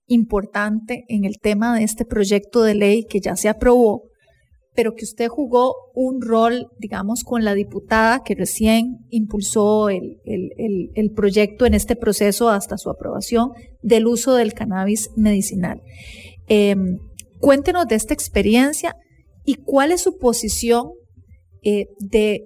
importante 0.08 1.04
en 1.10 1.26
el 1.26 1.38
tema 1.40 1.78
de 1.78 1.84
este 1.84 2.06
proyecto 2.06 2.64
de 2.64 2.76
ley 2.76 3.04
que 3.04 3.20
ya 3.20 3.36
se 3.36 3.50
aprobó, 3.50 4.04
pero 4.74 4.94
que 4.96 5.04
usted 5.04 5.28
jugó 5.28 5.76
un 5.94 6.22
rol, 6.22 6.68
digamos, 6.80 7.24
con 7.26 7.44
la 7.44 7.54
diputada 7.54 8.24
que 8.24 8.36
recién 8.36 9.00
impulsó 9.10 9.90
el, 9.90 11.12
proyecto 11.14 11.66
en 11.66 11.74
este 11.74 11.98
proceso 11.98 12.50
hasta 12.50 12.78
su 12.78 12.90
aprobación 12.90 13.50
del 13.84 14.08
uso 14.08 14.36
del 14.36 14.54
cannabis 14.54 15.10
medicinal. 15.18 15.82
Em, 16.48 17.00
cuéntenos 17.40 17.86
de 17.88 17.96
esta 17.96 18.14
experiencia 18.14 18.96
y 19.44 19.56
cuál 19.56 19.92
es 19.92 20.02
su 20.02 20.18
posición 20.18 20.92
eh, 21.64 21.88
de 22.00 22.46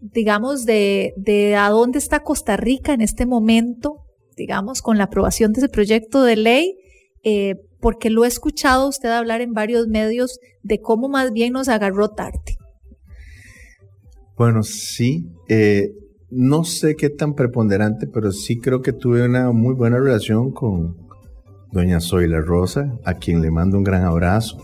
digamos, 0.00 0.64
de, 0.64 1.12
de 1.16 1.56
a 1.56 1.68
dónde 1.68 1.98
está 1.98 2.20
Costa 2.20 2.56
Rica 2.56 2.92
en 2.92 3.00
este 3.00 3.26
momento, 3.26 4.04
digamos, 4.36 4.82
con 4.82 4.98
la 4.98 5.04
aprobación 5.04 5.52
de 5.52 5.60
ese 5.60 5.68
proyecto 5.68 6.22
de 6.22 6.36
ley, 6.36 6.76
eh, 7.22 7.56
porque 7.80 8.10
lo 8.10 8.24
he 8.24 8.28
escuchado 8.28 8.88
usted 8.88 9.10
hablar 9.10 9.40
en 9.40 9.52
varios 9.52 9.86
medios 9.88 10.38
de 10.62 10.80
cómo 10.80 11.08
más 11.08 11.32
bien 11.32 11.52
nos 11.52 11.68
agarró 11.68 12.10
tarde. 12.10 12.56
Bueno, 14.36 14.62
sí, 14.62 15.26
eh, 15.48 15.90
no 16.30 16.64
sé 16.64 16.96
qué 16.96 17.10
tan 17.10 17.34
preponderante, 17.34 18.06
pero 18.06 18.32
sí 18.32 18.58
creo 18.58 18.80
que 18.80 18.92
tuve 18.92 19.22
una 19.24 19.52
muy 19.52 19.74
buena 19.74 19.98
relación 19.98 20.52
con 20.52 20.96
doña 21.72 22.00
Zoila 22.00 22.40
Rosa, 22.40 22.98
a 23.04 23.14
quien 23.14 23.42
le 23.42 23.50
mando 23.50 23.76
un 23.76 23.84
gran 23.84 24.04
abrazo, 24.04 24.58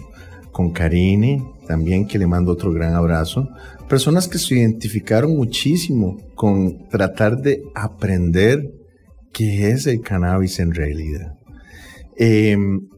con 0.51 0.73
Karine, 0.73 1.45
también 1.67 2.07
que 2.07 2.19
le 2.19 2.27
mando 2.27 2.53
otro 2.53 2.73
gran 2.73 2.95
abrazo, 2.95 3.49
personas 3.89 4.29
que 4.29 4.39
se 4.39 4.57
identificaron 4.57 5.37
muchísimo 5.37 6.17
con 6.35 6.89
tratar 6.89 7.41
de 7.41 7.63
aprender 7.75 8.63
qué 9.33 9.71
es 9.71 9.87
el 9.87 10.01
cannabis 10.01 10.59
en 10.59 10.73
realidad. 10.73 11.35
Em, 12.17 12.89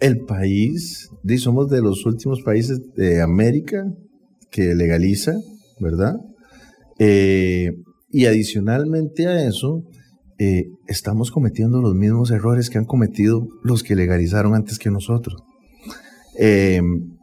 el 0.00 0.20
país, 0.20 1.10
somos 1.38 1.68
de 1.68 1.82
los 1.82 2.06
últimos 2.06 2.42
países 2.42 2.80
de 2.96 3.20
América 3.20 3.84
que 4.50 4.74
legaliza, 4.74 5.34
¿verdad? 5.78 6.14
Eh, 6.98 7.72
y 8.10 8.26
adicionalmente 8.26 9.26
a 9.26 9.46
eso, 9.46 9.84
eh, 10.38 10.64
estamos 10.86 11.30
cometiendo 11.30 11.82
los 11.82 11.94
mismos 11.94 12.30
errores 12.30 12.70
que 12.70 12.78
han 12.78 12.86
cometido 12.86 13.46
los 13.62 13.82
que 13.82 13.94
legalizaron 13.94 14.54
antes 14.54 14.78
que 14.78 14.90
nosotros. 14.90 15.42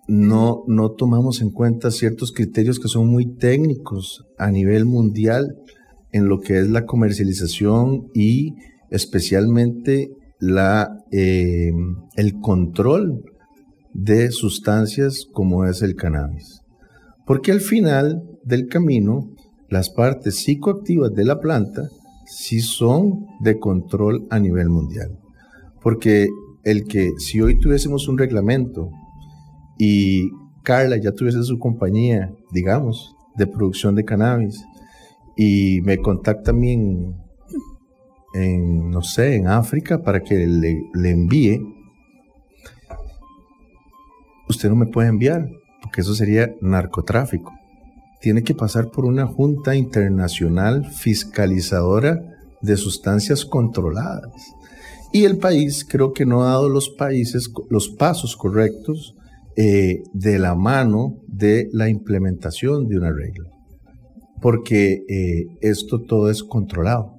Em, 0.08 0.28
no, 0.28 0.64
no 0.68 0.92
tomamos 0.92 1.42
en 1.42 1.52
cuenta 1.52 1.92
ciertos 1.92 2.32
criterios 2.32 2.80
que 2.80 2.88
son 2.88 3.08
muy 3.08 3.36
técnicos 3.36 4.26
a 4.38 4.52
nivel 4.52 4.86
mundial 4.86 5.56
en 6.12 6.28
lo 6.28 6.40
que 6.40 6.60
es 6.60 6.70
la 6.70 6.86
comercialización 6.86 8.08
y 8.14 8.56
especialmente 8.90 10.10
la, 10.40 11.04
eh, 11.12 11.72
el 12.16 12.40
control 12.40 13.24
de 13.94 14.32
sustancias 14.32 15.26
como 15.32 15.66
es 15.66 15.82
el 15.82 15.96
cannabis. 15.96 16.62
Porque 17.26 17.52
al 17.52 17.62
final 17.62 18.24
del 18.44 18.68
camino, 18.68 19.32
las 19.70 19.90
partes 19.90 20.38
psicoactivas 20.38 21.14
de 21.14 21.26
la 21.26 21.40
planta 21.40 21.90
sí 22.26 22.62
son 22.62 23.26
de 23.42 23.60
control 23.60 24.28
a 24.30 24.40
nivel 24.40 24.70
mundial. 24.70 25.18
Porque 25.82 26.30
el 26.64 26.86
que 26.86 27.12
si 27.18 27.42
hoy 27.42 27.60
tuviésemos 27.60 28.08
un 28.08 28.18
reglamento 28.18 28.92
y 29.78 30.32
Carla 30.64 30.98
ya 30.98 31.12
tuviese 31.12 31.44
su 31.44 31.60
compañía, 31.60 32.34
digamos, 32.52 33.16
de 33.36 33.48
producción 33.48 33.96
de 33.96 34.04
cannabis 34.06 34.66
y 35.36 35.82
me 35.82 36.00
contacta 36.00 36.52
a 36.52 36.54
mí 36.54 36.74
en, 38.34 38.90
no 38.90 39.02
sé, 39.02 39.36
en 39.36 39.48
África 39.48 40.04
para 40.04 40.22
que 40.22 40.48
le, 40.48 40.82
le 40.94 41.10
envíe, 41.10 41.62
usted 44.50 44.70
no 44.70 44.76
me 44.76 44.88
puede 44.88 45.10
enviar, 45.10 45.48
porque 45.82 46.02
eso 46.02 46.16
sería 46.16 46.54
narcotráfico. 46.62 47.54
Tiene 48.20 48.44
que 48.44 48.56
pasar 48.56 48.90
por 48.90 49.06
una 49.06 49.28
junta 49.28 49.76
internacional 49.76 50.86
fiscalizadora 50.86 52.20
de 52.62 52.76
sustancias 52.76 53.46
controladas. 53.46 54.34
Y 55.14 55.24
el 55.26 55.38
país 55.38 55.86
creo 55.88 56.14
que 56.14 56.26
no 56.26 56.44
ha 56.44 56.48
dado 56.48 56.68
los 56.68 56.90
países 56.90 57.50
los 57.70 57.90
pasos 57.90 58.36
correctos 58.36 59.16
eh, 59.60 60.04
de 60.14 60.38
la 60.38 60.54
mano 60.54 61.16
de 61.28 61.68
la 61.74 61.90
implementación 61.90 62.88
de 62.88 62.96
una 62.96 63.12
regla. 63.12 63.50
Porque 64.40 65.02
eh, 65.10 65.48
esto 65.62 66.04
todo 66.04 66.30
es 66.30 66.44
controlado, 66.44 67.16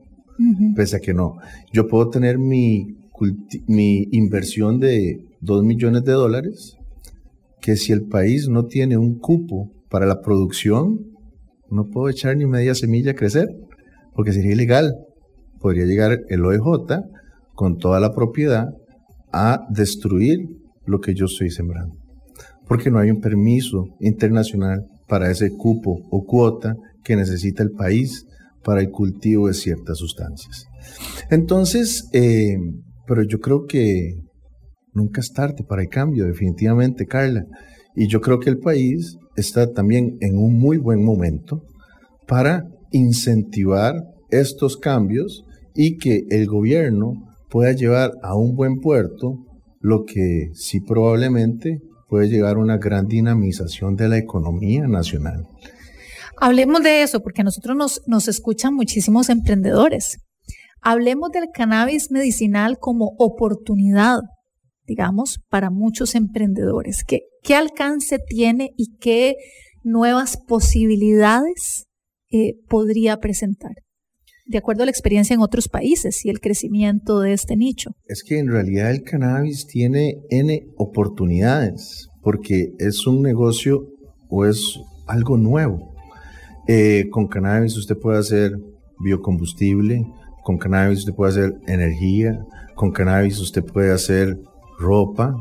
pese 0.76 0.99
a 0.99 1.01
que 1.01 1.14
no. 1.14 1.39
Yo 1.72 1.89
puedo 1.89 2.11
tener 2.11 2.39
mi, 2.39 2.95
mi 3.66 4.07
inversión 4.12 4.78
de 4.78 5.18
2 5.41 5.64
millones 5.64 6.05
de 6.05 6.12
dólares, 6.12 6.76
que 7.61 7.74
si 7.74 7.93
el 7.93 8.03
país 8.07 8.49
no 8.49 8.66
tiene 8.66 8.97
un 8.97 9.18
cupo 9.18 9.72
para 9.91 10.07
la 10.07 10.20
producción, 10.20 11.09
no 11.72 11.89
puedo 11.89 12.09
echar 12.09 12.36
ni 12.36 12.47
media 12.47 12.76
semilla 12.76 13.11
a 13.11 13.16
crecer, 13.16 13.49
porque 14.14 14.32
sería 14.32 14.53
ilegal. 14.53 14.95
Podría 15.59 15.86
llegar 15.86 16.20
el 16.28 16.45
OEJ 16.45 17.03
con 17.57 17.78
toda 17.78 17.99
la 17.99 18.14
propiedad 18.14 18.68
a 19.32 19.66
destruir 19.70 20.39
lo 20.86 21.01
que 21.01 21.14
yo 21.14 21.24
estoy 21.24 21.51
sembrando 21.51 22.08
porque 22.69 22.91
no 22.91 22.99
hay 22.99 23.11
un 23.11 23.21
permiso 23.21 23.87
internacional 24.01 24.87
para 25.09 25.31
ese 25.31 25.51
cupo 25.57 26.07
o 26.11 26.25
cuota 26.25 26.77
que 27.03 27.16
necesita 27.16 27.62
el 27.62 27.71
país 27.71 28.27
para 28.62 28.81
el 28.81 28.91
cultivo 28.91 29.49
de 29.49 29.55
ciertas 29.55 29.99
sustancias. 29.99 30.66
Entonces, 31.31 32.09
eh, 32.12 32.57
pero 33.07 33.23
yo 33.23 33.39
creo 33.41 33.64
que 33.64 34.14
nunca 34.93 35.21
es 35.21 35.33
tarde 35.33 35.64
para 35.66 35.83
el 35.83 35.89
cambio, 35.89 36.27
definitivamente, 36.27 37.07
Carla. 37.07 37.45
Y 37.97 38.09
yo 38.09 38.21
creo 38.21 38.39
que 38.39 38.51
el 38.51 38.59
país 38.59 39.16
está 39.37 39.73
también 39.73 40.19
en 40.21 40.37
un 40.37 40.59
muy 40.59 40.77
buen 40.77 41.03
momento 41.03 41.62
para 42.27 42.69
incentivar 42.93 43.95
estos 44.31 44.77
cambios 44.77 45.45
y 45.75 45.97
que 45.97 46.25
el 46.29 46.47
gobierno 46.47 47.14
pueda 47.49 47.73
llevar 47.73 48.12
a 48.23 48.37
un 48.37 48.55
buen 48.55 48.81
puerto 48.81 49.39
lo 49.81 50.05
que 50.05 50.51
sí 50.53 50.81
probablemente 50.81 51.81
puede 52.09 52.29
llegar 52.29 52.57
a 52.57 52.61
una 52.61 52.79
gran 52.79 53.07
dinamización 53.07 53.97
de 53.97 54.09
la 54.09 54.19
economía 54.19 54.87
nacional. 54.87 55.47
Hablemos 56.41 56.83
de 56.83 57.03
eso, 57.03 57.21
porque 57.21 57.43
nosotros 57.45 57.77
nos, 57.77 58.03
nos 58.07 58.29
escuchan 58.29 58.75
muchísimos 58.75 59.29
emprendedores. 59.29 60.19
Hablemos 60.81 61.31
del 61.31 61.49
cannabis 61.53 62.11
medicinal 62.11 62.79
como 62.79 63.15
oportunidad. 63.19 64.21
digamos, 64.87 65.41
para 65.51 65.69
muchos 65.69 66.15
emprendedores? 66.15 67.05
¿Qué, 67.05 67.21
qué 67.43 67.55
alcance 67.55 68.19
tiene 68.27 68.71
y 68.79 68.97
qué 68.97 69.37
nuevas 69.85 70.39
posibilidades 70.39 71.89
eh, 72.31 72.55
podría 72.71 73.19
presentar? 73.19 73.73
De 74.49 74.57
acuerdo 74.57 74.82
a 74.82 74.86
la 74.86 74.90
experiencia 74.90 75.34
en 75.34 75.42
otros 75.42 75.68
países 75.68 76.24
y 76.24 76.30
el 76.30 76.40
crecimiento 76.40 77.20
de 77.20 77.34
este 77.34 77.55
nicho. 77.55 77.90
Es 78.07 78.24
que 78.24 78.38
en 78.38 78.49
realidad 78.49 78.90
el 78.90 79.03
cannabis 79.03 79.66
tiene 79.66 80.22
N 80.30 80.66
oportunidades 80.78 82.09
porque 82.22 82.72
es 82.78 83.07
un 83.07 83.20
negocio 83.20 83.90
o 84.30 84.46
es 84.46 84.80
algo 85.07 85.36
nuevo. 85.36 85.94
Eh, 86.66 87.09
con 87.11 87.28
cannabis 87.28 87.76
usted 87.76 87.99
puede 87.99 88.20
hacer 88.20 88.53
biocombustible, 89.01 90.07
con 90.42 90.57
cannabis 90.57 91.01
usted 91.01 91.14
puede 91.14 91.32
hacer 91.32 91.55
energía, 91.66 92.42
con 92.74 92.90
cannabis 92.90 93.38
usted 93.40 93.62
puede 93.62 93.92
hacer 93.92 94.38
ropa 94.78 95.36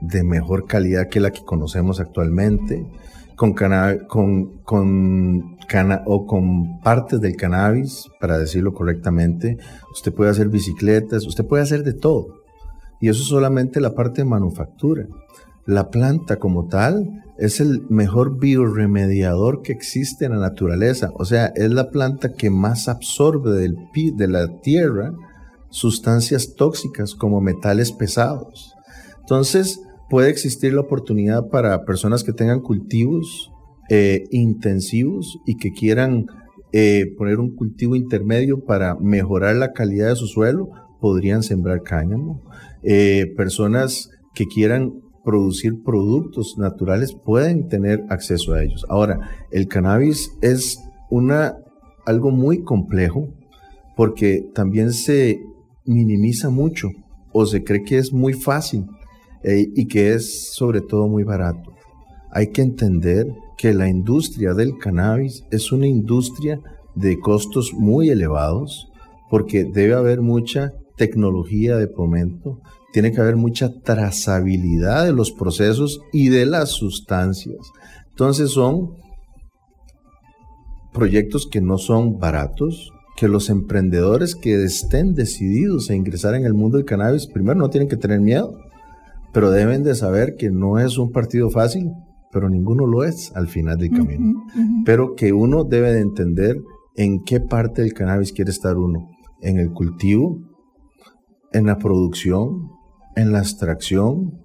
de 0.00 0.22
mejor 0.22 0.66
calidad 0.66 1.08
que 1.08 1.18
la 1.18 1.32
que 1.32 1.44
conocemos 1.44 1.98
actualmente, 1.98 2.86
con, 3.34 3.54
con, 4.06 4.62
con 4.62 5.57
o 6.06 6.26
con 6.26 6.80
partes 6.80 7.20
del 7.20 7.36
cannabis, 7.36 8.04
para 8.20 8.38
decirlo 8.38 8.72
correctamente, 8.72 9.58
usted 9.92 10.12
puede 10.12 10.30
hacer 10.30 10.48
bicicletas, 10.48 11.26
usted 11.26 11.44
puede 11.44 11.62
hacer 11.62 11.84
de 11.84 11.92
todo. 11.92 12.26
Y 13.00 13.08
eso 13.08 13.22
es 13.22 13.28
solamente 13.28 13.80
la 13.80 13.94
parte 13.94 14.22
de 14.22 14.28
manufactura. 14.28 15.06
La 15.66 15.90
planta 15.90 16.36
como 16.36 16.66
tal 16.68 17.22
es 17.36 17.60
el 17.60 17.82
mejor 17.88 18.38
bioremediador 18.38 19.62
que 19.62 19.72
existe 19.72 20.24
en 20.24 20.32
la 20.32 20.38
naturaleza. 20.38 21.10
O 21.14 21.24
sea, 21.24 21.52
es 21.54 21.70
la 21.70 21.90
planta 21.90 22.32
que 22.32 22.50
más 22.50 22.88
absorbe 22.88 23.52
del, 23.52 23.76
de 24.16 24.28
la 24.28 24.60
tierra 24.60 25.12
sustancias 25.70 26.54
tóxicas 26.54 27.14
como 27.14 27.40
metales 27.40 27.92
pesados. 27.92 28.74
Entonces, 29.20 29.82
puede 30.08 30.30
existir 30.30 30.72
la 30.72 30.80
oportunidad 30.80 31.48
para 31.48 31.84
personas 31.84 32.24
que 32.24 32.32
tengan 32.32 32.60
cultivos 32.60 33.52
eh, 33.90 34.24
intensivos 34.30 35.38
y 35.46 35.56
que 35.56 35.72
quieran 35.72 36.26
eh, 36.72 37.06
poner 37.16 37.38
un 37.38 37.56
cultivo 37.56 37.96
intermedio 37.96 38.62
para 38.62 38.94
mejorar 38.96 39.56
la 39.56 39.72
calidad 39.72 40.10
de 40.10 40.16
su 40.16 40.26
suelo, 40.26 40.68
podrían 41.00 41.42
sembrar 41.42 41.82
cáñamo. 41.82 42.42
Eh, 42.82 43.32
personas 43.34 44.10
que 44.34 44.44
quieran 44.44 44.92
producir 45.24 45.82
productos 45.82 46.56
naturales 46.58 47.14
pueden 47.14 47.68
tener 47.68 48.04
acceso 48.10 48.52
a 48.52 48.62
ellos. 48.62 48.84
Ahora, 48.90 49.20
el 49.52 49.68
cannabis 49.68 50.32
es 50.42 50.78
una, 51.10 51.56
algo 52.04 52.30
muy 52.30 52.62
complejo 52.64 53.28
porque 53.96 54.44
también 54.54 54.92
se 54.92 55.40
minimiza 55.86 56.50
mucho 56.50 56.90
o 57.32 57.46
se 57.46 57.64
cree 57.64 57.84
que 57.84 57.96
es 57.96 58.12
muy 58.12 58.34
fácil 58.34 58.84
y 59.42 59.86
que 59.86 60.12
es 60.12 60.52
sobre 60.52 60.82
todo 60.82 61.08
muy 61.08 61.24
barato. 61.24 61.72
Hay 62.30 62.48
que 62.48 62.60
entender 62.60 63.26
que 63.58 63.74
la 63.74 63.88
industria 63.88 64.54
del 64.54 64.78
cannabis 64.78 65.44
es 65.50 65.72
una 65.72 65.86
industria 65.86 66.60
de 66.94 67.18
costos 67.18 67.72
muy 67.74 68.08
elevados 68.08 68.88
porque 69.28 69.64
debe 69.64 69.94
haber 69.94 70.22
mucha 70.22 70.72
tecnología 70.96 71.76
de 71.76 71.88
momento, 71.88 72.60
tiene 72.92 73.12
que 73.12 73.20
haber 73.20 73.36
mucha 73.36 73.70
trazabilidad 73.82 75.04
de 75.04 75.12
los 75.12 75.32
procesos 75.32 76.00
y 76.12 76.28
de 76.28 76.46
las 76.46 76.70
sustancias. 76.70 77.58
Entonces 78.10 78.50
son 78.50 78.96
proyectos 80.92 81.46
que 81.50 81.60
no 81.60 81.78
son 81.78 82.18
baratos, 82.18 82.92
que 83.16 83.28
los 83.28 83.50
emprendedores 83.50 84.34
que 84.34 84.62
estén 84.62 85.14
decididos 85.14 85.90
a 85.90 85.94
ingresar 85.94 86.34
en 86.34 86.44
el 86.44 86.54
mundo 86.54 86.76
del 86.76 86.86
cannabis, 86.86 87.26
primero 87.26 87.58
no 87.58 87.70
tienen 87.70 87.88
que 87.88 87.96
tener 87.96 88.20
miedo, 88.20 88.56
pero 89.32 89.50
deben 89.50 89.82
de 89.82 89.94
saber 89.94 90.36
que 90.36 90.50
no 90.50 90.78
es 90.78 90.96
un 90.96 91.10
partido 91.10 91.50
fácil, 91.50 91.92
pero 92.32 92.48
ninguno 92.48 92.86
lo 92.86 93.04
es 93.04 93.32
al 93.34 93.48
final 93.48 93.78
del 93.78 93.90
camino. 93.90 94.44
Pero 94.84 95.14
que 95.14 95.32
uno 95.32 95.64
debe 95.64 95.92
de 95.92 96.00
entender 96.00 96.60
en 96.96 97.24
qué 97.24 97.40
parte 97.40 97.82
del 97.82 97.94
cannabis 97.94 98.32
quiere 98.32 98.50
estar 98.50 98.76
uno, 98.76 99.08
en 99.40 99.58
el 99.58 99.72
cultivo, 99.72 100.38
en 101.52 101.66
la 101.66 101.78
producción, 101.78 102.70
en 103.16 103.32
la 103.32 103.38
extracción, 103.38 104.42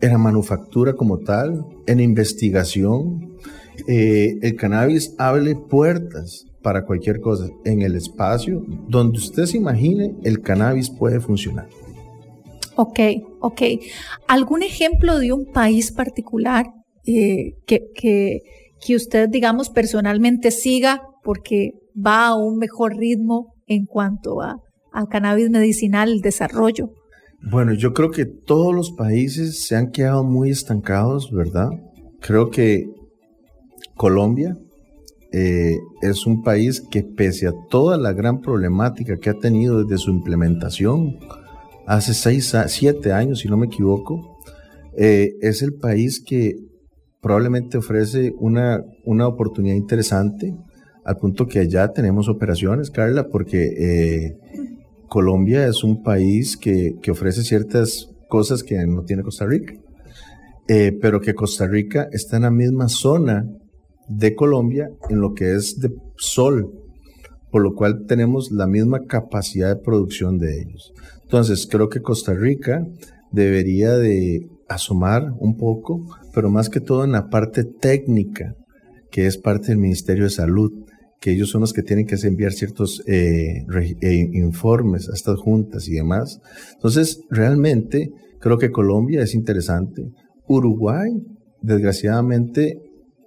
en 0.00 0.12
la 0.12 0.18
manufactura 0.18 0.94
como 0.94 1.18
tal, 1.18 1.64
en 1.86 2.00
investigación. 2.00 3.36
Eh, 3.86 4.38
el 4.42 4.56
cannabis 4.56 5.14
abre 5.18 5.56
puertas 5.56 6.46
para 6.62 6.84
cualquier 6.84 7.20
cosa 7.20 7.48
en 7.64 7.82
el 7.82 7.94
espacio 7.94 8.64
donde 8.88 9.18
usted 9.18 9.44
se 9.44 9.58
imagine 9.58 10.14
el 10.24 10.40
cannabis 10.40 10.90
puede 10.90 11.20
funcionar. 11.20 11.68
Ok, 12.76 12.98
ok. 13.40 13.62
¿Algún 14.26 14.62
ejemplo 14.62 15.18
de 15.18 15.32
un 15.32 15.46
país 15.46 15.92
particular 15.92 16.66
eh, 17.06 17.54
que, 17.66 17.90
que, 17.94 18.42
que 18.84 18.96
usted, 18.96 19.28
digamos, 19.28 19.70
personalmente 19.70 20.50
siga 20.50 21.02
porque 21.22 21.72
va 21.94 22.28
a 22.28 22.36
un 22.36 22.58
mejor 22.58 22.96
ritmo 22.96 23.54
en 23.66 23.86
cuanto 23.86 24.40
a, 24.42 24.60
al 24.92 25.08
cannabis 25.08 25.50
medicinal, 25.50 26.10
el 26.10 26.20
desarrollo? 26.20 26.90
Bueno, 27.50 27.74
yo 27.74 27.92
creo 27.92 28.10
que 28.10 28.24
todos 28.24 28.74
los 28.74 28.92
países 28.92 29.64
se 29.64 29.76
han 29.76 29.90
quedado 29.90 30.24
muy 30.24 30.50
estancados, 30.50 31.30
¿verdad? 31.30 31.68
Creo 32.20 32.50
que 32.50 32.86
Colombia 33.96 34.56
eh, 35.32 35.76
es 36.00 36.26
un 36.26 36.42
país 36.42 36.80
que 36.80 37.02
pese 37.02 37.48
a 37.48 37.52
toda 37.68 37.98
la 37.98 38.12
gran 38.12 38.40
problemática 38.40 39.18
que 39.18 39.30
ha 39.30 39.34
tenido 39.34 39.84
desde 39.84 39.98
su 39.98 40.10
implementación, 40.10 41.18
hace 41.86 42.14
seis, 42.14 42.54
siete 42.68 43.12
años, 43.12 43.40
si 43.40 43.48
no 43.48 43.56
me 43.56 43.66
equivoco, 43.66 44.38
eh, 44.96 45.32
es 45.42 45.60
el 45.60 45.74
país 45.74 46.22
que 46.24 46.54
probablemente 47.24 47.78
ofrece 47.78 48.34
una, 48.38 48.84
una 49.06 49.26
oportunidad 49.26 49.76
interesante, 49.76 50.54
al 51.06 51.16
punto 51.16 51.46
que 51.46 51.58
allá 51.58 51.90
tenemos 51.90 52.28
operaciones, 52.28 52.90
Carla, 52.90 53.28
porque 53.28 53.64
eh, 53.64 54.36
Colombia 55.08 55.66
es 55.66 55.82
un 55.82 56.02
país 56.02 56.58
que, 56.58 56.96
ofrece 57.10 57.42
ciertas 57.42 58.10
cosas 58.28 58.62
que 58.62 58.76
no 58.86 59.04
tiene 59.04 59.22
Costa 59.22 59.46
Rica, 59.46 59.72
pero 61.00 61.18
que 61.22 61.34
Costa 61.34 61.66
Rica 61.66 62.08
está 62.12 62.36
en 62.36 62.42
la 62.42 62.50
misma 62.50 62.88
zona 62.88 63.46
de 64.06 64.34
Colombia 64.34 64.90
en 65.08 65.20
lo 65.20 65.32
que 65.32 65.54
es 65.54 65.80
de 65.80 65.94
sol, 66.18 66.72
por 67.50 67.62
lo 67.62 67.74
cual 67.74 68.04
tenemos 68.06 68.50
la 68.52 68.66
misma 68.66 69.06
capacidad 69.06 69.74
de 69.74 69.82
producción 69.82 70.36
de 70.36 70.60
ellos. 70.60 70.92
Entonces, 71.22 71.66
creo 71.70 71.88
que 71.88 72.02
Costa 72.02 72.34
Rica 72.34 72.84
debería 73.34 73.96
de 73.96 74.48
asomar 74.68 75.32
un 75.38 75.56
poco, 75.56 76.04
pero 76.32 76.50
más 76.50 76.70
que 76.70 76.80
todo 76.80 77.04
en 77.04 77.12
la 77.12 77.28
parte 77.28 77.64
técnica, 77.64 78.54
que 79.10 79.26
es 79.26 79.38
parte 79.38 79.68
del 79.68 79.78
Ministerio 79.78 80.24
de 80.24 80.30
Salud, 80.30 80.70
que 81.20 81.32
ellos 81.32 81.50
son 81.50 81.62
los 81.62 81.72
que 81.72 81.82
tienen 81.82 82.06
que 82.06 82.16
enviar 82.22 82.52
ciertos 82.52 83.02
eh, 83.06 83.64
eh, 84.00 84.28
informes 84.32 85.08
a 85.08 85.14
estas 85.14 85.38
juntas 85.38 85.88
y 85.88 85.94
demás. 85.94 86.40
Entonces, 86.74 87.20
realmente 87.30 88.10
creo 88.40 88.58
que 88.58 88.70
Colombia 88.70 89.22
es 89.22 89.34
interesante. 89.34 90.02
Uruguay, 90.46 91.10
desgraciadamente, 91.62 92.78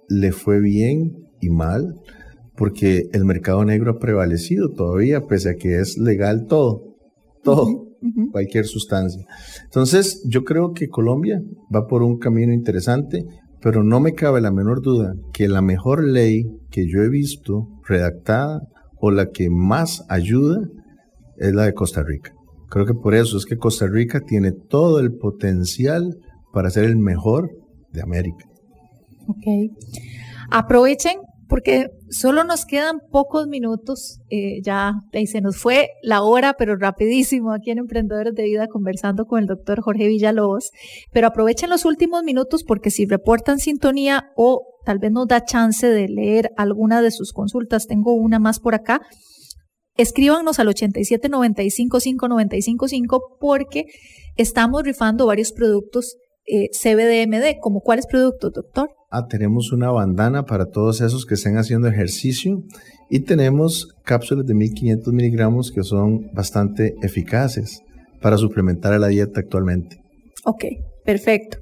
le 0.08 0.32
fue 0.32 0.60
bien 0.60 1.12
y 1.40 1.50
mal, 1.50 1.96
porque 2.56 3.08
el 3.12 3.24
mercado 3.24 3.64
negro 3.64 3.92
ha 3.92 3.98
prevalecido 3.98 4.70
todavía, 4.70 5.26
pese 5.26 5.50
a 5.50 5.54
que 5.54 5.80
es 5.80 5.98
legal 5.98 6.46
todo, 6.48 6.96
todo, 7.42 7.87
cualquier 8.30 8.66
sustancia. 8.66 9.24
Entonces, 9.64 10.22
yo 10.26 10.44
creo 10.44 10.72
que 10.72 10.88
Colombia 10.88 11.40
va 11.74 11.86
por 11.86 12.02
un 12.02 12.18
camino 12.18 12.52
interesante, 12.52 13.24
pero 13.60 13.82
no 13.82 14.00
me 14.00 14.14
cabe 14.14 14.40
la 14.40 14.52
menor 14.52 14.82
duda 14.82 15.14
que 15.32 15.48
la 15.48 15.62
mejor 15.62 16.04
ley 16.04 16.44
que 16.70 16.86
yo 16.88 17.02
he 17.02 17.08
visto 17.08 17.68
redactada 17.86 18.62
o 19.00 19.10
la 19.10 19.30
que 19.30 19.50
más 19.50 20.04
ayuda 20.08 20.60
es 21.36 21.54
la 21.54 21.64
de 21.64 21.74
Costa 21.74 22.02
Rica. 22.02 22.32
Creo 22.68 22.86
que 22.86 22.94
por 22.94 23.14
eso 23.14 23.36
es 23.36 23.46
que 23.46 23.56
Costa 23.56 23.86
Rica 23.86 24.20
tiene 24.20 24.52
todo 24.52 25.00
el 25.00 25.12
potencial 25.12 26.18
para 26.52 26.70
ser 26.70 26.84
el 26.84 26.96
mejor 26.96 27.50
de 27.92 28.02
América. 28.02 28.44
Ok. 29.26 29.76
Aprovechen 30.50 31.18
porque 31.48 31.86
solo 32.10 32.44
nos 32.44 32.66
quedan 32.66 33.00
pocos 33.10 33.48
minutos, 33.48 34.20
eh, 34.28 34.60
ya 34.62 34.92
ahí 35.12 35.26
se 35.26 35.40
nos 35.40 35.56
fue 35.56 35.88
la 36.02 36.22
hora, 36.22 36.54
pero 36.58 36.76
rapidísimo 36.76 37.52
aquí 37.52 37.70
en 37.70 37.78
Emprendedores 37.78 38.34
de 38.34 38.42
Vida 38.44 38.66
conversando 38.68 39.24
con 39.24 39.40
el 39.40 39.46
doctor 39.46 39.80
Jorge 39.80 40.08
Villalobos, 40.08 40.72
pero 41.12 41.28
aprovechen 41.28 41.70
los 41.70 41.86
últimos 41.86 42.22
minutos 42.22 42.64
porque 42.64 42.90
si 42.90 43.06
reportan 43.06 43.58
sintonía 43.58 44.30
o 44.36 44.66
tal 44.84 44.98
vez 44.98 45.10
nos 45.10 45.26
da 45.26 45.42
chance 45.44 45.88
de 45.88 46.08
leer 46.08 46.50
alguna 46.56 47.00
de 47.00 47.10
sus 47.10 47.32
consultas, 47.32 47.86
tengo 47.86 48.12
una 48.12 48.38
más 48.38 48.60
por 48.60 48.74
acá, 48.74 49.00
escríbanos 49.96 50.58
al 50.58 50.68
87955955 50.68 53.20
porque 53.40 53.86
estamos 54.36 54.82
rifando 54.82 55.24
varios 55.26 55.52
productos 55.52 56.18
eh, 56.48 56.70
CBDMD, 56.72 57.60
como 57.60 57.80
cuáles 57.80 58.06
productos, 58.06 58.52
doctor? 58.52 58.90
Ah, 59.10 59.26
tenemos 59.26 59.72
una 59.72 59.90
bandana 59.90 60.44
para 60.44 60.66
todos 60.66 61.00
esos 61.00 61.24
que 61.24 61.34
estén 61.34 61.56
haciendo 61.56 61.88
ejercicio 61.88 62.62
y 63.10 63.20
tenemos 63.20 63.94
cápsulas 64.04 64.46
de 64.46 64.54
1500 64.54 65.12
miligramos 65.12 65.72
que 65.72 65.82
son 65.82 66.30
bastante 66.32 66.94
eficaces 67.02 67.82
para 68.20 68.36
suplementar 68.36 68.92
a 68.92 68.98
la 68.98 69.08
dieta 69.08 69.40
actualmente. 69.40 70.00
Ok, 70.44 70.64
perfecto. 71.04 71.58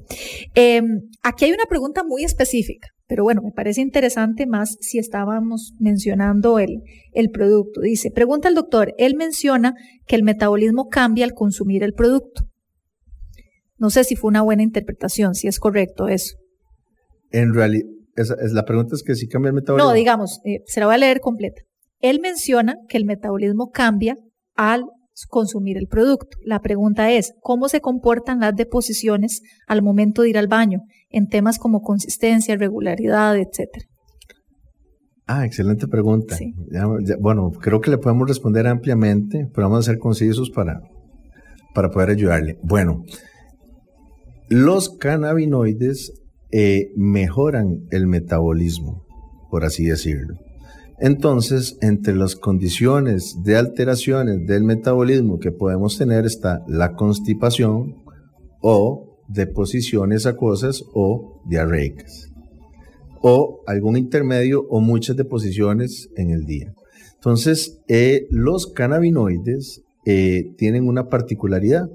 Em, 0.54 1.02
aquí 1.22 1.44
hay 1.44 1.52
una 1.52 1.66
pregunta 1.68 2.02
muy 2.04 2.24
específica, 2.24 2.88
pero 3.06 3.24
bueno, 3.24 3.42
me 3.42 3.52
parece 3.52 3.80
interesante 3.80 4.46
más 4.46 4.76
si 4.80 4.98
estábamos 4.98 5.74
mencionando 5.78 6.58
el, 6.58 6.82
el 7.12 7.30
producto. 7.30 7.80
Dice, 7.80 8.10
pregunta 8.10 8.48
el 8.48 8.54
doctor, 8.54 8.94
él 8.98 9.16
menciona 9.16 9.74
que 10.06 10.16
el 10.16 10.22
metabolismo 10.22 10.88
cambia 10.88 11.24
al 11.24 11.32
consumir 11.32 11.82
el 11.82 11.92
producto. 11.92 12.42
No 13.78 13.90
sé 13.90 14.04
si 14.04 14.16
fue 14.16 14.28
una 14.28 14.42
buena 14.42 14.62
interpretación, 14.62 15.34
si 15.34 15.48
es 15.48 15.58
correcto 15.58 16.08
eso. 16.08 16.36
En 17.30 17.54
realidad, 17.54 17.86
es, 18.16 18.52
la 18.52 18.64
pregunta 18.64 18.94
es 18.94 19.02
que 19.02 19.14
si 19.14 19.28
cambia 19.28 19.48
el 19.48 19.54
metabolismo. 19.54 19.90
No, 19.90 19.94
digamos, 19.94 20.40
eh, 20.44 20.60
se 20.66 20.80
la 20.80 20.86
voy 20.86 20.94
a 20.94 20.98
leer 20.98 21.20
completa. 21.20 21.62
Él 22.00 22.20
menciona 22.20 22.76
que 22.88 22.96
el 22.96 23.04
metabolismo 23.04 23.70
cambia 23.70 24.16
al 24.54 24.84
consumir 25.28 25.78
el 25.78 25.86
producto. 25.86 26.36
La 26.44 26.60
pregunta 26.60 27.10
es, 27.10 27.32
¿cómo 27.40 27.68
se 27.68 27.80
comportan 27.80 28.40
las 28.40 28.54
deposiciones 28.54 29.40
al 29.66 29.82
momento 29.82 30.22
de 30.22 30.30
ir 30.30 30.38
al 30.38 30.48
baño 30.48 30.80
en 31.08 31.28
temas 31.28 31.58
como 31.58 31.80
consistencia, 31.80 32.56
regularidad, 32.56 33.36
etcétera? 33.36 33.86
Ah, 35.26 35.44
excelente 35.44 35.88
pregunta. 35.88 36.38
bueno, 37.18 37.50
creo 37.50 37.80
que 37.80 37.90
le 37.90 37.98
podemos 37.98 38.28
responder 38.28 38.66
ampliamente, 38.66 39.48
pero 39.52 39.68
vamos 39.68 39.86
a 39.86 39.90
ser 39.90 39.98
concisos 39.98 40.50
para, 40.50 40.80
para 41.74 41.90
poder 41.90 42.10
ayudarle. 42.10 42.58
Bueno, 42.62 43.02
los 44.48 44.90
cannabinoides 44.90 46.12
eh, 46.52 46.92
mejoran 46.96 47.86
el 47.90 48.06
metabolismo, 48.06 49.04
por 49.50 49.64
así 49.64 49.84
decirlo. 49.84 50.36
Entonces, 50.98 51.76
entre 51.82 52.14
las 52.14 52.36
condiciones 52.36 53.36
de 53.44 53.56
alteraciones 53.56 54.46
del 54.46 54.64
metabolismo 54.64 55.38
que 55.38 55.52
podemos 55.52 55.98
tener 55.98 56.24
está 56.24 56.64
la 56.66 56.94
constipación 56.94 57.96
o 58.62 59.18
deposiciones 59.28 60.24
acuosas 60.24 60.82
o 60.94 61.42
diarreicas 61.46 62.30
o 63.28 63.62
algún 63.66 63.96
intermedio 63.96 64.66
o 64.68 64.80
muchas 64.80 65.16
deposiciones 65.16 66.08
en 66.16 66.30
el 66.30 66.44
día. 66.44 66.72
Entonces, 67.14 67.80
eh, 67.88 68.26
los 68.30 68.68
cannabinoides 68.68 69.82
eh, 70.04 70.54
tienen 70.56 70.88
una 70.88 71.08
particularidad 71.08 71.90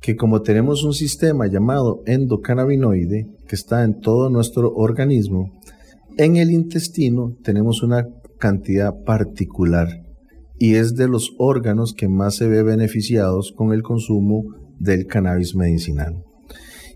que 0.00 0.16
como 0.16 0.42
tenemos 0.42 0.82
un 0.82 0.94
sistema 0.94 1.46
llamado 1.46 2.02
endocannabinoide 2.06 3.26
que 3.46 3.54
está 3.54 3.84
en 3.84 4.00
todo 4.00 4.30
nuestro 4.30 4.72
organismo, 4.74 5.52
en 6.16 6.36
el 6.36 6.50
intestino 6.50 7.36
tenemos 7.42 7.82
una 7.82 8.06
cantidad 8.38 8.94
particular 9.04 9.88
y 10.58 10.74
es 10.74 10.94
de 10.94 11.08
los 11.08 11.32
órganos 11.38 11.94
que 11.94 12.08
más 12.08 12.36
se 12.36 12.48
ve 12.48 12.62
beneficiados 12.62 13.52
con 13.56 13.72
el 13.72 13.82
consumo 13.82 14.44
del 14.78 15.06
cannabis 15.06 15.54
medicinal, 15.54 16.22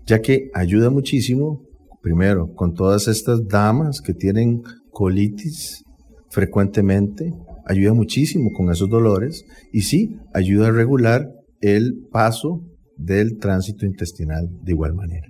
ya 0.05 0.21
que 0.21 0.49
ayuda 0.53 0.89
muchísimo, 0.89 1.61
primero, 2.01 2.53
con 2.53 2.73
todas 2.73 3.07
estas 3.07 3.47
damas 3.47 4.01
que 4.01 4.13
tienen 4.13 4.61
colitis 4.91 5.83
frecuentemente, 6.29 7.33
ayuda 7.65 7.93
muchísimo 7.93 8.51
con 8.51 8.71
esos 8.71 8.89
dolores 8.89 9.45
y 9.71 9.81
sí, 9.81 10.15
ayuda 10.33 10.67
a 10.67 10.71
regular 10.71 11.27
el 11.61 12.05
paso 12.11 12.61
del 12.97 13.37
tránsito 13.37 13.85
intestinal 13.85 14.47
de 14.61 14.71
igual 14.71 14.93
manera. 14.93 15.27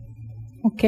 Ok. 0.63 0.83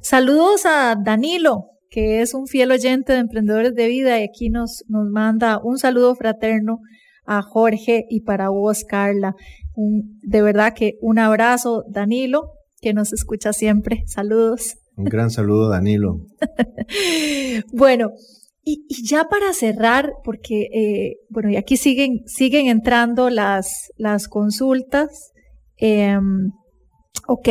Saludos 0.00 0.64
a 0.64 0.96
Danilo, 0.96 1.66
que 1.90 2.22
es 2.22 2.34
un 2.34 2.46
fiel 2.46 2.70
oyente 2.70 3.12
de 3.12 3.18
Emprendedores 3.18 3.74
de 3.74 3.88
Vida 3.88 4.20
y 4.20 4.24
aquí 4.24 4.48
nos, 4.50 4.84
nos 4.88 5.08
manda 5.10 5.60
un 5.62 5.78
saludo 5.78 6.14
fraterno 6.14 6.80
a 7.24 7.42
Jorge 7.42 8.06
y 8.08 8.22
para 8.22 8.48
vos, 8.48 8.84
Carla. 8.84 9.34
de 9.76 10.42
verdad 10.42 10.72
que 10.74 10.94
un 11.02 11.18
abrazo, 11.18 11.84
Danilo, 11.88 12.52
que 12.80 12.94
nos 12.94 13.12
escucha 13.12 13.52
siempre. 13.52 14.02
Saludos. 14.06 14.78
Un 14.96 15.04
gran 15.04 15.30
saludo, 15.30 15.68
Danilo. 15.68 16.20
bueno, 17.72 18.12
y, 18.64 18.84
ya 19.04 19.24
para 19.24 19.52
cerrar, 19.52 20.12
porque, 20.24 20.68
eh, 20.72 21.16
bueno, 21.28 21.50
y 21.50 21.56
aquí 21.56 21.76
siguen, 21.76 22.22
siguen 22.26 22.66
entrando 22.66 23.30
las, 23.30 23.92
las 23.96 24.26
consultas. 24.26 25.32
Em, 25.78 26.50
ok. 27.26 27.48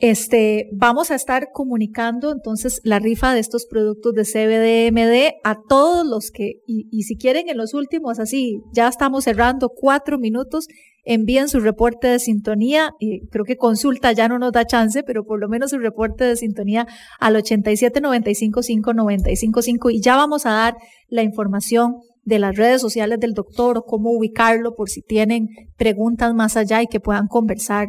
Este, 0.00 0.68
vamos 0.72 1.10
a 1.10 1.16
estar 1.16 1.48
comunicando 1.52 2.30
entonces 2.30 2.80
la 2.84 3.00
rifa 3.00 3.34
de 3.34 3.40
estos 3.40 3.66
productos 3.66 4.14
de 4.14 4.22
CBDMD 4.22 5.40
a 5.42 5.56
todos 5.68 6.06
los 6.06 6.30
que, 6.30 6.60
y, 6.68 7.02
si 7.02 7.16
quieren 7.16 7.48
en 7.48 7.56
los 7.56 7.74
últimos, 7.74 8.20
así, 8.20 8.62
ya 8.72 8.86
estamos 8.86 9.24
cerrando 9.24 9.70
cuatro 9.70 10.16
minutos, 10.16 10.68
envíen 11.04 11.48
su 11.48 11.58
reporte 11.58 12.06
de 12.06 12.20
sintonía, 12.20 12.92
y 13.00 13.26
creo 13.26 13.44
que 13.44 13.56
consulta 13.56 14.12
ya 14.12 14.28
no 14.28 14.38
nos 14.38 14.52
da 14.52 14.66
chance, 14.66 15.02
pero 15.02 15.24
por 15.24 15.40
lo 15.40 15.48
menos 15.48 15.70
su 15.70 15.78
reporte 15.78 16.22
de 16.22 16.36
sintonía 16.36 16.86
al 17.18 17.34
87 17.34 18.00
95 18.00 19.90
y 19.90 20.00
ya 20.00 20.14
vamos 20.14 20.46
a 20.46 20.50
dar 20.50 20.76
la 21.08 21.24
información 21.24 21.96
de 22.28 22.38
las 22.38 22.56
redes 22.56 22.82
sociales 22.82 23.18
del 23.18 23.32
doctor 23.32 23.78
o 23.78 23.84
cómo 23.84 24.10
ubicarlo 24.10 24.74
por 24.74 24.90
si 24.90 25.00
tienen 25.00 25.48
preguntas 25.76 26.34
más 26.34 26.58
allá 26.58 26.82
y 26.82 26.86
que 26.86 27.00
puedan 27.00 27.26
conversar 27.26 27.88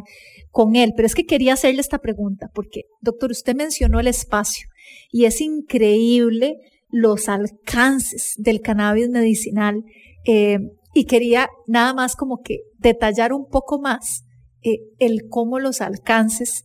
con 0.50 0.76
él. 0.76 0.94
Pero 0.96 1.06
es 1.06 1.14
que 1.14 1.26
quería 1.26 1.52
hacerle 1.52 1.82
esta 1.82 1.98
pregunta 1.98 2.48
porque, 2.54 2.84
doctor, 3.02 3.30
usted 3.30 3.54
mencionó 3.54 4.00
el 4.00 4.06
espacio 4.06 4.66
y 5.12 5.26
es 5.26 5.42
increíble 5.42 6.56
los 6.88 7.28
alcances 7.28 8.32
del 8.38 8.62
cannabis 8.62 9.10
medicinal 9.10 9.84
eh, 10.24 10.58
y 10.94 11.04
quería 11.04 11.50
nada 11.66 11.92
más 11.92 12.16
como 12.16 12.40
que 12.42 12.60
detallar 12.78 13.34
un 13.34 13.46
poco 13.46 13.78
más 13.78 14.24
eh, 14.62 14.78
el 14.98 15.28
cómo 15.28 15.58
los 15.58 15.82
alcances 15.82 16.64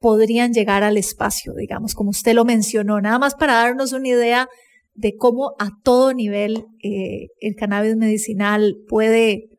podrían 0.00 0.52
llegar 0.52 0.82
al 0.82 0.96
espacio, 0.96 1.54
digamos, 1.54 1.94
como 1.94 2.10
usted 2.10 2.34
lo 2.34 2.44
mencionó, 2.44 3.00
nada 3.00 3.18
más 3.20 3.36
para 3.36 3.54
darnos 3.54 3.92
una 3.92 4.08
idea 4.08 4.48
de 4.94 5.16
cómo 5.16 5.54
a 5.58 5.70
todo 5.82 6.14
nivel 6.14 6.66
eh, 6.82 7.28
el 7.40 7.54
cannabis 7.56 7.96
medicinal 7.96 8.76
puede 8.88 9.50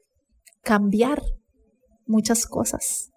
cambiar 0.64 1.22
muchas 2.06 2.46
cosas. 2.46 3.10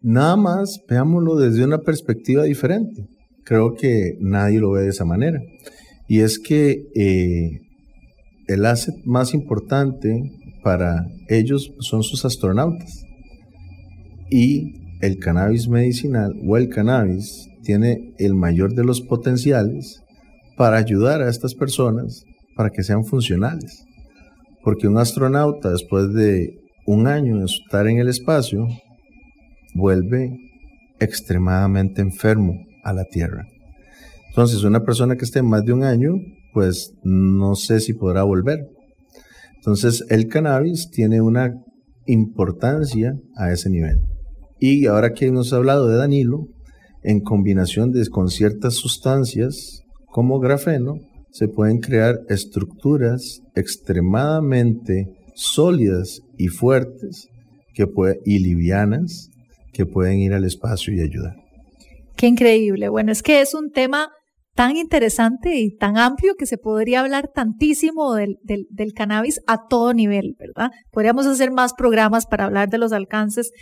Nada 0.00 0.36
más 0.36 0.80
veámoslo 0.88 1.36
desde 1.36 1.64
una 1.64 1.78
perspectiva 1.78 2.44
diferente. 2.44 3.06
Creo 3.44 3.74
que 3.74 4.16
nadie 4.20 4.58
lo 4.58 4.72
ve 4.72 4.82
de 4.82 4.90
esa 4.90 5.04
manera. 5.04 5.40
Y 6.08 6.20
es 6.20 6.38
que 6.38 6.88
eh, 6.94 7.60
el 8.48 8.66
asset 8.66 8.94
más 9.04 9.34
importante 9.34 10.22
para 10.62 11.06
ellos 11.28 11.72
son 11.80 12.02
sus 12.02 12.24
astronautas. 12.24 13.04
Y 14.30 14.74
el 15.00 15.18
cannabis 15.18 15.68
medicinal 15.68 16.34
o 16.46 16.56
el 16.56 16.68
cannabis 16.68 17.48
tiene 17.62 18.14
el 18.18 18.34
mayor 18.34 18.74
de 18.74 18.84
los 18.84 19.00
potenciales 19.00 20.02
para 20.60 20.76
ayudar 20.76 21.22
a 21.22 21.30
estas 21.30 21.54
personas 21.54 22.26
para 22.54 22.68
que 22.68 22.82
sean 22.82 23.06
funcionales. 23.06 23.82
Porque 24.62 24.88
un 24.88 24.98
astronauta 24.98 25.70
después 25.70 26.12
de 26.12 26.60
un 26.84 27.06
año 27.06 27.38
de 27.38 27.46
estar 27.46 27.88
en 27.88 27.96
el 27.96 28.08
espacio 28.08 28.68
vuelve 29.74 30.36
extremadamente 30.98 32.02
enfermo 32.02 32.52
a 32.84 32.92
la 32.92 33.06
Tierra. 33.06 33.46
Entonces, 34.28 34.62
una 34.62 34.84
persona 34.84 35.16
que 35.16 35.24
esté 35.24 35.40
más 35.40 35.64
de 35.64 35.72
un 35.72 35.82
año, 35.82 36.12
pues 36.52 36.92
no 37.04 37.54
sé 37.54 37.80
si 37.80 37.94
podrá 37.94 38.24
volver. 38.24 38.68
Entonces, 39.56 40.04
el 40.10 40.28
cannabis 40.28 40.90
tiene 40.90 41.22
una 41.22 41.54
importancia 42.04 43.14
a 43.34 43.50
ese 43.50 43.70
nivel. 43.70 43.96
Y 44.58 44.84
ahora 44.84 45.14
que 45.14 45.32
nos 45.32 45.54
ha 45.54 45.56
hablado 45.56 45.88
de 45.88 45.96
Danilo, 45.96 46.48
en 47.02 47.20
combinación 47.20 47.94
con 48.10 48.28
ciertas 48.28 48.74
sustancias 48.74 49.84
como 50.10 50.40
grafeno, 50.40 50.98
se 51.30 51.48
pueden 51.48 51.78
crear 51.80 52.20
estructuras 52.28 53.40
extremadamente 53.54 55.06
sólidas 55.34 56.20
y 56.36 56.48
fuertes 56.48 57.28
que 57.74 57.86
y 58.24 58.38
livianas 58.40 59.30
que 59.72 59.86
pueden 59.86 60.18
ir 60.18 60.34
al 60.34 60.44
espacio 60.44 60.92
y 60.92 61.00
ayudar. 61.00 61.36
Qué 62.16 62.26
increíble. 62.26 62.88
Bueno, 62.88 63.12
es 63.12 63.22
que 63.22 63.40
es 63.40 63.54
un 63.54 63.70
tema 63.70 64.10
tan 64.54 64.76
interesante 64.76 65.56
y 65.56 65.74
tan 65.74 65.96
amplio 65.96 66.34
que 66.36 66.44
se 66.44 66.58
podría 66.58 67.00
hablar 67.00 67.30
tantísimo 67.32 68.14
del, 68.14 68.36
del, 68.42 68.92
cannabis 68.92 69.40
a 69.46 69.68
todo 69.68 69.94
nivel, 69.94 70.34
¿verdad? 70.38 70.70
Podríamos 70.90 71.26
hacer 71.26 71.50
más 71.50 71.72
programas 71.72 72.26
para 72.26 72.44
hablar 72.44 72.68
de 72.68 72.78
los 72.78 72.92
alcances 72.92 73.52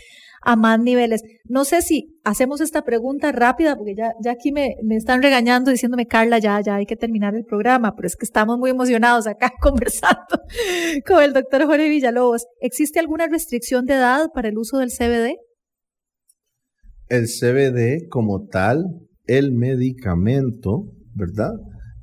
a 0.42 0.56
más 0.56 0.80
niveles. 0.80 1.22
No 1.44 1.64
sé 1.64 1.82
si 1.82 2.18
hacemos 2.24 2.60
esta 2.60 2.82
pregunta 2.82 3.32
rápida, 3.32 3.76
porque 3.76 3.94
ya, 3.96 4.12
aquí 4.30 4.52
me, 4.52 4.76
me 4.82 4.96
están 4.96 5.22
regañando 5.22 5.70
diciéndome, 5.70 6.06
Carla, 6.06 6.38
ya, 6.38 6.60
ya 6.60 6.76
hay 6.76 6.86
que 6.86 6.96
terminar 6.96 7.34
el 7.34 7.44
programa, 7.44 7.94
pero 7.96 8.06
es 8.06 8.16
que 8.16 8.24
estamos 8.24 8.58
muy 8.58 8.70
emocionados 8.70 9.26
acá 9.26 9.52
conversando 9.60 10.42
con 11.06 11.22
el 11.22 11.32
doctor 11.32 11.64
Jorge 11.66 11.88
Villalobos. 11.88 12.46
¿Existe 12.60 12.98
alguna 12.98 13.26
restricción 13.26 13.86
de 13.86 13.94
edad 13.94 14.28
para 14.34 14.48
el 14.48 14.58
uso 14.58 14.78
del 14.78 14.90
CBD? 14.90 15.36
El 17.08 17.26
CBD 17.26 18.08
como 18.08 18.46
tal, 18.46 18.84
el 19.24 19.52
medicamento, 19.52 20.92
¿verdad? 21.14 21.52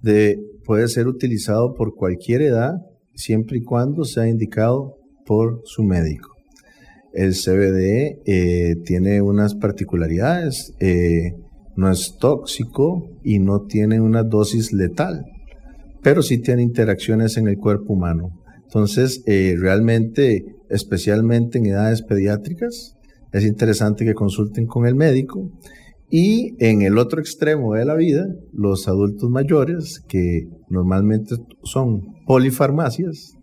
De, 0.02 0.38
puede 0.64 0.88
ser 0.88 1.08
utilizado 1.08 1.74
por 1.74 1.96
cualquier 1.96 2.42
edad 2.42 2.74
siempre 3.14 3.60
y 3.60 3.64
cuando 3.64 4.04
sea 4.04 4.28
indicado 4.28 4.98
por 5.26 5.62
su 5.66 5.84
médico. 5.84 6.35
El 7.16 7.32
CBD 7.34 8.20
eh, 8.26 8.76
tiene 8.84 9.22
unas 9.22 9.56
particularidades, 9.56 10.74
eh, 10.82 11.34
no 11.78 11.90
es 11.90 12.18
tóxico 12.20 13.10
y 13.24 13.40
no 13.40 13.62
tiene 13.62 14.02
una 14.02 14.24
dosis 14.24 14.74
letal, 14.74 15.24
pero 16.04 16.22
sí 16.22 16.40
tiene 16.40 16.62
interacciones 16.62 17.38
en 17.38 17.48
el 17.48 17.58
cuerpo 17.58 17.94
humano. 17.94 18.32
Entonces, 18.66 19.24
eh, 19.28 19.56
realmente, 19.58 20.44
especialmente 20.70 21.58
en 21.58 21.68
edades 21.68 22.02
pediátricas, 22.02 22.98
es 23.32 23.46
interesante 23.46 24.04
que 24.04 24.14
consulten 24.14 24.66
con 24.68 24.86
el 24.86 24.96
médico. 24.96 25.50
Y 26.10 26.54
en 26.60 26.82
el 26.82 26.98
otro 26.98 27.22
extremo 27.22 27.76
de 27.76 27.86
la 27.86 27.96
vida, 27.96 28.26
los 28.52 28.90
adultos 28.90 29.30
mayores, 29.30 30.02
que 30.08 30.50
normalmente 30.70 31.36
son 31.64 32.02
polifarmacias, 32.28 33.34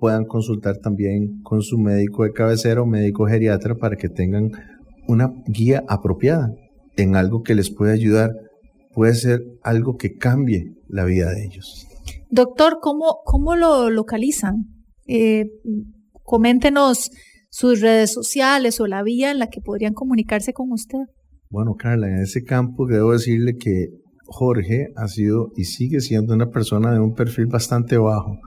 puedan 0.00 0.24
consultar 0.24 0.78
también 0.78 1.42
con 1.42 1.62
su 1.62 1.78
médico 1.78 2.24
de 2.24 2.32
cabecera 2.32 2.82
o 2.82 2.86
médico 2.86 3.26
geriatra 3.26 3.76
para 3.76 3.96
que 3.96 4.08
tengan 4.08 4.50
una 5.06 5.32
guía 5.46 5.84
apropiada 5.88 6.52
en 6.96 7.14
algo 7.14 7.42
que 7.42 7.54
les 7.54 7.70
pueda 7.70 7.92
ayudar. 7.92 8.30
Puede 8.94 9.14
ser 9.14 9.40
algo 9.62 9.96
que 9.96 10.16
cambie 10.16 10.74
la 10.88 11.04
vida 11.04 11.30
de 11.30 11.44
ellos. 11.44 11.86
Doctor, 12.30 12.78
¿cómo, 12.80 13.20
cómo 13.24 13.54
lo 13.54 13.90
localizan? 13.90 14.64
Eh, 15.06 15.44
coméntenos 16.24 17.10
sus 17.50 17.80
redes 17.80 18.12
sociales 18.12 18.80
o 18.80 18.86
la 18.86 19.02
vía 19.02 19.30
en 19.30 19.38
la 19.38 19.48
que 19.48 19.60
podrían 19.60 19.92
comunicarse 19.92 20.52
con 20.52 20.72
usted. 20.72 20.98
Bueno, 21.50 21.74
Carla, 21.76 22.08
en 22.08 22.22
ese 22.22 22.42
campo 22.44 22.86
debo 22.86 23.12
decirle 23.12 23.56
que 23.56 23.88
Jorge 24.26 24.92
ha 24.96 25.08
sido 25.08 25.48
y 25.56 25.64
sigue 25.64 26.00
siendo 26.00 26.34
una 26.34 26.50
persona 26.50 26.92
de 26.92 27.00
un 27.00 27.14
perfil 27.14 27.46
bastante 27.46 27.98
bajo. 27.98 28.38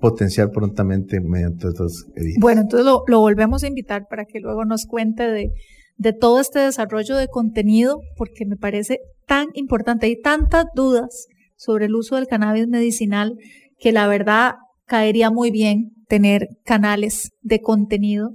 potenciar 0.00 0.50
prontamente 0.50 1.20
mediante 1.20 1.68
estos 1.68 2.08
edits. 2.14 2.38
Bueno, 2.40 2.60
entonces 2.62 2.84
lo, 2.84 3.02
lo, 3.06 3.20
volvemos 3.20 3.64
a 3.64 3.68
invitar 3.68 4.06
para 4.10 4.26
que 4.26 4.38
luego 4.38 4.66
nos 4.66 4.84
cuente 4.84 5.22
de, 5.30 5.52
de 5.96 6.12
todo 6.12 6.38
este 6.38 6.58
desarrollo 6.58 7.16
de 7.16 7.28
contenido, 7.28 8.00
porque 8.18 8.44
me 8.44 8.56
parece 8.56 8.98
tan 9.26 9.48
importante. 9.54 10.06
Hay 10.06 10.20
tantas 10.20 10.66
dudas 10.74 11.26
sobre 11.56 11.86
el 11.86 11.94
uso 11.94 12.16
del 12.16 12.26
cannabis 12.26 12.68
medicinal 12.68 13.38
que 13.78 13.92
la 13.92 14.06
verdad 14.08 14.56
caería 14.84 15.30
muy 15.30 15.50
bien 15.50 15.92
tener 16.06 16.48
canales 16.64 17.30
de 17.40 17.60
contenido 17.60 18.32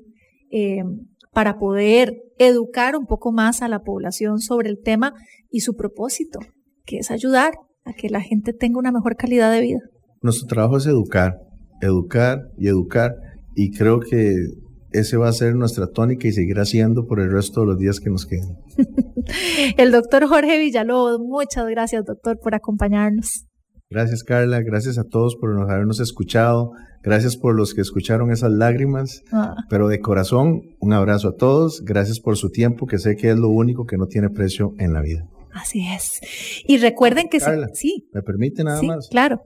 eh, 0.57 0.85
para 1.33 1.57
poder 1.57 2.13
educar 2.37 2.95
un 2.95 3.07
poco 3.07 3.33
más 3.33 3.61
a 3.61 3.67
la 3.67 3.79
población 3.79 4.39
sobre 4.39 4.69
el 4.69 4.79
tema 4.81 5.13
y 5.51 5.59
su 5.59 5.75
propósito, 5.75 6.39
que 6.85 6.99
es 6.99 7.11
ayudar 7.11 7.55
a 7.83 7.91
que 7.91 8.07
la 8.09 8.21
gente 8.21 8.53
tenga 8.53 8.79
una 8.79 8.93
mejor 8.93 9.17
calidad 9.17 9.51
de 9.51 9.59
vida. 9.59 9.79
Nuestro 10.21 10.47
trabajo 10.47 10.77
es 10.77 10.85
educar, 10.85 11.41
educar 11.81 12.39
y 12.57 12.69
educar, 12.69 13.15
y 13.53 13.71
creo 13.71 13.99
que 13.99 14.33
ese 14.93 15.17
va 15.17 15.27
a 15.27 15.33
ser 15.33 15.55
nuestra 15.55 15.87
tónica 15.87 16.25
y 16.29 16.31
seguirá 16.31 16.63
siendo 16.63 17.05
por 17.05 17.19
el 17.19 17.29
resto 17.29 17.59
de 17.59 17.67
los 17.67 17.77
días 17.77 17.99
que 17.99 18.09
nos 18.09 18.25
queden. 18.25 18.55
el 19.77 19.91
doctor 19.91 20.25
Jorge 20.27 20.57
Villalobos, 20.57 21.19
muchas 21.19 21.67
gracias 21.67 22.05
doctor 22.05 22.39
por 22.39 22.55
acompañarnos. 22.55 23.45
Gracias 23.89 24.23
Carla, 24.23 24.61
gracias 24.61 24.97
a 24.97 25.03
todos 25.03 25.35
por 25.35 25.51
habernos 25.69 25.99
escuchado, 25.99 26.71
gracias 27.05 27.37
por 27.37 27.55
los 27.55 27.73
que 27.73 27.81
escucharon 27.81 28.31
esas 28.31 28.51
lágrimas, 28.51 29.23
ah. 29.31 29.55
pero 29.69 29.87
de 29.87 29.99
corazón 29.99 30.63
un 30.79 30.91
abrazo 30.91 31.29
a 31.29 31.35
todos, 31.35 31.85
gracias 31.85 32.19
por 32.19 32.35
su 32.35 32.49
tiempo, 32.49 32.87
que 32.87 32.97
sé 32.97 33.15
que 33.15 33.29
es 33.29 33.37
lo 33.37 33.49
único 33.49 33.85
que 33.85 33.97
no 33.97 34.07
tiene 34.07 34.29
precio 34.29 34.73
en 34.79 34.91
la 34.91 35.01
vida. 35.01 35.27
Así 35.53 35.87
es. 35.87 36.19
Y 36.67 36.77
recuerden 36.79 37.29
que 37.29 37.39
Carla, 37.39 37.69
sí. 37.73 38.09
¿Me 38.11 38.21
permite 38.21 38.63
nada 38.63 38.79
sí, 38.79 38.87
más? 38.87 39.07
Claro. 39.09 39.43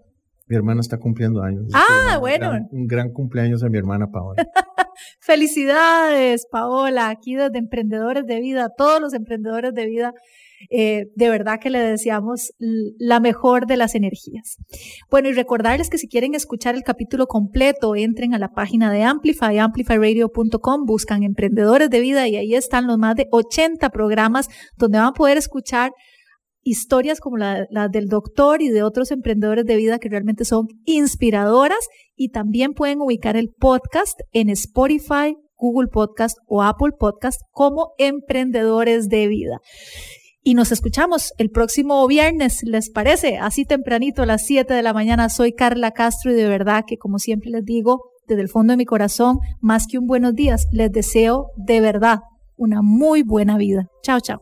Mi 0.48 0.56
hermana 0.56 0.82
está 0.82 0.98
cumpliendo 0.98 1.44
años. 1.44 1.72
Ah, 1.74 2.18
bueno. 2.20 2.68
un 2.72 2.88
gran 2.88 3.12
cumpleaños 3.12 3.62
a 3.62 3.70
mi 3.70 3.78
hermana 3.78 4.08
Paola. 4.08 4.48
Felicidades, 5.20 6.48
Paola, 6.50 7.10
aquí 7.10 7.36
desde 7.36 7.60
Emprendedores 7.60 8.26
de 8.26 8.40
Vida, 8.40 8.70
todos 8.76 9.00
los 9.00 9.14
emprendedores 9.14 9.74
de 9.74 9.86
vida 9.86 10.14
eh, 10.70 11.06
de 11.16 11.30
verdad 11.30 11.60
que 11.62 11.70
le 11.70 11.80
deseamos 11.80 12.52
la 12.58 13.20
mejor 13.20 13.66
de 13.66 13.78
las 13.78 13.96
energías. 13.96 14.58
Bueno, 15.10 15.30
y 15.30 15.34
recordarles 15.34 15.90
que 15.90 15.98
si 15.98 16.08
quieren 16.08 16.36
escuchar 16.36 16.76
el 16.76 16.84
capítulo 16.84 17.28
completo, 17.28 17.96
entren 17.96 18.34
a 18.34 18.40
la 18.40 18.50
página 18.50 18.92
de 18.92 19.04
Amplify, 19.04 19.58
amplifyradio.com, 19.58 20.86
buscan 20.86 21.24
emprendedores 21.24 21.90
de 21.90 22.00
vida 22.00 22.28
y 22.28 22.36
ahí 22.36 22.54
están 22.56 22.88
los 22.88 22.98
más 22.98 23.16
de 23.16 23.28
80 23.32 23.90
programas 23.90 24.48
donde 24.78 24.98
van 24.98 25.08
a 25.08 25.14
poder 25.14 25.38
escuchar 25.38 25.92
historias 26.62 27.20
como 27.20 27.38
la, 27.38 27.66
la, 27.70 27.88
del 27.88 28.08
doctor 28.08 28.62
y 28.62 28.70
de 28.70 28.84
otros 28.84 29.12
emprendedores 29.12 29.66
de 29.66 29.76
vida 29.78 29.98
que 29.98 30.10
realmente 30.10 30.46
son 30.46 30.68
inspiradoras 30.86 31.88
y 32.16 32.30
también 32.30 32.74
pueden 32.74 33.02
ubicar 33.02 33.38
el 33.38 33.50
podcast 33.50 34.20
en 34.34 34.50
Spotify, 34.50 35.36
Google 35.56 35.88
Podcast 35.88 36.38
o 36.48 36.62
Apple 36.62 36.92
Podcast 36.98 37.42
como 37.52 37.94
emprendedores 37.98 39.08
de 39.08 39.28
vida 39.28 39.60
y 40.50 40.56
nos 40.56 40.72
escuchamos 40.72 41.32
el 41.38 41.52
próximo 41.52 42.08
viernes, 42.08 42.62
¿les 42.64 42.90
parece? 42.90 43.38
Así 43.38 43.66
tempranito 43.66 44.24
a 44.24 44.26
las 44.26 44.48
7 44.48 44.74
de 44.74 44.82
la 44.82 44.94
mañana. 44.94 45.30
Soy 45.30 45.54
Carla 45.54 45.92
Castro 45.92 46.32
y 46.32 46.34
de 46.34 46.48
verdad 46.48 46.86
que 46.88 46.98
como 46.98 47.20
siempre 47.20 47.52
les 47.52 47.64
digo, 47.64 48.10
desde 48.28 48.42
el 48.42 48.50
fondo 48.50 48.74
de 48.74 48.78
mi 48.78 48.86
corazón, 48.86 49.38
más 49.62 49.86
que 49.86 50.00
un 50.00 50.08
buenos 50.08 50.34
días, 50.34 50.66
les 50.72 50.92
deseo 50.92 51.52
de 51.56 51.82
verdad 51.82 52.22
una 52.56 52.82
muy 52.82 53.22
buena 53.22 53.60
vida. 53.60 53.90
Chao, 54.02 54.20
chao. 54.22 54.42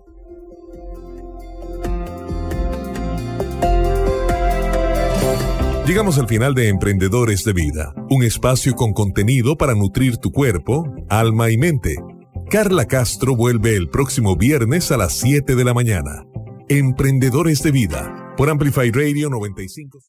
Llegamos 5.85 6.17
al 6.19 6.27
final 6.29 6.55
de 6.55 6.69
Emprendedores 6.69 7.43
de 7.43 7.51
Vida, 7.51 7.93
un 8.09 8.23
espacio 8.23 8.75
con 8.75 8.93
contenido 8.93 9.57
para 9.57 9.75
nutrir 9.75 10.15
tu 10.15 10.31
cuerpo, 10.31 10.85
alma 11.09 11.51
y 11.51 11.57
mente 11.57 11.97
Carla 12.49 12.85
Castro 12.85 13.35
vuelve 13.35 13.75
el 13.75 13.89
próximo 13.89 14.37
viernes 14.37 14.89
a 14.93 14.97
las 14.97 15.17
7 15.17 15.53
de 15.55 15.65
la 15.65 15.73
mañana. 15.73 16.25
Emprendedores 16.69 17.61
de 17.61 17.71
Vida, 17.71 18.33
por 18.37 18.49
Amplify 18.49 18.89
Radio 18.89 19.29
95. 19.29 19.99